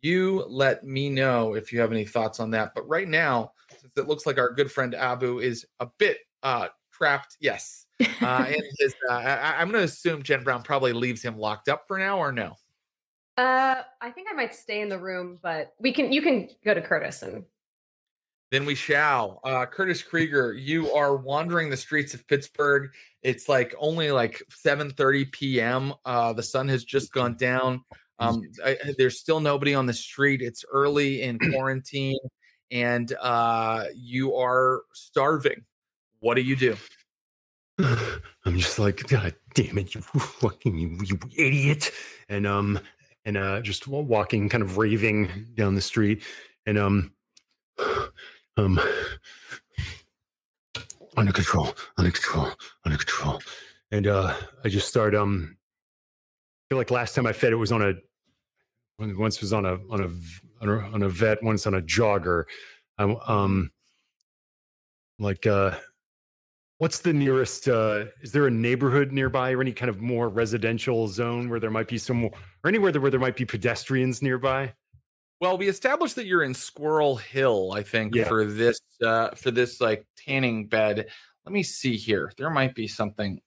[0.02, 2.72] you let me know if you have any thoughts on that.
[2.74, 6.68] But right now, since it looks like our good friend Abu is a bit uh,
[6.92, 11.39] trapped, yes, and his, uh, I, I'm going to assume Jen Brown probably leaves him
[11.39, 12.55] locked up for now, or no?
[13.36, 16.12] Uh, I think I might stay in the room, but we can.
[16.12, 17.44] You can go to Curtis and.
[18.52, 19.40] Then we shall.
[19.43, 22.90] Uh, Curtis Krieger, you are wandering the streets of Pittsburgh.
[23.23, 25.93] It's like only like 7:30 p.m.
[26.05, 27.82] Uh, the sun has just gone down.
[28.20, 30.43] Um, I, I- there's still nobody on the street.
[30.43, 32.18] It's early in quarantine,
[32.70, 35.64] and uh, you are starving.
[36.20, 36.77] What do you do?
[37.78, 41.90] I'm just like, God damn it, you fucking you, you idiot.
[42.28, 42.81] And um
[43.24, 46.23] and uh just wa- walking, kind of raving down the street.
[46.65, 47.12] And um
[48.57, 48.81] um
[51.16, 52.51] under control, under control,
[52.85, 53.40] under control.
[53.90, 54.35] And uh
[54.65, 57.94] I just start um I feel like last time I fed it was on a
[58.98, 60.11] once was on a on a
[60.62, 62.44] on a, on a vet, once on a jogger.
[62.98, 63.70] Um, um
[65.19, 65.77] like uh
[66.78, 67.69] What's the nearest?
[67.69, 71.70] Uh, is there a neighborhood nearby, or any kind of more residential zone where there
[71.70, 72.32] might be some, or
[72.66, 74.74] anywhere where there might be pedestrians nearby?
[75.40, 78.28] Well, we established that you're in Squirrel Hill, I think, Yeah.
[78.28, 81.07] for this uh for this like tanning bed.
[81.47, 82.32] Let me see here.
[82.36, 83.40] There might be something.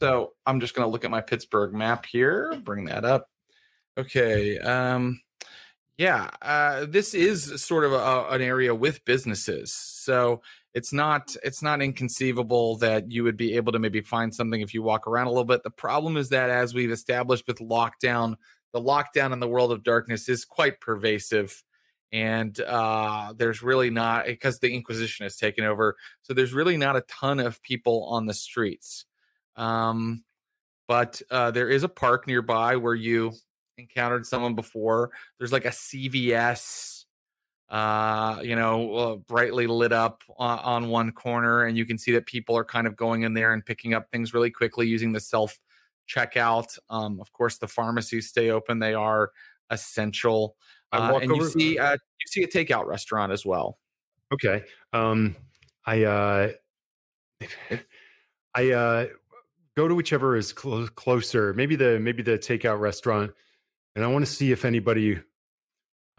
[0.00, 3.28] So I'm just gonna look at my Pittsburgh map here, bring that up.
[3.98, 4.58] Okay.
[4.58, 5.20] Um
[5.98, 9.72] yeah, uh this is sort of a, an area with businesses.
[9.72, 10.42] So
[10.76, 14.74] it's not it's not inconceivable that you would be able to maybe find something if
[14.74, 15.62] you walk around a little bit.
[15.62, 18.34] The problem is that as we've established with lockdown,
[18.74, 21.64] the lockdown in the world of darkness is quite pervasive
[22.12, 26.94] and uh there's really not because the inquisition has taken over so there's really not
[26.94, 29.06] a ton of people on the streets
[29.56, 30.22] um
[30.86, 33.32] but uh there is a park nearby where you
[33.76, 36.95] encountered someone before there's like a cvs
[37.68, 42.12] uh you know uh, brightly lit up on, on one corner and you can see
[42.12, 45.12] that people are kind of going in there and picking up things really quickly using
[45.12, 45.58] the self
[46.06, 46.78] checkout.
[46.88, 49.30] Um, of course, the pharmacies stay open; they are
[49.70, 50.56] essential.
[50.92, 53.78] I Uh, and you see, uh, you see a takeout restaurant as well.
[54.32, 54.64] Okay.
[54.92, 55.36] Um,
[55.84, 56.52] I uh,
[58.54, 59.06] I uh,
[59.76, 61.52] go to whichever is clo- closer.
[61.54, 63.32] Maybe the maybe the takeout restaurant,
[63.94, 65.20] and I want to see if anybody.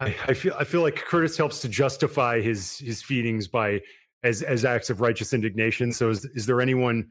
[0.00, 3.80] I, I feel I feel like Curtis helps to justify his his feedings by
[4.22, 5.92] as as acts of righteous indignation.
[5.92, 7.08] So is is there anyone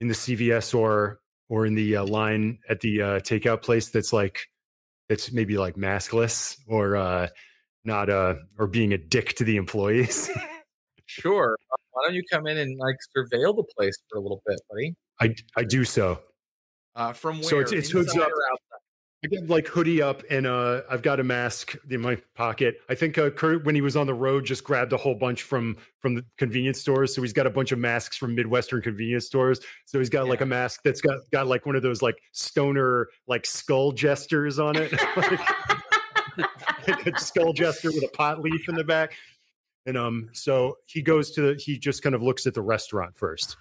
[0.00, 4.12] in the CVS or or in the uh, line at the uh, takeout place that's
[4.12, 4.46] like
[5.08, 7.28] that's maybe like maskless or uh,
[7.84, 10.30] not uh or being a dick to the employees?
[11.10, 11.56] Sure.
[11.72, 14.60] Uh, why don't you come in and like surveil the place for a little bit,
[14.68, 14.94] buddy?
[15.18, 16.20] I I do so.
[16.94, 17.44] Uh, from where?
[17.48, 18.28] So it's- it's hoods up.
[19.24, 22.80] I get like hoodie up and uh I've got a mask in my pocket.
[22.88, 25.42] I think uh, Kurt when he was on the road just grabbed a whole bunch
[25.42, 27.14] from from the convenience stores.
[27.16, 29.58] So he's got a bunch of masks from Midwestern convenience stores.
[29.86, 33.08] So he's got like a mask that's got got like one of those like stoner
[33.26, 34.92] like skull gestures on it.
[36.86, 39.14] like a skull gesture with a pot leaf in the back.
[39.84, 43.16] And um so he goes to the he just kind of looks at the restaurant
[43.16, 43.56] first.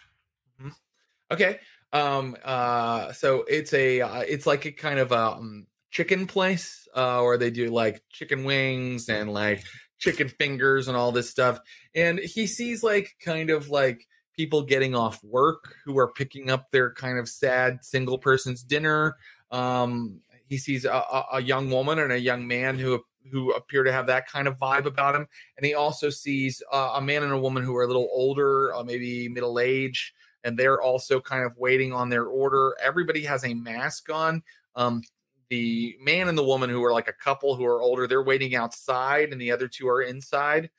[1.32, 1.60] Okay.
[1.94, 2.36] Um.
[2.44, 3.14] Uh.
[3.14, 4.02] So it's a.
[4.02, 8.02] Uh, it's like a kind of a um, chicken place, uh, where they do like
[8.10, 9.64] chicken wings and like
[10.00, 11.60] chicken fingers and all this stuff.
[11.96, 14.06] And he sees like kind of like
[14.36, 19.16] people getting off work who are picking up their kind of sad single person's dinner.
[19.52, 20.22] Um.
[20.50, 21.04] He sees a,
[21.34, 23.04] a, young woman and a young man who
[23.34, 25.28] who appear to have that kind of vibe about him.
[25.58, 28.74] And he also sees uh, a man and a woman who are a little older,
[28.74, 32.76] uh, maybe middle age and they're also kind of waiting on their order.
[32.82, 34.44] Everybody has a mask on.
[34.76, 35.02] Um,
[35.50, 38.56] the man and the woman who are like a couple who are older, they're waiting
[38.56, 40.70] outside, and the other two are inside.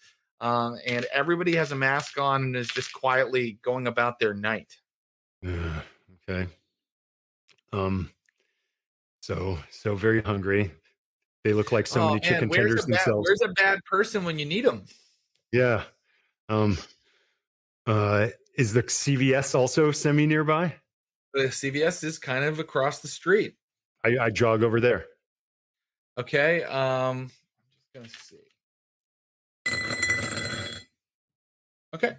[0.41, 4.77] Um, and everybody has a mask on and is just quietly going about their night.
[5.45, 5.81] Uh,
[6.29, 6.49] okay.
[7.73, 8.11] Um
[9.21, 10.71] so so very hungry.
[11.45, 13.29] They look like so Oh, many man, chicken tenders bad, themselves.
[13.29, 14.85] Where's a bad person when you need them?
[15.53, 15.85] Yeah.
[16.49, 16.79] Um.
[17.87, 18.29] Uh.
[18.59, 20.75] Is the CVS also semi nearby?
[21.33, 23.55] The CVS is kind of across the street.
[24.05, 25.07] I, I jog over there.
[26.19, 26.65] Okay.
[26.65, 27.31] Um,
[27.95, 28.41] I'm just gonna
[29.69, 29.77] see.
[31.95, 32.17] Okay.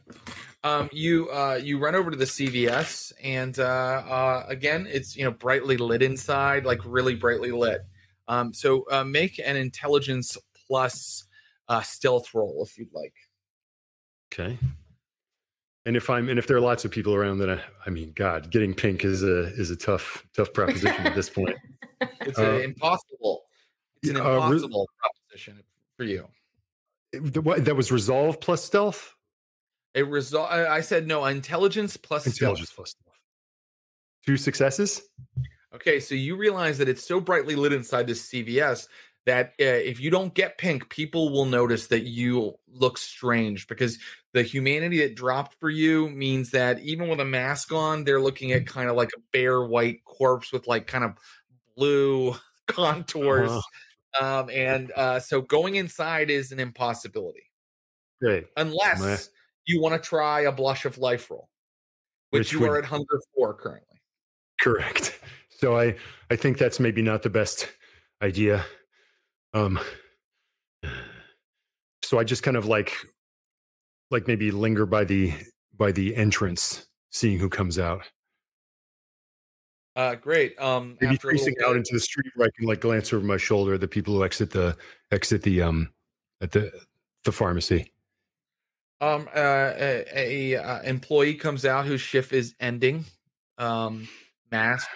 [0.64, 5.26] Um, you uh, you run over to the CVS, and uh, uh, again, it's you
[5.26, 7.82] know brightly lit inside, like really brightly lit.
[8.30, 10.38] Um, so uh, make an intelligence
[10.68, 11.26] plus
[11.68, 13.14] uh, stealth roll if you'd like.
[14.32, 14.58] Okay.
[15.86, 18.12] And if I'm and if there are lots of people around, then I, I mean,
[18.16, 21.56] God, getting pink is a is a tough tough proposition at this point.
[22.22, 23.44] It's Uh, an impossible.
[24.02, 25.62] It's an uh, impossible proposition
[25.98, 26.28] for you.
[27.12, 29.16] It- what- that was resolve plus stealth.
[29.94, 30.50] It result.
[30.52, 31.26] I I said no.
[31.26, 32.76] Intelligence plus Intelligence stealth.
[32.78, 33.18] plus stealth.
[34.26, 35.02] Two successes.
[35.76, 38.88] Okay, so you realize that it's so brightly lit inside this CVS
[39.26, 44.00] that uh, if you don't get pink, people will notice that you look strange because
[44.34, 48.52] the humanity that dropped for you means that even with a mask on, they're looking
[48.52, 51.14] at kind of like a bare white corpse with like kind of
[51.76, 52.36] blue
[52.68, 53.52] contours.
[53.52, 54.42] Uh-huh.
[54.42, 57.44] Um, and uh, so going inside is an impossibility
[58.20, 58.48] Great.
[58.58, 59.30] unless
[59.68, 61.48] you want to try a blush of life roll,
[62.32, 64.02] which, Which you would- are at hunger for currently.
[64.60, 65.20] Correct.
[65.50, 65.96] So I
[66.32, 67.70] I think that's maybe not the best
[68.22, 68.66] idea.
[69.54, 69.80] Um
[72.04, 72.94] so I just kind of like
[74.12, 75.34] like maybe linger by the
[75.78, 78.04] by the entrance, seeing who comes out.
[79.96, 80.60] Uh, great.
[80.62, 83.26] Um, Maybe after a facing out into the street where I can like glance over
[83.26, 84.78] my shoulder at the people who exit the
[85.12, 85.90] exit the um
[86.42, 86.72] at the
[87.26, 87.92] the pharmacy.
[89.02, 93.06] Um, uh, a, a uh, employee comes out whose shift is ending,
[93.58, 94.10] um,
[94.52, 94.90] masked.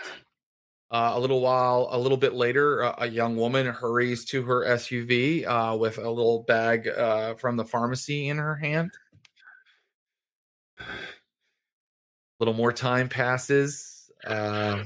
[0.93, 4.63] Uh, a little while, a little bit later, a, a young woman hurries to her
[4.63, 8.91] SUV uh, with a little bag uh, from the pharmacy in her hand.
[10.79, 10.83] A
[12.39, 14.11] little more time passes.
[14.23, 14.83] Uh,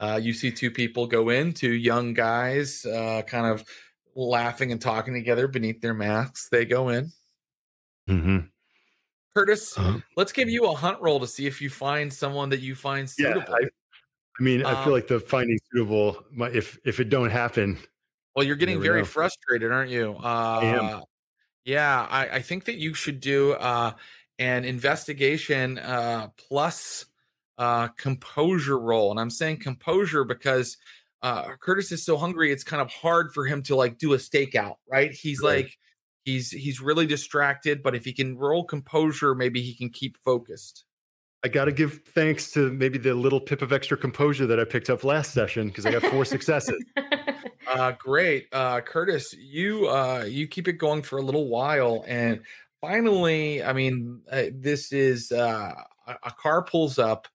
[0.00, 3.64] uh, you see two people go in, two young guys, uh, kind of
[4.16, 6.48] laughing and talking together beneath their masks.
[6.50, 7.12] They go in.
[8.10, 8.38] Mm-hmm.
[9.36, 12.58] Curtis, Uh, let's give you a hunt roll to see if you find someone that
[12.58, 13.54] you find yeah, suitable.
[13.54, 13.68] I,
[14.38, 16.24] I mean, I Um, feel like the finding suitable.
[16.38, 17.78] If if it don't happen,
[18.34, 19.04] well, you're getting very know.
[19.04, 20.16] frustrated, aren't you?
[20.22, 21.02] Uh, am.
[21.64, 23.92] Yeah, I, I think that you should do uh,
[24.38, 27.06] an investigation uh, plus
[27.58, 30.78] uh, composure roll, and I'm saying composure because
[31.22, 32.52] uh, Curtis is so hungry.
[32.52, 35.10] It's kind of hard for him to like do a stakeout, right?
[35.12, 35.64] He's Right.
[35.66, 35.78] like
[36.24, 40.84] he's he's really distracted, but if he can roll composure, maybe he can keep focused.
[41.44, 44.64] I got to give thanks to maybe the little pip of extra composure that I
[44.64, 46.82] picked up last session because I got four successes.
[47.68, 49.34] Uh, great, uh, Curtis.
[49.38, 52.40] You uh, you keep it going for a little while, and
[52.80, 55.74] finally, I mean, uh, this is uh,
[56.06, 57.28] a, a car pulls up.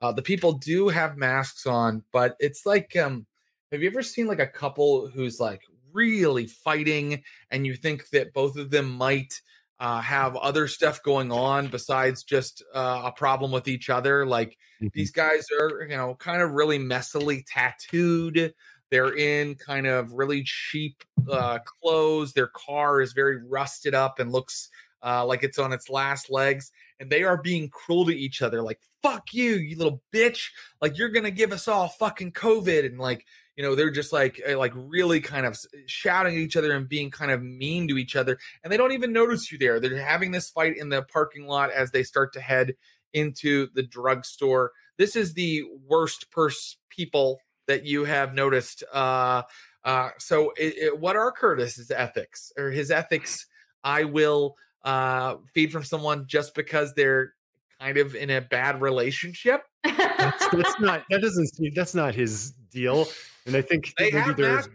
[0.00, 3.26] Uh, the people do have masks on, but it's like, um,
[3.72, 5.62] have you ever seen like a couple who's like
[5.92, 9.40] really fighting, and you think that both of them might
[9.80, 14.26] uh, have other stuff going on besides just uh, a problem with each other?
[14.26, 14.58] Like
[14.92, 18.54] these guys are, you know, kind of really messily tattooed.
[18.90, 22.32] They're in kind of really cheap uh, clothes.
[22.32, 24.70] Their car is very rusted up and looks
[25.04, 26.72] uh, like it's on its last legs.
[26.98, 30.48] And they are being cruel to each other, like "fuck you, you little bitch!"
[30.80, 33.24] Like you're gonna give us all fucking COVID, and like
[33.58, 36.88] you know they're just like eh, like really kind of shouting at each other and
[36.88, 39.80] being kind of mean to each other, and they don't even notice you there.
[39.80, 42.76] They're having this fight in the parking lot as they start to head
[43.12, 44.70] into the drugstore.
[44.96, 48.84] This is the worst purse people that you have noticed.
[48.92, 49.42] Uh,
[49.84, 53.46] uh, so, it, it, what are Curtis's ethics or his ethics?
[53.82, 54.54] I will
[54.84, 57.34] uh, feed from someone just because they're
[57.80, 59.62] kind of in a bad relationship.
[59.82, 63.08] that's, that's not that doesn't seem that's not his deal.
[63.46, 64.74] And I think They maybe there's masks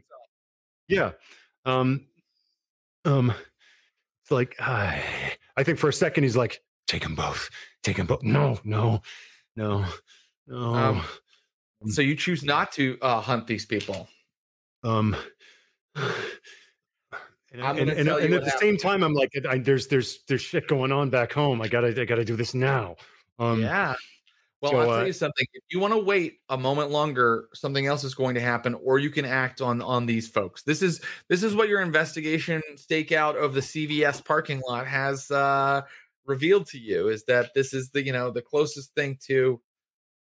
[0.88, 1.11] yeah.
[1.65, 2.06] Um
[3.06, 3.34] um
[4.22, 5.03] it's like I
[5.57, 7.49] I think for a second he's like, take them both.
[7.84, 8.23] Take them both.
[8.23, 9.02] No, no,
[9.56, 9.85] no,
[10.48, 10.57] no.
[10.57, 11.02] Um,
[11.88, 14.07] So you choose not to uh, hunt these people.
[14.84, 15.15] Um,
[15.95, 16.02] and,
[17.61, 20.91] and, and, and at the same time, I'm like, I, there's there's there's shit going
[20.91, 21.61] on back home.
[21.61, 22.95] I gotta I gotta do this now.
[23.38, 23.95] Um, yeah.
[24.64, 25.45] Well, so, I'll tell uh, you something.
[25.53, 28.98] If you want to wait a moment longer, something else is going to happen, or
[28.98, 30.64] you can act on on these folks.
[30.64, 35.81] This is this is what your investigation stakeout of the CVS parking lot has uh,
[36.26, 37.10] revealed to you.
[37.10, 39.60] Is that this is the you know the closest thing to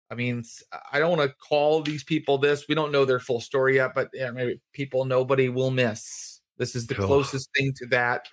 [0.08, 0.44] I mean,
[0.92, 2.66] I don't want to call these people this.
[2.68, 6.40] We don't know their full story yet, but yeah, maybe people nobody will miss.
[6.58, 8.28] This is the closest thing to that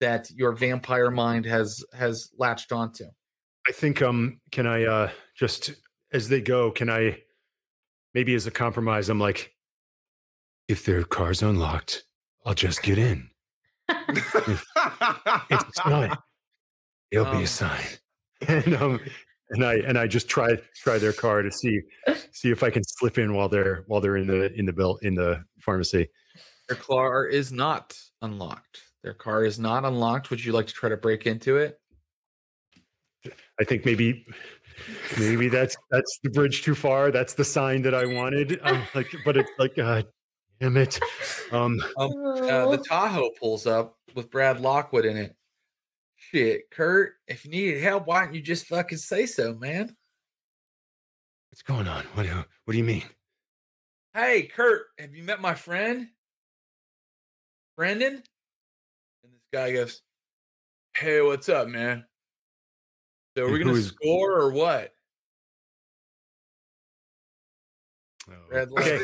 [0.00, 3.04] that your vampire mind has has latched onto.
[3.68, 5.72] I think um can I uh just
[6.12, 7.22] as they go, can I
[8.14, 9.52] maybe as a compromise, I'm like,
[10.68, 12.04] if their car's unlocked,
[12.44, 13.30] I'll just get in.
[13.88, 16.16] It's a sign.
[17.10, 17.86] It'll be Um, a sign.
[18.48, 19.00] And um
[19.50, 21.80] and I and I just try try their car to see
[22.32, 24.98] see if I can slip in while they're while they're in the in the bill
[25.02, 26.08] in the pharmacy.
[26.68, 28.80] Their car is not unlocked.
[29.02, 30.30] Their car is not unlocked.
[30.30, 31.78] Would you like to try to break into it?
[33.60, 34.26] I think maybe
[35.18, 37.10] maybe that's that's the bridge too far.
[37.10, 38.58] That's the sign that I wanted.
[38.62, 40.02] Um, like, but it's like, uh,
[40.60, 41.00] damn it.
[41.52, 42.08] Um, Uh,
[42.70, 45.34] the Tahoe pulls up with Brad Lockwood in it.
[46.16, 49.94] Shit, Kurt, if you needed help, why don't you just fucking say so, man?
[51.56, 52.04] what's going on?
[52.12, 53.04] What do what do you mean?
[54.12, 56.08] Hey, Kurt, have you met my friend?
[57.78, 58.22] Brendan?
[59.22, 60.02] And this guy goes,
[60.94, 62.04] Hey, what's up, man?
[63.36, 64.94] So are we And gonna score or what?
[68.30, 68.98] Oh, Brad okay.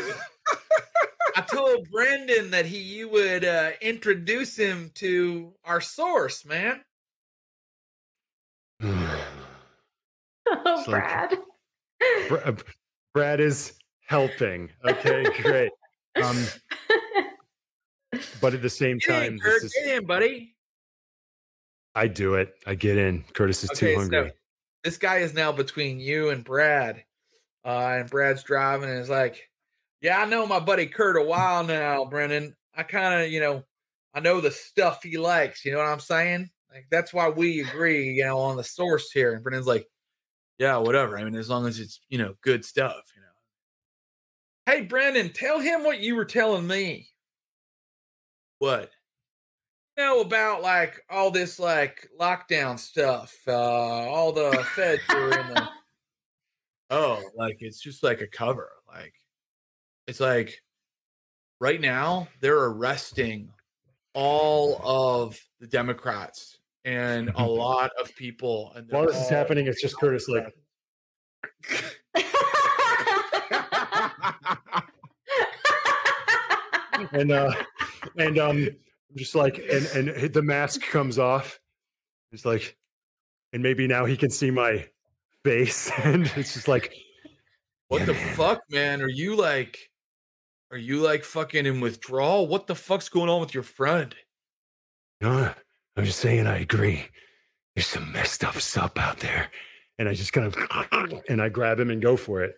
[1.36, 6.80] I told Brendan that he you would uh, introduce him to our source, man.
[8.82, 9.26] oh,
[10.46, 11.38] It's like- Brad.
[12.44, 12.52] Uh,
[13.12, 13.74] Brad is
[14.06, 14.70] helping.
[14.84, 15.72] Okay, great.
[16.22, 16.42] Um,
[18.40, 20.51] but at the same Get in, time, Kurt, this is, get in, buddy.
[21.94, 22.54] I do it.
[22.66, 23.24] I get in.
[23.34, 24.32] Curtis is Okay, too so hungry.
[24.84, 27.04] this guy is now between you and Brad.
[27.64, 29.48] Uh, and Brad's driving and is like,
[30.00, 32.56] Yeah, I know my buddy Kurt a while now, Brendan.
[32.74, 33.64] I kind of, you know,
[34.14, 35.64] I know the stuff he likes.
[35.64, 36.50] You know what I'm saying?
[36.72, 39.34] Like, that's why we agree, you know, on the source here.
[39.34, 39.86] And Brendan's like,
[40.58, 41.18] Yeah, whatever.
[41.18, 43.28] I mean, as long as it's, you know, good stuff, you know.
[44.66, 47.08] Hey, Brendan, tell him what you were telling me.
[48.58, 48.90] What?
[49.96, 53.36] You know about like all this like lockdown stuff.
[53.46, 55.68] Uh all the feds are in the
[56.90, 58.70] Oh, like it's just like a cover.
[58.86, 59.14] Like
[60.06, 60.62] it's like
[61.60, 63.50] right now they're arresting
[64.14, 68.72] all of the Democrats and a lot of people.
[68.74, 70.52] And While this is happening, it's just Curtis like,
[77.12, 77.52] and uh,
[78.18, 78.68] and um,
[79.16, 81.58] just like, and and the mask comes off.
[82.32, 82.76] It's like,
[83.52, 84.86] and maybe now he can see my
[85.44, 86.94] face, and it's just like,
[87.88, 88.34] What the man.
[88.34, 89.02] fuck, man?
[89.02, 89.78] Are you like,
[90.70, 92.46] are you like fucking in withdrawal?
[92.46, 94.14] What the fuck's going on with your friend?
[95.20, 95.52] no,
[95.96, 97.06] I'm just saying, I agree.
[97.76, 99.50] There's some messed up stuff out there,
[99.98, 102.54] and I just kind of, and I grab him and go for it.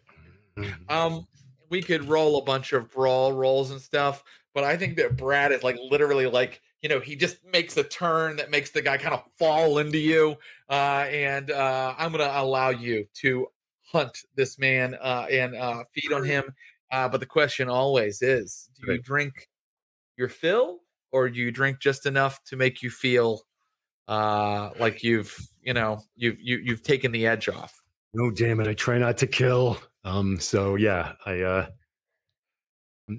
[0.88, 1.26] Um,
[1.68, 4.22] we could roll a bunch of brawl rolls and stuff,
[4.54, 7.84] but I think that Brad is like literally like you know he just makes a
[7.84, 10.36] turn that makes the guy kind of fall into you,
[10.70, 13.48] uh, and uh, I'm gonna allow you to
[13.92, 16.44] hunt this man uh, and uh, feed on him.
[16.90, 19.48] Uh, but the question always is: Do you drink
[20.16, 20.80] your fill,
[21.12, 23.42] or do you drink just enough to make you feel
[24.08, 27.80] uh, like you've you know you've you, you've taken the edge off?
[28.14, 31.66] no damn it i try not to kill um so yeah i uh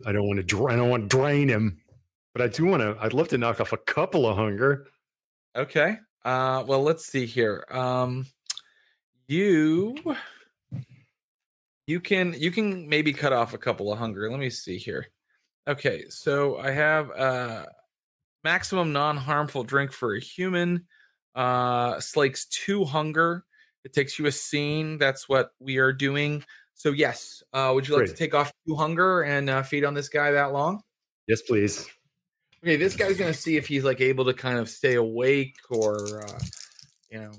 [0.05, 1.79] i don't want to i don't want to drain him
[2.33, 4.87] but i do want to i'd love to knock off a couple of hunger
[5.55, 5.97] Okay.
[6.23, 7.65] Uh well let's see here.
[7.69, 8.25] Um
[9.27, 9.95] you
[11.87, 14.29] you can you can maybe cut off a couple of hunger.
[14.29, 15.07] Let me see here.
[15.67, 17.65] Okay, so I have uh
[18.43, 20.85] maximum non-harmful drink for a human
[21.35, 23.45] uh slakes 2 hunger.
[23.85, 24.97] It takes you a scene.
[24.97, 26.43] That's what we are doing.
[26.75, 29.93] So yes, uh would you like to take off 2 hunger and uh, feed on
[29.93, 30.81] this guy that long?
[31.27, 31.89] yes please
[32.65, 36.23] Okay, this guy's gonna see if he's like able to kind of stay awake or
[36.23, 36.39] uh,
[37.11, 37.31] you know.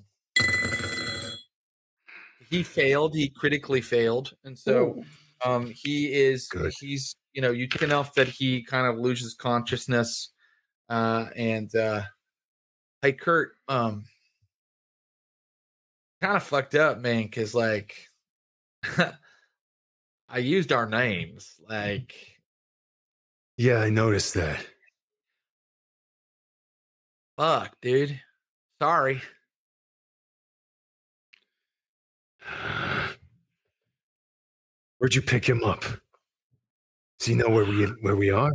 [2.48, 3.16] He failed.
[3.16, 5.02] He critically failed, and so
[5.44, 6.46] um, he is.
[6.46, 6.72] Good.
[6.78, 10.30] He's you know you took enough that he kind of loses consciousness,
[10.88, 12.02] uh, and uh,
[13.02, 14.04] hey Kurt, um,
[16.22, 17.96] kind of fucked up, man, because like
[20.28, 22.14] I used our names, like
[23.58, 24.66] yeah i noticed that
[27.38, 28.20] fuck, dude.
[28.82, 29.22] Sorry.
[34.98, 35.82] where'd you pick him up
[37.18, 38.52] does he know where we where we are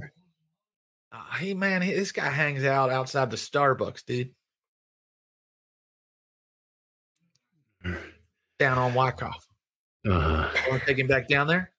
[1.11, 4.33] Uh, hey man, he- this guy hangs out outside the Starbucks, dude.
[8.59, 9.45] Down on Wyckoff.
[10.09, 11.71] Uh, Want to take him back down there?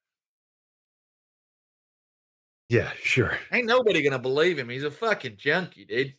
[2.69, 3.37] yeah, sure.
[3.53, 4.69] Ain't nobody gonna believe him.
[4.69, 6.15] He's a fucking junkie, dude.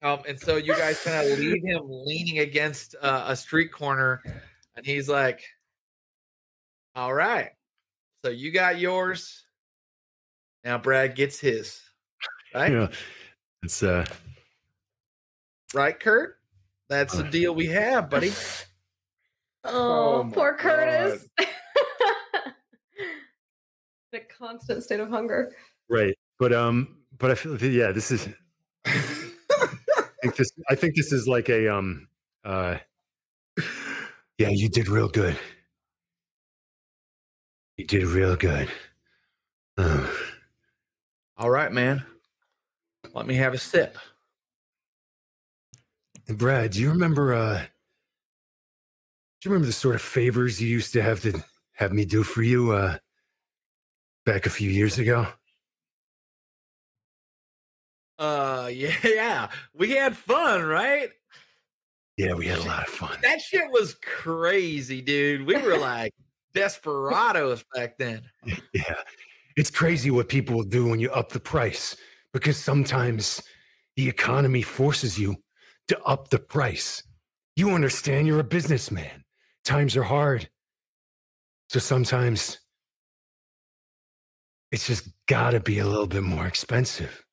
[0.00, 4.22] Um, and so you guys kind of leave him leaning against uh, a street corner,
[4.76, 5.42] and he's like,
[6.94, 7.50] "All right,
[8.24, 9.44] so you got yours.
[10.62, 11.80] Now Brad gets his,
[12.54, 12.70] right?
[12.70, 12.88] Yeah,
[13.64, 14.06] it's uh,
[15.74, 16.37] Right, Kurt?
[16.88, 18.32] That's the deal we have, buddy.
[19.64, 21.28] oh, Oh poor Curtis.
[24.12, 25.52] the constant state of hunger.
[25.88, 26.14] right.
[26.38, 28.28] But um, but I feel yeah, this is.
[28.86, 28.92] I
[30.22, 30.50] think this.
[30.70, 32.08] I think this is like a um.
[32.44, 32.76] Uh,
[34.38, 35.36] yeah, you did real good.
[37.76, 38.68] You did real good.
[39.76, 40.06] Uh,
[41.36, 42.04] All right, man.
[43.14, 43.98] Let me have a sip.
[46.28, 47.34] And Brad, do you remember?
[47.34, 47.64] uh Do
[49.44, 51.42] you remember the sort of favors you used to have to
[51.72, 52.72] have me do for you?
[52.72, 52.98] uh
[54.24, 55.26] Back a few years ago.
[58.18, 59.48] Uh, yeah, yeah.
[59.74, 61.10] We had fun, right?
[62.16, 63.16] Yeah, we had a lot of fun.
[63.22, 65.46] That shit was crazy, dude.
[65.46, 66.12] We were like
[66.52, 68.22] desperados back then.
[68.72, 68.94] Yeah.
[69.56, 71.96] It's crazy what people will do when you up the price
[72.32, 73.42] because sometimes
[73.96, 75.36] the economy forces you
[75.88, 77.02] to up the price.
[77.56, 79.24] You understand you're a businessman.
[79.64, 80.48] Times are hard.
[81.68, 82.58] So sometimes
[84.70, 87.24] it's just got to be a little bit more expensive.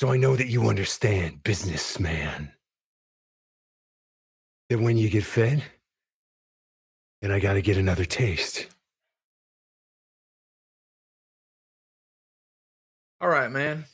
[0.00, 2.52] So I know that you understand, businessman,
[4.68, 5.62] that when you get fed,
[7.20, 8.66] then I got to get another taste.
[13.20, 13.84] All right, man.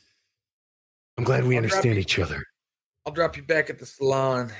[1.17, 2.43] I'm glad we I'll understand each other.
[3.05, 4.51] I'll drop you back at the salon.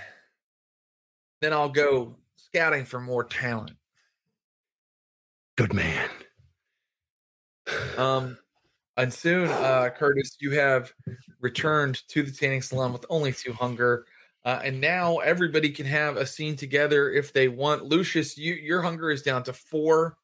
[1.41, 3.78] Then I'll go scouting for more talent.
[5.56, 6.10] Good man.
[7.98, 8.38] Um,
[8.98, 10.94] and soon, uh, Curtis, you have
[11.40, 14.06] returned to the tanning salon with only two hunger.
[14.45, 17.84] Uh, and now everybody can have a scene together if they want.
[17.84, 20.18] Lucius, you your hunger is down to four.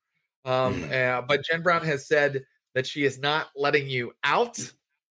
[0.45, 4.57] Um, uh, but Jen Brown has said that she is not letting you out.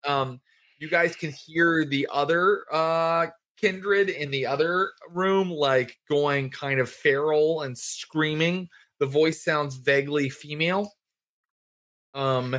[0.05, 0.39] Um,
[0.77, 3.27] you guys can hear the other uh
[3.57, 8.69] kindred in the other room, like going kind of feral and screaming.
[8.99, 10.91] The voice sounds vaguely female.
[12.13, 12.55] Um,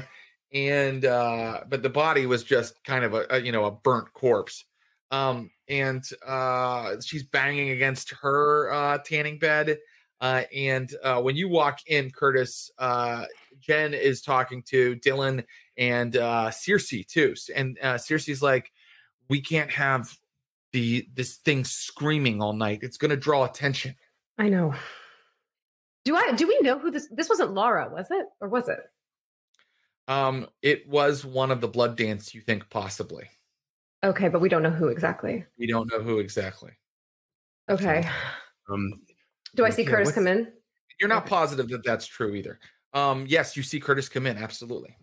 [0.52, 4.12] and uh, but the body was just kind of a, a you know a burnt
[4.12, 4.64] corpse.
[5.10, 9.78] Um, and uh, she's banging against her uh, tanning bed.
[10.20, 13.24] Uh, and uh, when you walk in, Curtis, uh,
[13.60, 15.44] Jen is talking to Dylan
[15.78, 17.34] and uh, Circe too.
[17.54, 18.72] And uh, Circe's like,
[19.28, 20.16] "We can't have
[20.72, 22.80] the this thing screaming all night.
[22.82, 23.94] It's going to draw attention."
[24.38, 24.74] I know.
[26.04, 28.26] Do I do we know who this this wasn't Laura, was it?
[28.40, 28.78] Or was it?
[30.08, 32.32] Um, it was one of the blood dance.
[32.34, 33.28] You think possibly?
[34.04, 35.44] Okay, but we don't know who exactly.
[35.58, 36.70] We don't know who exactly.
[37.68, 38.08] Okay.
[38.70, 38.92] Um,
[39.56, 40.52] Do I see Yeah, Curtis come in?
[41.00, 41.30] You're not Okay.
[41.30, 42.60] positive that that's true either.
[42.92, 44.36] Um, yes, you see Curtis come in.
[44.38, 44.96] Absolutely.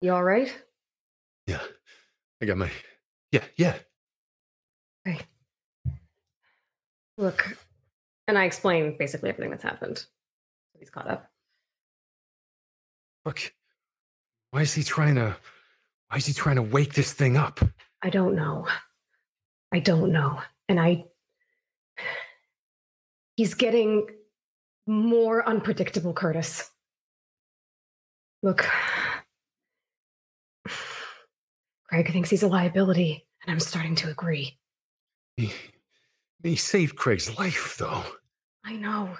[0.00, 0.54] You all right?
[1.46, 1.60] yeah,
[2.42, 2.70] I got my.
[3.32, 3.74] Yeah, yeah.
[5.04, 5.20] Hey.
[7.18, 7.56] Look,
[8.28, 10.04] and I explain basically everything that's happened.
[10.78, 11.30] He's caught up.
[13.24, 13.52] Look,
[14.50, 15.36] why is he trying to?
[16.08, 17.60] Why is he trying to wake this thing up?
[18.02, 18.66] I don't know.
[19.72, 20.40] I don't know.
[20.68, 21.06] And I
[23.36, 24.06] he's getting
[24.86, 26.70] more unpredictable, Curtis.
[28.42, 28.68] Look.
[31.88, 34.58] Craig thinks he's a liability, and I'm starting to agree.
[35.36, 35.52] He,
[36.42, 38.04] he saved Craig's life, though.
[38.64, 39.16] I know.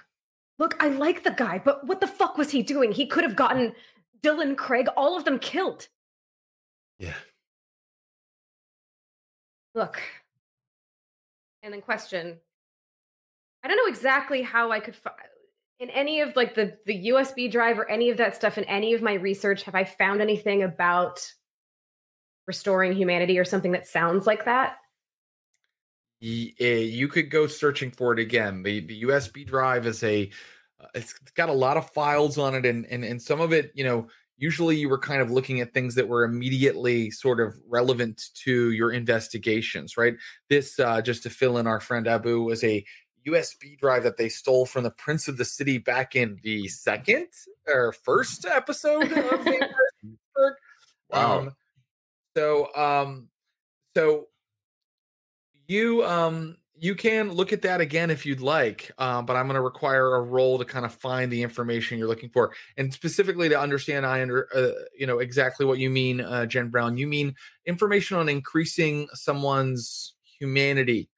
[0.58, 2.92] Look, I like the guy, but what the fuck was he doing?
[2.92, 3.74] He could have gotten
[4.22, 5.88] Dylan, Craig, all of them killed.
[6.98, 7.14] Yeah.
[9.74, 10.00] Look.
[11.62, 12.38] And then question.
[13.62, 15.10] I don't know exactly how I could fi-
[15.78, 18.94] in any of like the the USB drive or any of that stuff in any
[18.94, 21.30] of my research have I found anything about
[22.46, 24.76] restoring humanity or something that sounds like that?
[26.22, 28.62] Eh, You could go searching for it again.
[28.62, 30.30] The the USB drive is a
[30.80, 33.72] uh, it's got a lot of files on it, and and and some of it,
[33.74, 34.08] you know,
[34.38, 38.70] usually you were kind of looking at things that were immediately sort of relevant to
[38.72, 40.14] your investigations, right?
[40.48, 42.84] This uh, just to fill in our friend Abu was a
[43.26, 47.26] USB drive that they stole from the Prince of the City back in the second
[47.66, 49.10] or first episode of
[49.44, 50.56] Vampire
[51.10, 51.38] Wow.
[51.40, 51.56] Um,
[52.36, 53.28] so um
[53.94, 54.26] so
[55.66, 59.54] you um you can look at that again if you'd like, uh, but I'm going
[59.54, 63.48] to require a roll to kind of find the information you're looking for, and specifically
[63.48, 66.98] to understand, I under uh, you know exactly what you mean, uh, Jen Brown.
[66.98, 67.34] You mean
[67.64, 71.08] information on increasing someone's humanity.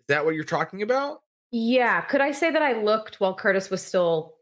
[0.00, 1.22] Is that what you're talking about?
[1.50, 2.02] Yeah.
[2.02, 4.34] Could I say that I looked while Curtis was still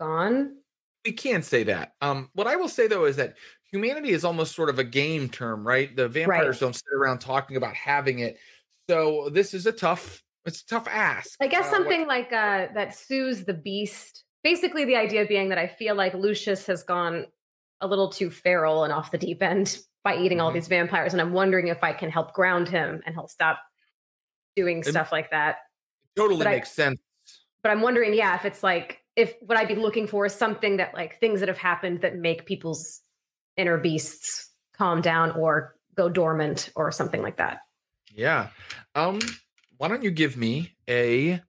[0.00, 0.56] gone?
[1.04, 1.92] We can't say that.
[2.00, 3.34] Um, what I will say though is that
[3.72, 5.94] humanity is almost sort of a game term, right?
[5.94, 6.60] The vampires Right.
[6.60, 8.38] don't sit around talking about having it.
[8.88, 11.36] So this is a tough, it's a tough ask.
[11.40, 14.24] I guess Uh, what- something like uh, that soothes the beast.
[14.44, 17.26] Basically, the idea being that I feel like Lucius has gone
[17.80, 20.54] a little too feral and off the deep end by eating all Mhm.
[20.54, 23.60] these vampires, and I'm wondering if I can help ground him and he'll stop
[24.54, 25.58] doing stuff like that.
[26.14, 26.98] totally but I- makes sense.
[27.62, 30.76] But I'm wondering, yeah, if it's like if what I'd be looking for is something
[30.76, 33.02] that like things that have happened that make people's
[33.56, 37.60] inner beasts calm down or go dormant or something like that.
[38.14, 38.48] Yeah.
[38.94, 39.18] Um,
[39.78, 41.40] why don't you give me a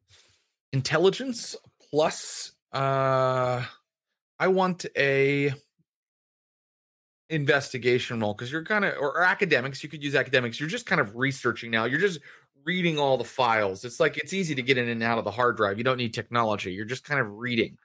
[0.74, 1.56] intelligence
[1.90, 3.64] plus uh
[4.40, 5.54] I want a
[7.30, 10.60] investigation roll because you're kind of or, or academics, you could use academics.
[10.60, 11.86] You're just kind of researching now.
[11.86, 12.20] You're just
[12.64, 13.84] reading all the files.
[13.86, 15.78] It's like it's easy to get in and out of the hard drive.
[15.78, 16.74] You don't need technology.
[16.74, 17.78] You're just kind of reading.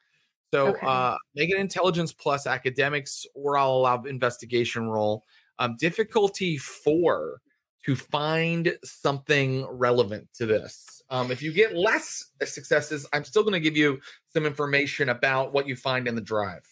[0.53, 0.87] So Okay.
[0.87, 5.25] uh make an intelligence plus academics, or I'll allow investigation roll.
[5.59, 7.41] Um, difficulty four
[7.85, 11.03] to find something relevant to this.
[11.11, 15.53] Um, if you get less successes, I'm still going to give you some information about
[15.53, 16.67] what you find in the drive.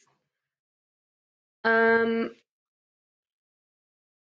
[1.65, 2.31] Um,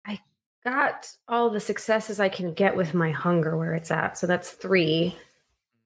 [0.06, 0.19] I
[0.65, 4.18] got all the successes I can get with my hunger where it's at.
[4.18, 5.15] So that's three.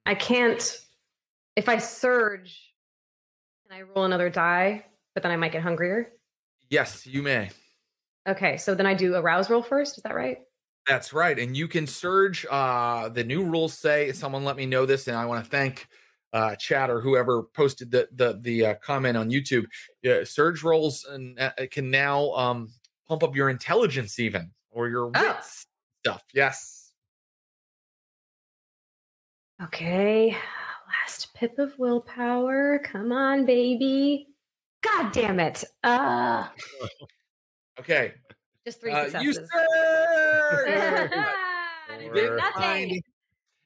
[0.05, 0.79] I can't,
[1.55, 2.72] if I surge,
[3.73, 4.85] I roll another die,
[5.15, 6.11] but then I might get hungrier?
[6.69, 7.49] Yes, you may.
[8.27, 8.57] Okay.
[8.57, 9.97] So then I do a rouse roll first.
[9.97, 10.37] Is that right?
[10.87, 11.37] That's right.
[11.39, 12.45] And you can surge.
[12.49, 15.87] Uh, the new rules say, someone let me know this, and I want to thank
[16.33, 19.65] uh, Chad or whoever posted the the the uh, comment on YouTube.
[20.03, 22.69] Yeah, surge rolls and uh, can now um,
[23.07, 25.21] pump up your intelligence even or your Oh.
[25.21, 25.65] wits
[26.03, 26.23] stuff.
[26.33, 26.91] Yes.
[29.63, 30.37] Okay.
[31.03, 32.79] Last pip of willpower.
[32.79, 34.27] Come on, baby.
[34.81, 35.63] God damn it.
[35.83, 36.47] Uh,
[37.79, 38.13] Okay.
[38.65, 39.49] just three Uh, you successes.
[39.51, 41.11] surge.
[42.01, 43.01] You Or- did Nothing.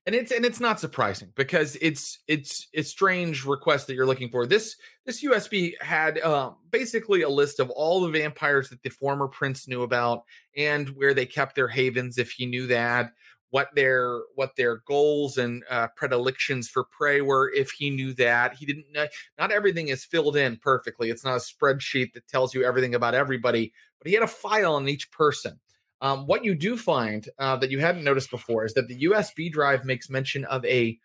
[0.08, 4.30] and it's and it's not surprising because it's it's it's strange request that you're looking
[4.32, 4.48] for.
[4.48, 9.28] This this USB had um, basically a list of all the vampires that the former
[9.28, 10.24] prince knew about
[10.56, 13.12] and where they kept their havens, if he knew that,
[13.50, 18.56] what their what their goals and uh, predilections for prey were, if he knew that.
[18.56, 19.08] He didn't know.
[19.38, 21.10] Not everything is filled in perfectly.
[21.10, 24.76] It's not a spreadsheet that tells you everything about everybody, but he had a file
[24.76, 25.60] on each person.
[26.02, 29.52] Um, what you do find uh, that you hadn't noticed before is that the USB
[29.52, 31.00] drive makes mention of a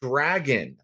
[0.00, 0.76] dragon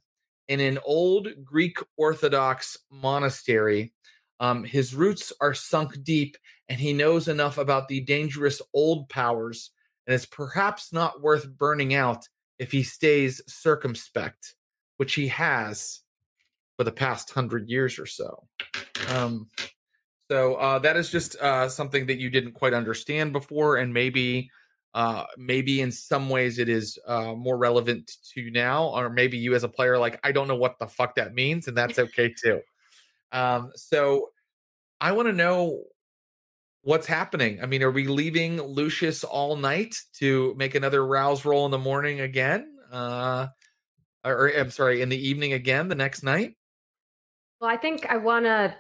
[0.49, 3.93] in an old Greek Orthodox monastery.
[4.41, 6.37] Um, his roots are sunk deep,
[6.69, 9.71] and he knows enough about the dangerous old powers,
[10.07, 12.29] and it's perhaps not worth burning out
[12.59, 14.55] if he stays circumspect,
[14.97, 16.01] which he has
[16.77, 18.47] for the past hundred years or so.
[19.09, 19.49] Um,
[20.31, 24.51] so uh, that is just uh, something that you didn't quite understand before, and maybe,
[24.95, 29.39] uh, maybe in some ways it is uh, more relevant to you now, or maybe
[29.39, 31.99] you as a player, like I don't know what the fuck that means, and that's
[31.99, 32.61] okay too.
[33.33, 34.31] Um, so
[35.01, 35.83] I want to know
[36.87, 37.59] what's happening.
[37.61, 41.79] I mean, are we leaving Lucius all night to make another rouse roll in the
[41.79, 42.77] morning again?
[42.93, 43.49] Uh,
[44.25, 46.55] or, I'm sorry, in the evening again the next night?
[47.61, 48.73] Well, I think I want to.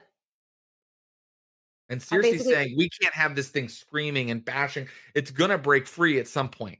[1.88, 4.86] And seriously saying we can't have this thing screaming and bashing.
[5.16, 6.78] It's gonna break free at some point.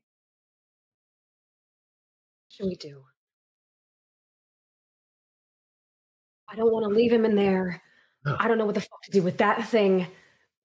[2.49, 3.03] should we do?
[6.49, 7.83] I don't want to leave him in there.
[8.25, 10.07] I don't know what the fuck to do with that thing.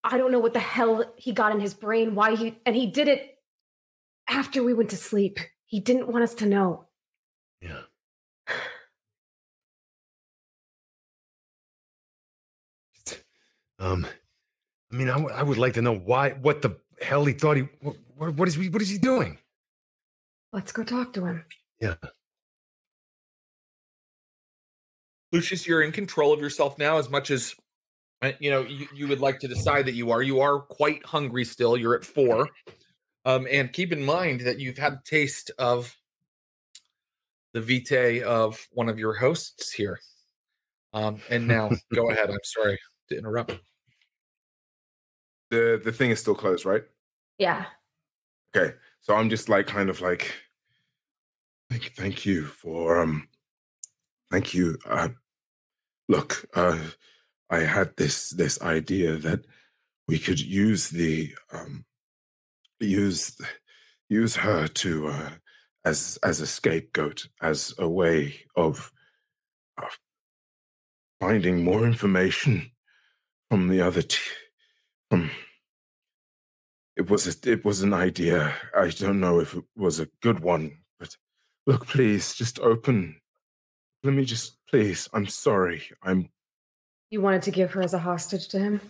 [0.04, 2.88] I don't know what the hell he got in his brain, why he and he
[2.88, 3.38] did it
[4.28, 5.40] after we went to sleep.
[5.66, 6.86] He didn't want us to know.
[7.62, 7.82] Yeah.
[13.80, 14.06] Um,
[14.92, 17.58] I mean, I, w- I would like to know why, what the hell he thought
[17.58, 19.40] he, what, what, what is he, what is he doing?
[20.54, 21.46] Let's go talk to him.
[21.80, 21.96] Yeah.
[25.32, 27.56] Lucius, you're in control of yourself now as much as
[28.40, 30.22] you know you, you would like to decide that you are.
[30.22, 31.78] You are quite hungry still.
[31.78, 32.50] You're at four.
[33.26, 35.96] Um, and keep in mind that you've had a taste of
[37.54, 40.00] the vitae of one of your hosts here.
[40.94, 42.30] Um, and now go ahead.
[42.30, 42.80] I'm sorry
[43.10, 43.60] to interrupt.
[45.50, 46.84] The the thing is still closed, right?
[47.38, 47.66] Yeah.
[48.56, 48.76] Okay.
[49.02, 50.32] So I'm just like kind of like
[51.72, 53.30] Thank, you thank you for um.
[54.30, 54.78] Thank you.
[54.86, 55.10] Uh,
[56.10, 56.78] look, uh,
[57.52, 59.46] I had this this idea that
[60.08, 61.86] we could use the um
[62.80, 63.38] use
[64.10, 65.30] use her to uh,
[65.86, 68.92] as as a scapegoat as a way of,
[71.20, 72.72] finding more information
[73.50, 74.18] from the other t-
[75.10, 75.30] from
[76.96, 78.54] it was a, it was an idea.
[78.76, 81.16] I don't know if it was a good one but
[81.68, 83.20] look please just open
[84.04, 86.30] let me just please i'm sorry i'm
[87.12, 88.82] You wanted to give her as a hostage to him?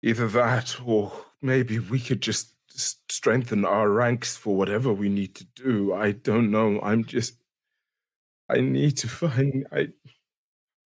[0.00, 1.10] either that or
[1.42, 6.52] maybe we could just strengthen our ranks for whatever we need to do i don't
[6.52, 7.34] know i'm just
[8.48, 9.88] i need to find i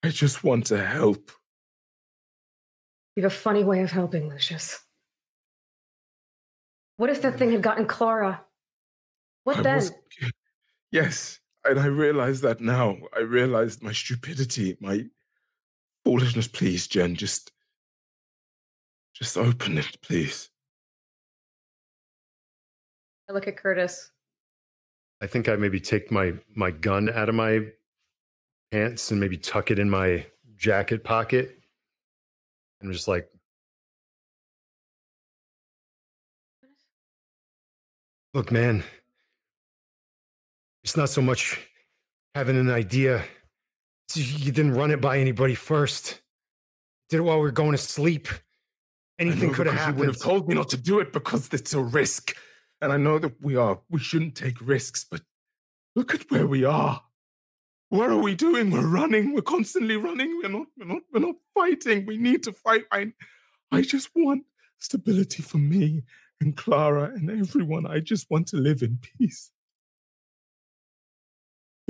[0.03, 1.31] i just want to help
[3.17, 4.81] You have a funny way of helping, Lucius.
[6.97, 8.41] What if that thing had gotten Clara?
[9.45, 9.75] What I then?
[9.77, 9.93] was-
[10.91, 15.05] yes and i realize that now i realized my stupidity my
[16.05, 17.53] foolishness please jen just
[19.15, 20.51] just open it please
[23.33, 24.11] I look at Curtis.
[25.23, 27.61] I think I maybe take my my gun out of my
[28.71, 30.27] pants and maybe tuck it in my
[30.57, 31.59] jacket pocket.
[32.81, 33.29] And just like
[38.35, 38.83] Look, man.
[40.85, 41.61] It's not so much
[42.35, 43.25] having an idea.
[44.15, 46.21] You didn't run it by anybody first.
[47.09, 48.29] Did it while we were going to sleep.
[49.19, 49.99] Anything could have happened.
[49.99, 52.35] You would have told me not to do it because it's a risk.
[52.81, 55.21] And I know that we are, we shouldn't take risks, but
[55.95, 57.01] look at where we are.
[57.91, 58.71] What are we doing?
[58.71, 59.35] We're running.
[59.35, 60.41] We're constantly running.
[60.43, 62.07] We're not, we're not, we're not fighting.
[62.07, 62.85] We need to fight.
[62.91, 63.13] I,
[63.71, 64.45] I just want
[64.79, 66.03] stability for me
[66.41, 67.87] and Clara and everyone.
[67.87, 69.52] I just want to live in peace.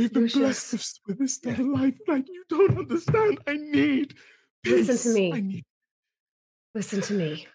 [0.03, 1.01] We've been blessed Lucius.
[1.07, 1.95] with with this of life.
[2.09, 3.39] Like you don't understand.
[3.47, 4.15] I need
[4.65, 4.89] peace.
[4.89, 5.33] Listen to me.
[5.33, 5.65] I need
[6.74, 7.47] Listen to me.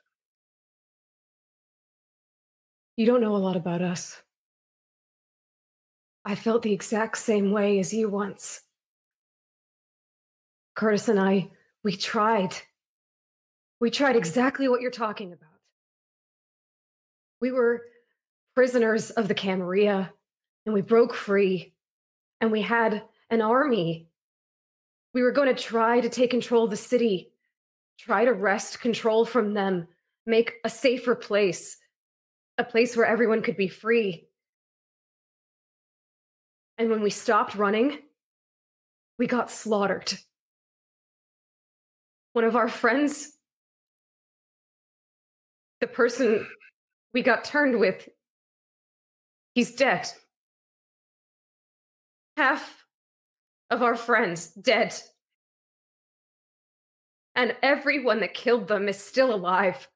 [2.95, 4.21] You don't know a lot about us.
[6.23, 8.61] I felt the exact same way as you once.
[10.73, 11.49] Curtis and I,
[11.83, 12.55] we tried.
[13.81, 15.49] We tried exactly what you're talking about.
[17.41, 17.83] We were
[18.55, 20.13] prisoners of the Camarilla,
[20.65, 21.73] and we broke free,
[22.41, 24.07] and we had an army.
[25.13, 27.31] We were going to try to take control of the city,
[27.99, 29.87] try to wrest control from them,
[30.25, 31.77] make a safer place,
[32.57, 34.27] a place where everyone could be free.
[36.77, 37.97] And when we stopped running,
[39.17, 40.13] we got slaughtered.
[42.33, 43.31] One of our friends,
[45.81, 46.45] the person
[47.13, 48.07] we got turned with,
[49.55, 50.07] he's dead.
[52.37, 52.85] Half
[53.69, 54.93] of our friends dead.
[57.35, 59.87] And everyone that killed them is still alive.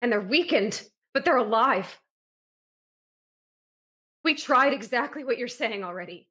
[0.00, 0.80] And they're weakened,
[1.12, 2.00] but they're alive.
[4.24, 6.28] We tried exactly what you're saying already.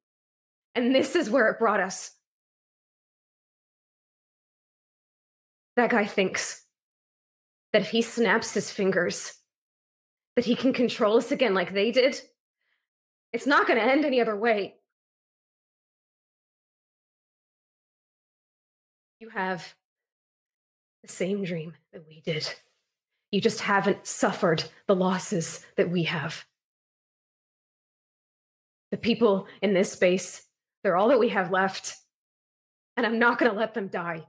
[0.74, 2.12] And this is where it brought us.
[5.76, 6.64] That guy thinks
[7.72, 9.34] that if he snaps his fingers,
[10.36, 12.20] that he can control us again like they did.
[13.32, 14.77] It's not going to end any other way.
[19.20, 19.74] You have
[21.02, 22.48] the same dream that we did.
[23.32, 26.44] You just haven't suffered the losses that we have.
[28.90, 30.46] The people in this space,
[30.82, 31.96] they're all that we have left.
[32.96, 34.26] And I'm not going to let them die.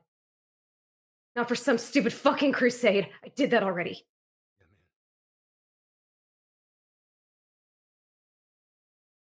[1.35, 3.07] Not for some stupid fucking crusade.
[3.23, 4.05] I did that already.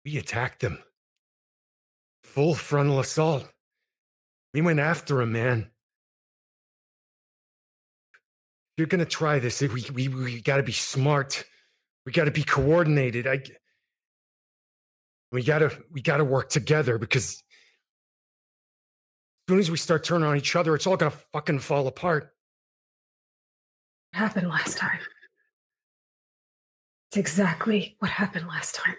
[0.04, 0.82] We attacked them.
[2.24, 3.48] Full frontal assault.
[4.52, 5.70] We went after him, man.
[8.76, 11.44] You're gonna try this, we we we gotta be smart.
[12.06, 13.26] We gotta be coordinated.
[13.26, 13.42] I
[15.32, 17.42] we gotta we gotta work together because as
[19.48, 22.34] soon as we start turning on each other, it's all gonna fucking fall apart.
[24.12, 24.98] What happened last time?
[27.10, 28.96] It's exactly what happened last time.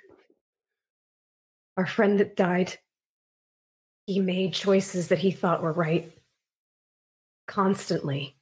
[1.77, 2.77] Our friend that died,
[4.05, 6.11] he made choices that he thought were right
[7.47, 8.35] constantly.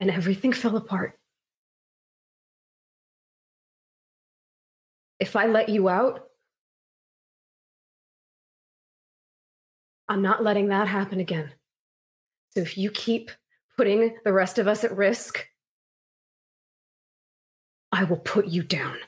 [0.00, 1.18] And everything fell apart.
[5.20, 6.28] If I let you out,
[10.08, 11.50] I'm not letting that happen again.
[12.50, 13.30] So if you keep
[13.76, 15.46] putting the rest of us at risk,
[17.90, 18.98] I will put you down.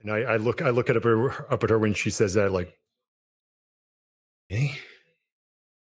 [0.00, 2.52] And I, I look I look at her up at her when she says that,
[2.52, 2.76] like,
[4.48, 4.78] hey,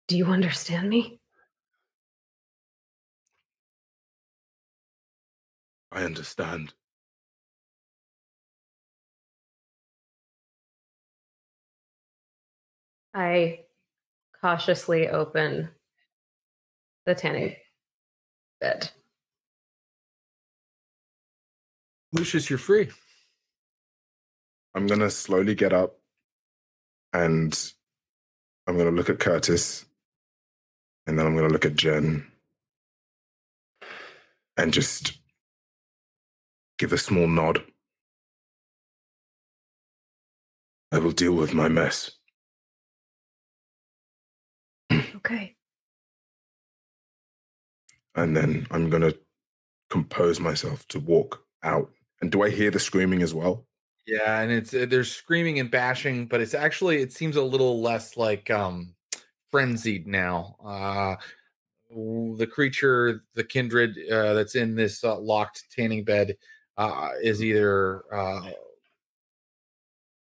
[0.07, 1.19] Do you understand me?
[5.91, 6.73] I understand.
[13.13, 13.59] I
[14.41, 15.69] cautiously open
[17.05, 17.55] the tanning
[18.59, 18.89] bed.
[22.11, 22.89] Lucius, you're free.
[24.75, 25.99] I'm gonna slowly get up
[27.13, 27.73] and
[28.67, 29.85] I'm gonna look at Curtis
[31.05, 32.25] and then I'm gonna look at Jen
[34.57, 35.19] and just
[36.79, 37.63] give a small nod.
[40.91, 42.11] I will deal with my mess.
[45.17, 45.55] Okay.
[48.15, 49.13] And then I'm gonna
[49.89, 51.91] compose myself to walk out.
[52.21, 53.65] And do I hear the screaming as well?
[54.05, 57.81] Yeah, and it's uh, there's screaming and bashing, but it's actually it seems a little
[57.81, 58.95] less like um
[59.51, 60.55] frenzied now.
[60.63, 61.15] Uh
[61.89, 66.35] the creature, the kindred uh, that's in this uh, locked tanning bed
[66.77, 68.49] uh is either uh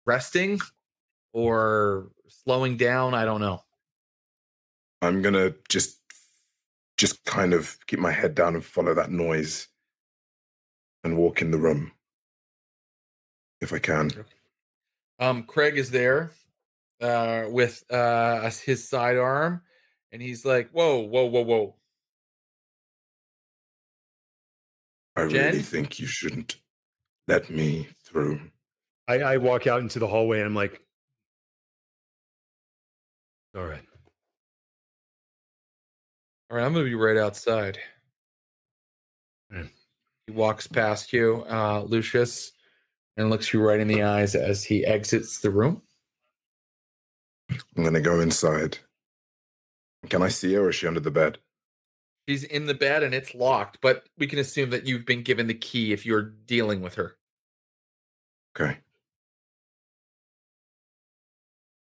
[0.06, 0.60] resting
[1.32, 3.64] or slowing down, I don't know.
[5.02, 6.00] I'm gonna just
[6.98, 9.70] just kind of keep my head down and follow that noise
[11.06, 11.93] and walk in the room
[13.64, 14.12] if I can.
[15.20, 16.32] Um Craig is there
[17.02, 19.62] uh with uh his sidearm
[20.12, 21.76] and he's like, "Whoa, whoa, whoa, whoa."
[25.16, 25.52] I Jen?
[25.52, 26.58] really think you shouldn't
[27.28, 28.42] let me through.
[29.08, 30.82] I, I walk out into the hallway and I'm like,
[33.56, 33.84] all right.
[36.50, 37.78] All right, I'm gonna be right outside.
[39.52, 39.66] Hmm.
[40.28, 42.54] He walks past you, uh, Lucius,
[43.18, 45.82] and looks you right in the eyes as he exits the room.
[47.50, 48.80] I'm gonna go inside.
[50.10, 51.38] Can I see her or is she under the bed?
[52.28, 55.48] She's in the bed and it's locked, but we can assume that you've been given
[55.48, 57.18] the key if you're dealing with her.
[58.56, 58.78] Okay.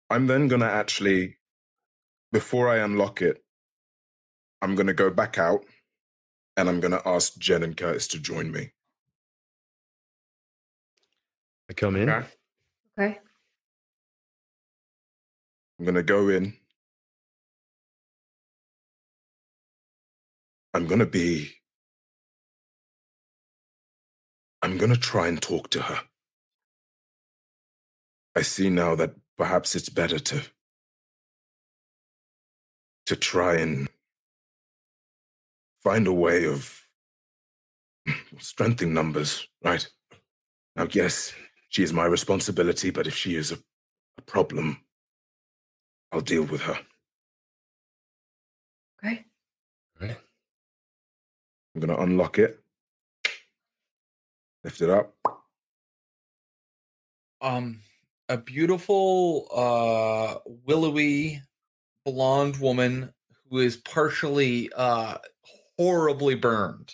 [0.10, 1.38] I'm then gonna actually,
[2.32, 3.44] before I unlock it,
[4.62, 5.66] I'm gonna go back out
[6.58, 8.72] and I'm gonna ask Jen and Curtis to join me.
[11.70, 12.10] I come in.
[12.10, 12.28] Okay.
[13.00, 13.20] Okay.
[15.80, 16.54] I'm gonna go in.
[20.74, 21.52] I'm gonna be.
[24.64, 26.02] I'm gonna try and talk to her.
[28.36, 30.42] I see now that perhaps it's better to.
[33.08, 33.90] to try and
[35.84, 36.84] find a way of
[38.08, 39.88] hmm, strengthening numbers, right?
[40.76, 41.34] Now, yes,
[41.70, 43.58] she is my responsibility, but if she is a,
[44.18, 44.82] a problem,
[46.12, 46.78] I'll deal with her.
[49.04, 49.24] Okay.
[50.02, 50.18] Right.
[51.76, 52.60] I'm going to unlock it,
[54.64, 55.16] lift it up.
[57.42, 57.80] Um,
[58.28, 61.42] a beautiful, uh, willowy,
[62.06, 63.14] blonde woman
[63.50, 65.20] who is partially, uh,
[65.78, 66.94] horribly burned.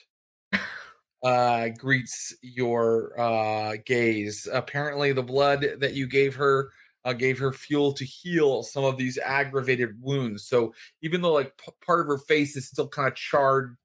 [1.26, 4.48] Uh, greets your uh, gaze.
[4.54, 6.70] Apparently, the blood that you gave her
[7.04, 10.46] uh, gave her fuel to heal some of these aggravated wounds.
[10.46, 13.76] So even though like p- part of her face is still kind of charred,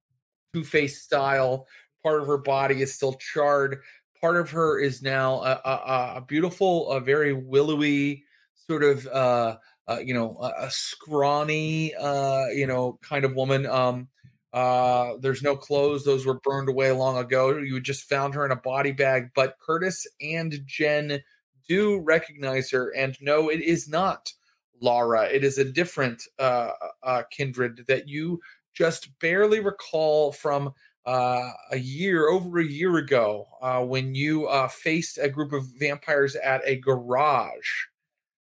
[0.53, 1.67] Two Face style,
[2.03, 3.81] part of her body is still charred.
[4.21, 9.57] Part of her is now a, a, a- beautiful, a very willowy sort of, uh,
[9.89, 13.67] uh, you know, a, a scrawny, uh, you know, kind of woman.
[13.67, 14.09] Um,
[14.53, 17.57] uh, there's no clothes; those were burned away long ago.
[17.57, 19.31] You just found her in a body bag.
[19.35, 21.21] But Curtis and Jen
[21.69, 24.33] do recognize her and no, it is not
[24.81, 25.25] Laura.
[25.25, 26.73] It is a different uh,
[27.03, 28.41] uh, kindred that you
[28.75, 30.75] just barely recall from
[31.07, 35.67] uh, a year, over a year ago, uh, when you uh, faced a group of
[35.79, 37.87] vampires at a garage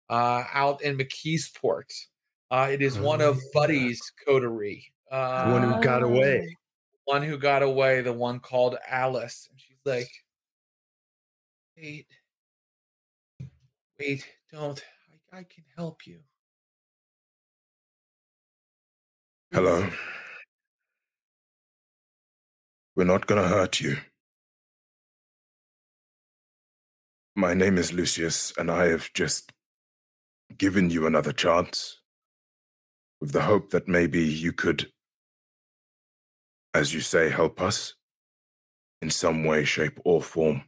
[0.10, 1.92] uh, out in McKeesport.
[2.52, 3.50] Uh, it is one of Oh, yeah.
[3.54, 4.86] Buddy's coterie.
[5.14, 6.58] Uh, The one who got away.
[7.06, 9.48] one who got away, the one called Alice.
[9.52, 10.10] And she's like,
[11.78, 12.08] wait,
[14.00, 14.84] wait, don't.
[15.32, 16.20] I, I can help you.
[19.52, 19.88] Hello.
[22.96, 23.98] We're not going to hurt you.
[27.36, 29.52] My name is Lucius, and I have just
[30.58, 32.00] given you another chance
[33.22, 34.92] with the hope that maybe you could,
[36.74, 37.96] as you say, help us
[39.02, 40.64] in some way, shape, or form.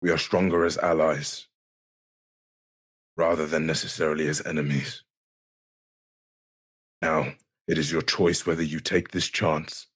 [0.00, 1.48] We are stronger as allies
[3.16, 5.02] rather than necessarily as enemies.
[7.02, 7.34] Now,
[7.66, 9.88] it is your choice whether you take this chance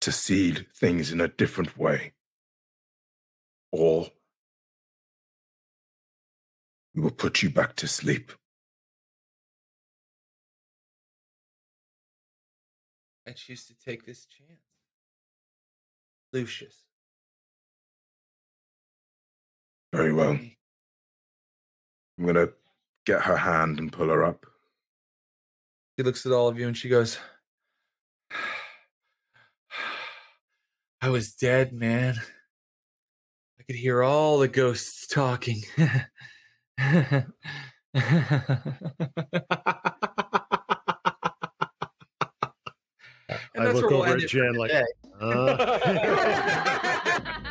[0.00, 2.12] to seed things in a different way
[3.72, 4.08] or
[6.94, 8.32] we will put you back to sleep.
[13.30, 14.60] I choose to take this chance.
[16.32, 16.74] Lucius.
[19.92, 20.30] Very well.
[20.30, 22.52] I'm going to
[23.06, 24.46] get her hand and pull her up.
[25.96, 27.20] She looks at all of you and she goes,
[31.00, 32.16] I was dead, man.
[33.60, 35.62] I could hear all the ghosts talking.
[43.60, 44.72] and I look where we'll over end at it Jen like,
[45.20, 45.78] uh,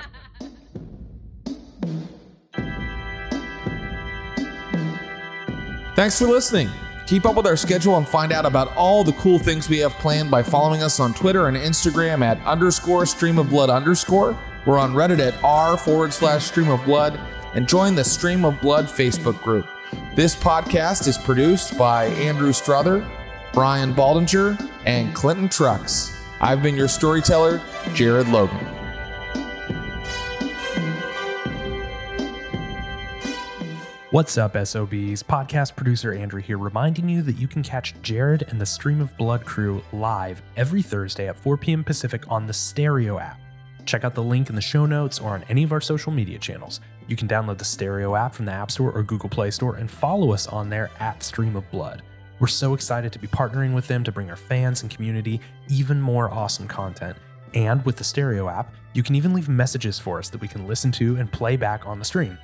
[5.96, 6.70] Thanks for listening.
[7.08, 9.92] Keep up with our schedule and find out about all the cool things we have
[9.94, 14.38] planned by following us on Twitter and Instagram at underscore stream of blood underscore.
[14.66, 17.20] We're on Reddit at r forward slash stream of blood
[17.54, 19.68] and join the Stream of Blood Facebook group.
[20.16, 23.06] This podcast is produced by Andrew Struther,
[23.54, 26.16] Brian Baldinger, and Clinton Trucks.
[26.42, 27.62] I've been your storyteller,
[27.94, 28.66] Jared Logan.
[34.12, 35.22] What's up, SOBs?
[35.22, 39.16] Podcast producer Andrew here, reminding you that you can catch Jared and the Stream of
[39.18, 41.84] Blood crew live every Thursday at 4 p.m.
[41.84, 43.40] Pacific on the Stereo app.
[43.86, 46.40] Check out the link in the show notes or on any of our social media
[46.40, 46.80] channels.
[47.08, 49.90] You can download the Stereo app from the App Store or Google Play Store and
[49.90, 52.02] follow us on there at Stream of Blood.
[52.40, 56.00] We're so excited to be partnering with them to bring our fans and community even
[56.00, 57.18] more awesome content.
[57.54, 60.68] And with the Stereo app, you can even leave messages for us that we can
[60.68, 62.38] listen to and play back on the stream.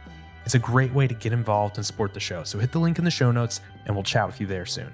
[0.43, 2.99] It's a great way to get involved and support the show, so hit the link
[2.99, 4.91] in the show notes and we'll chat with you there soon.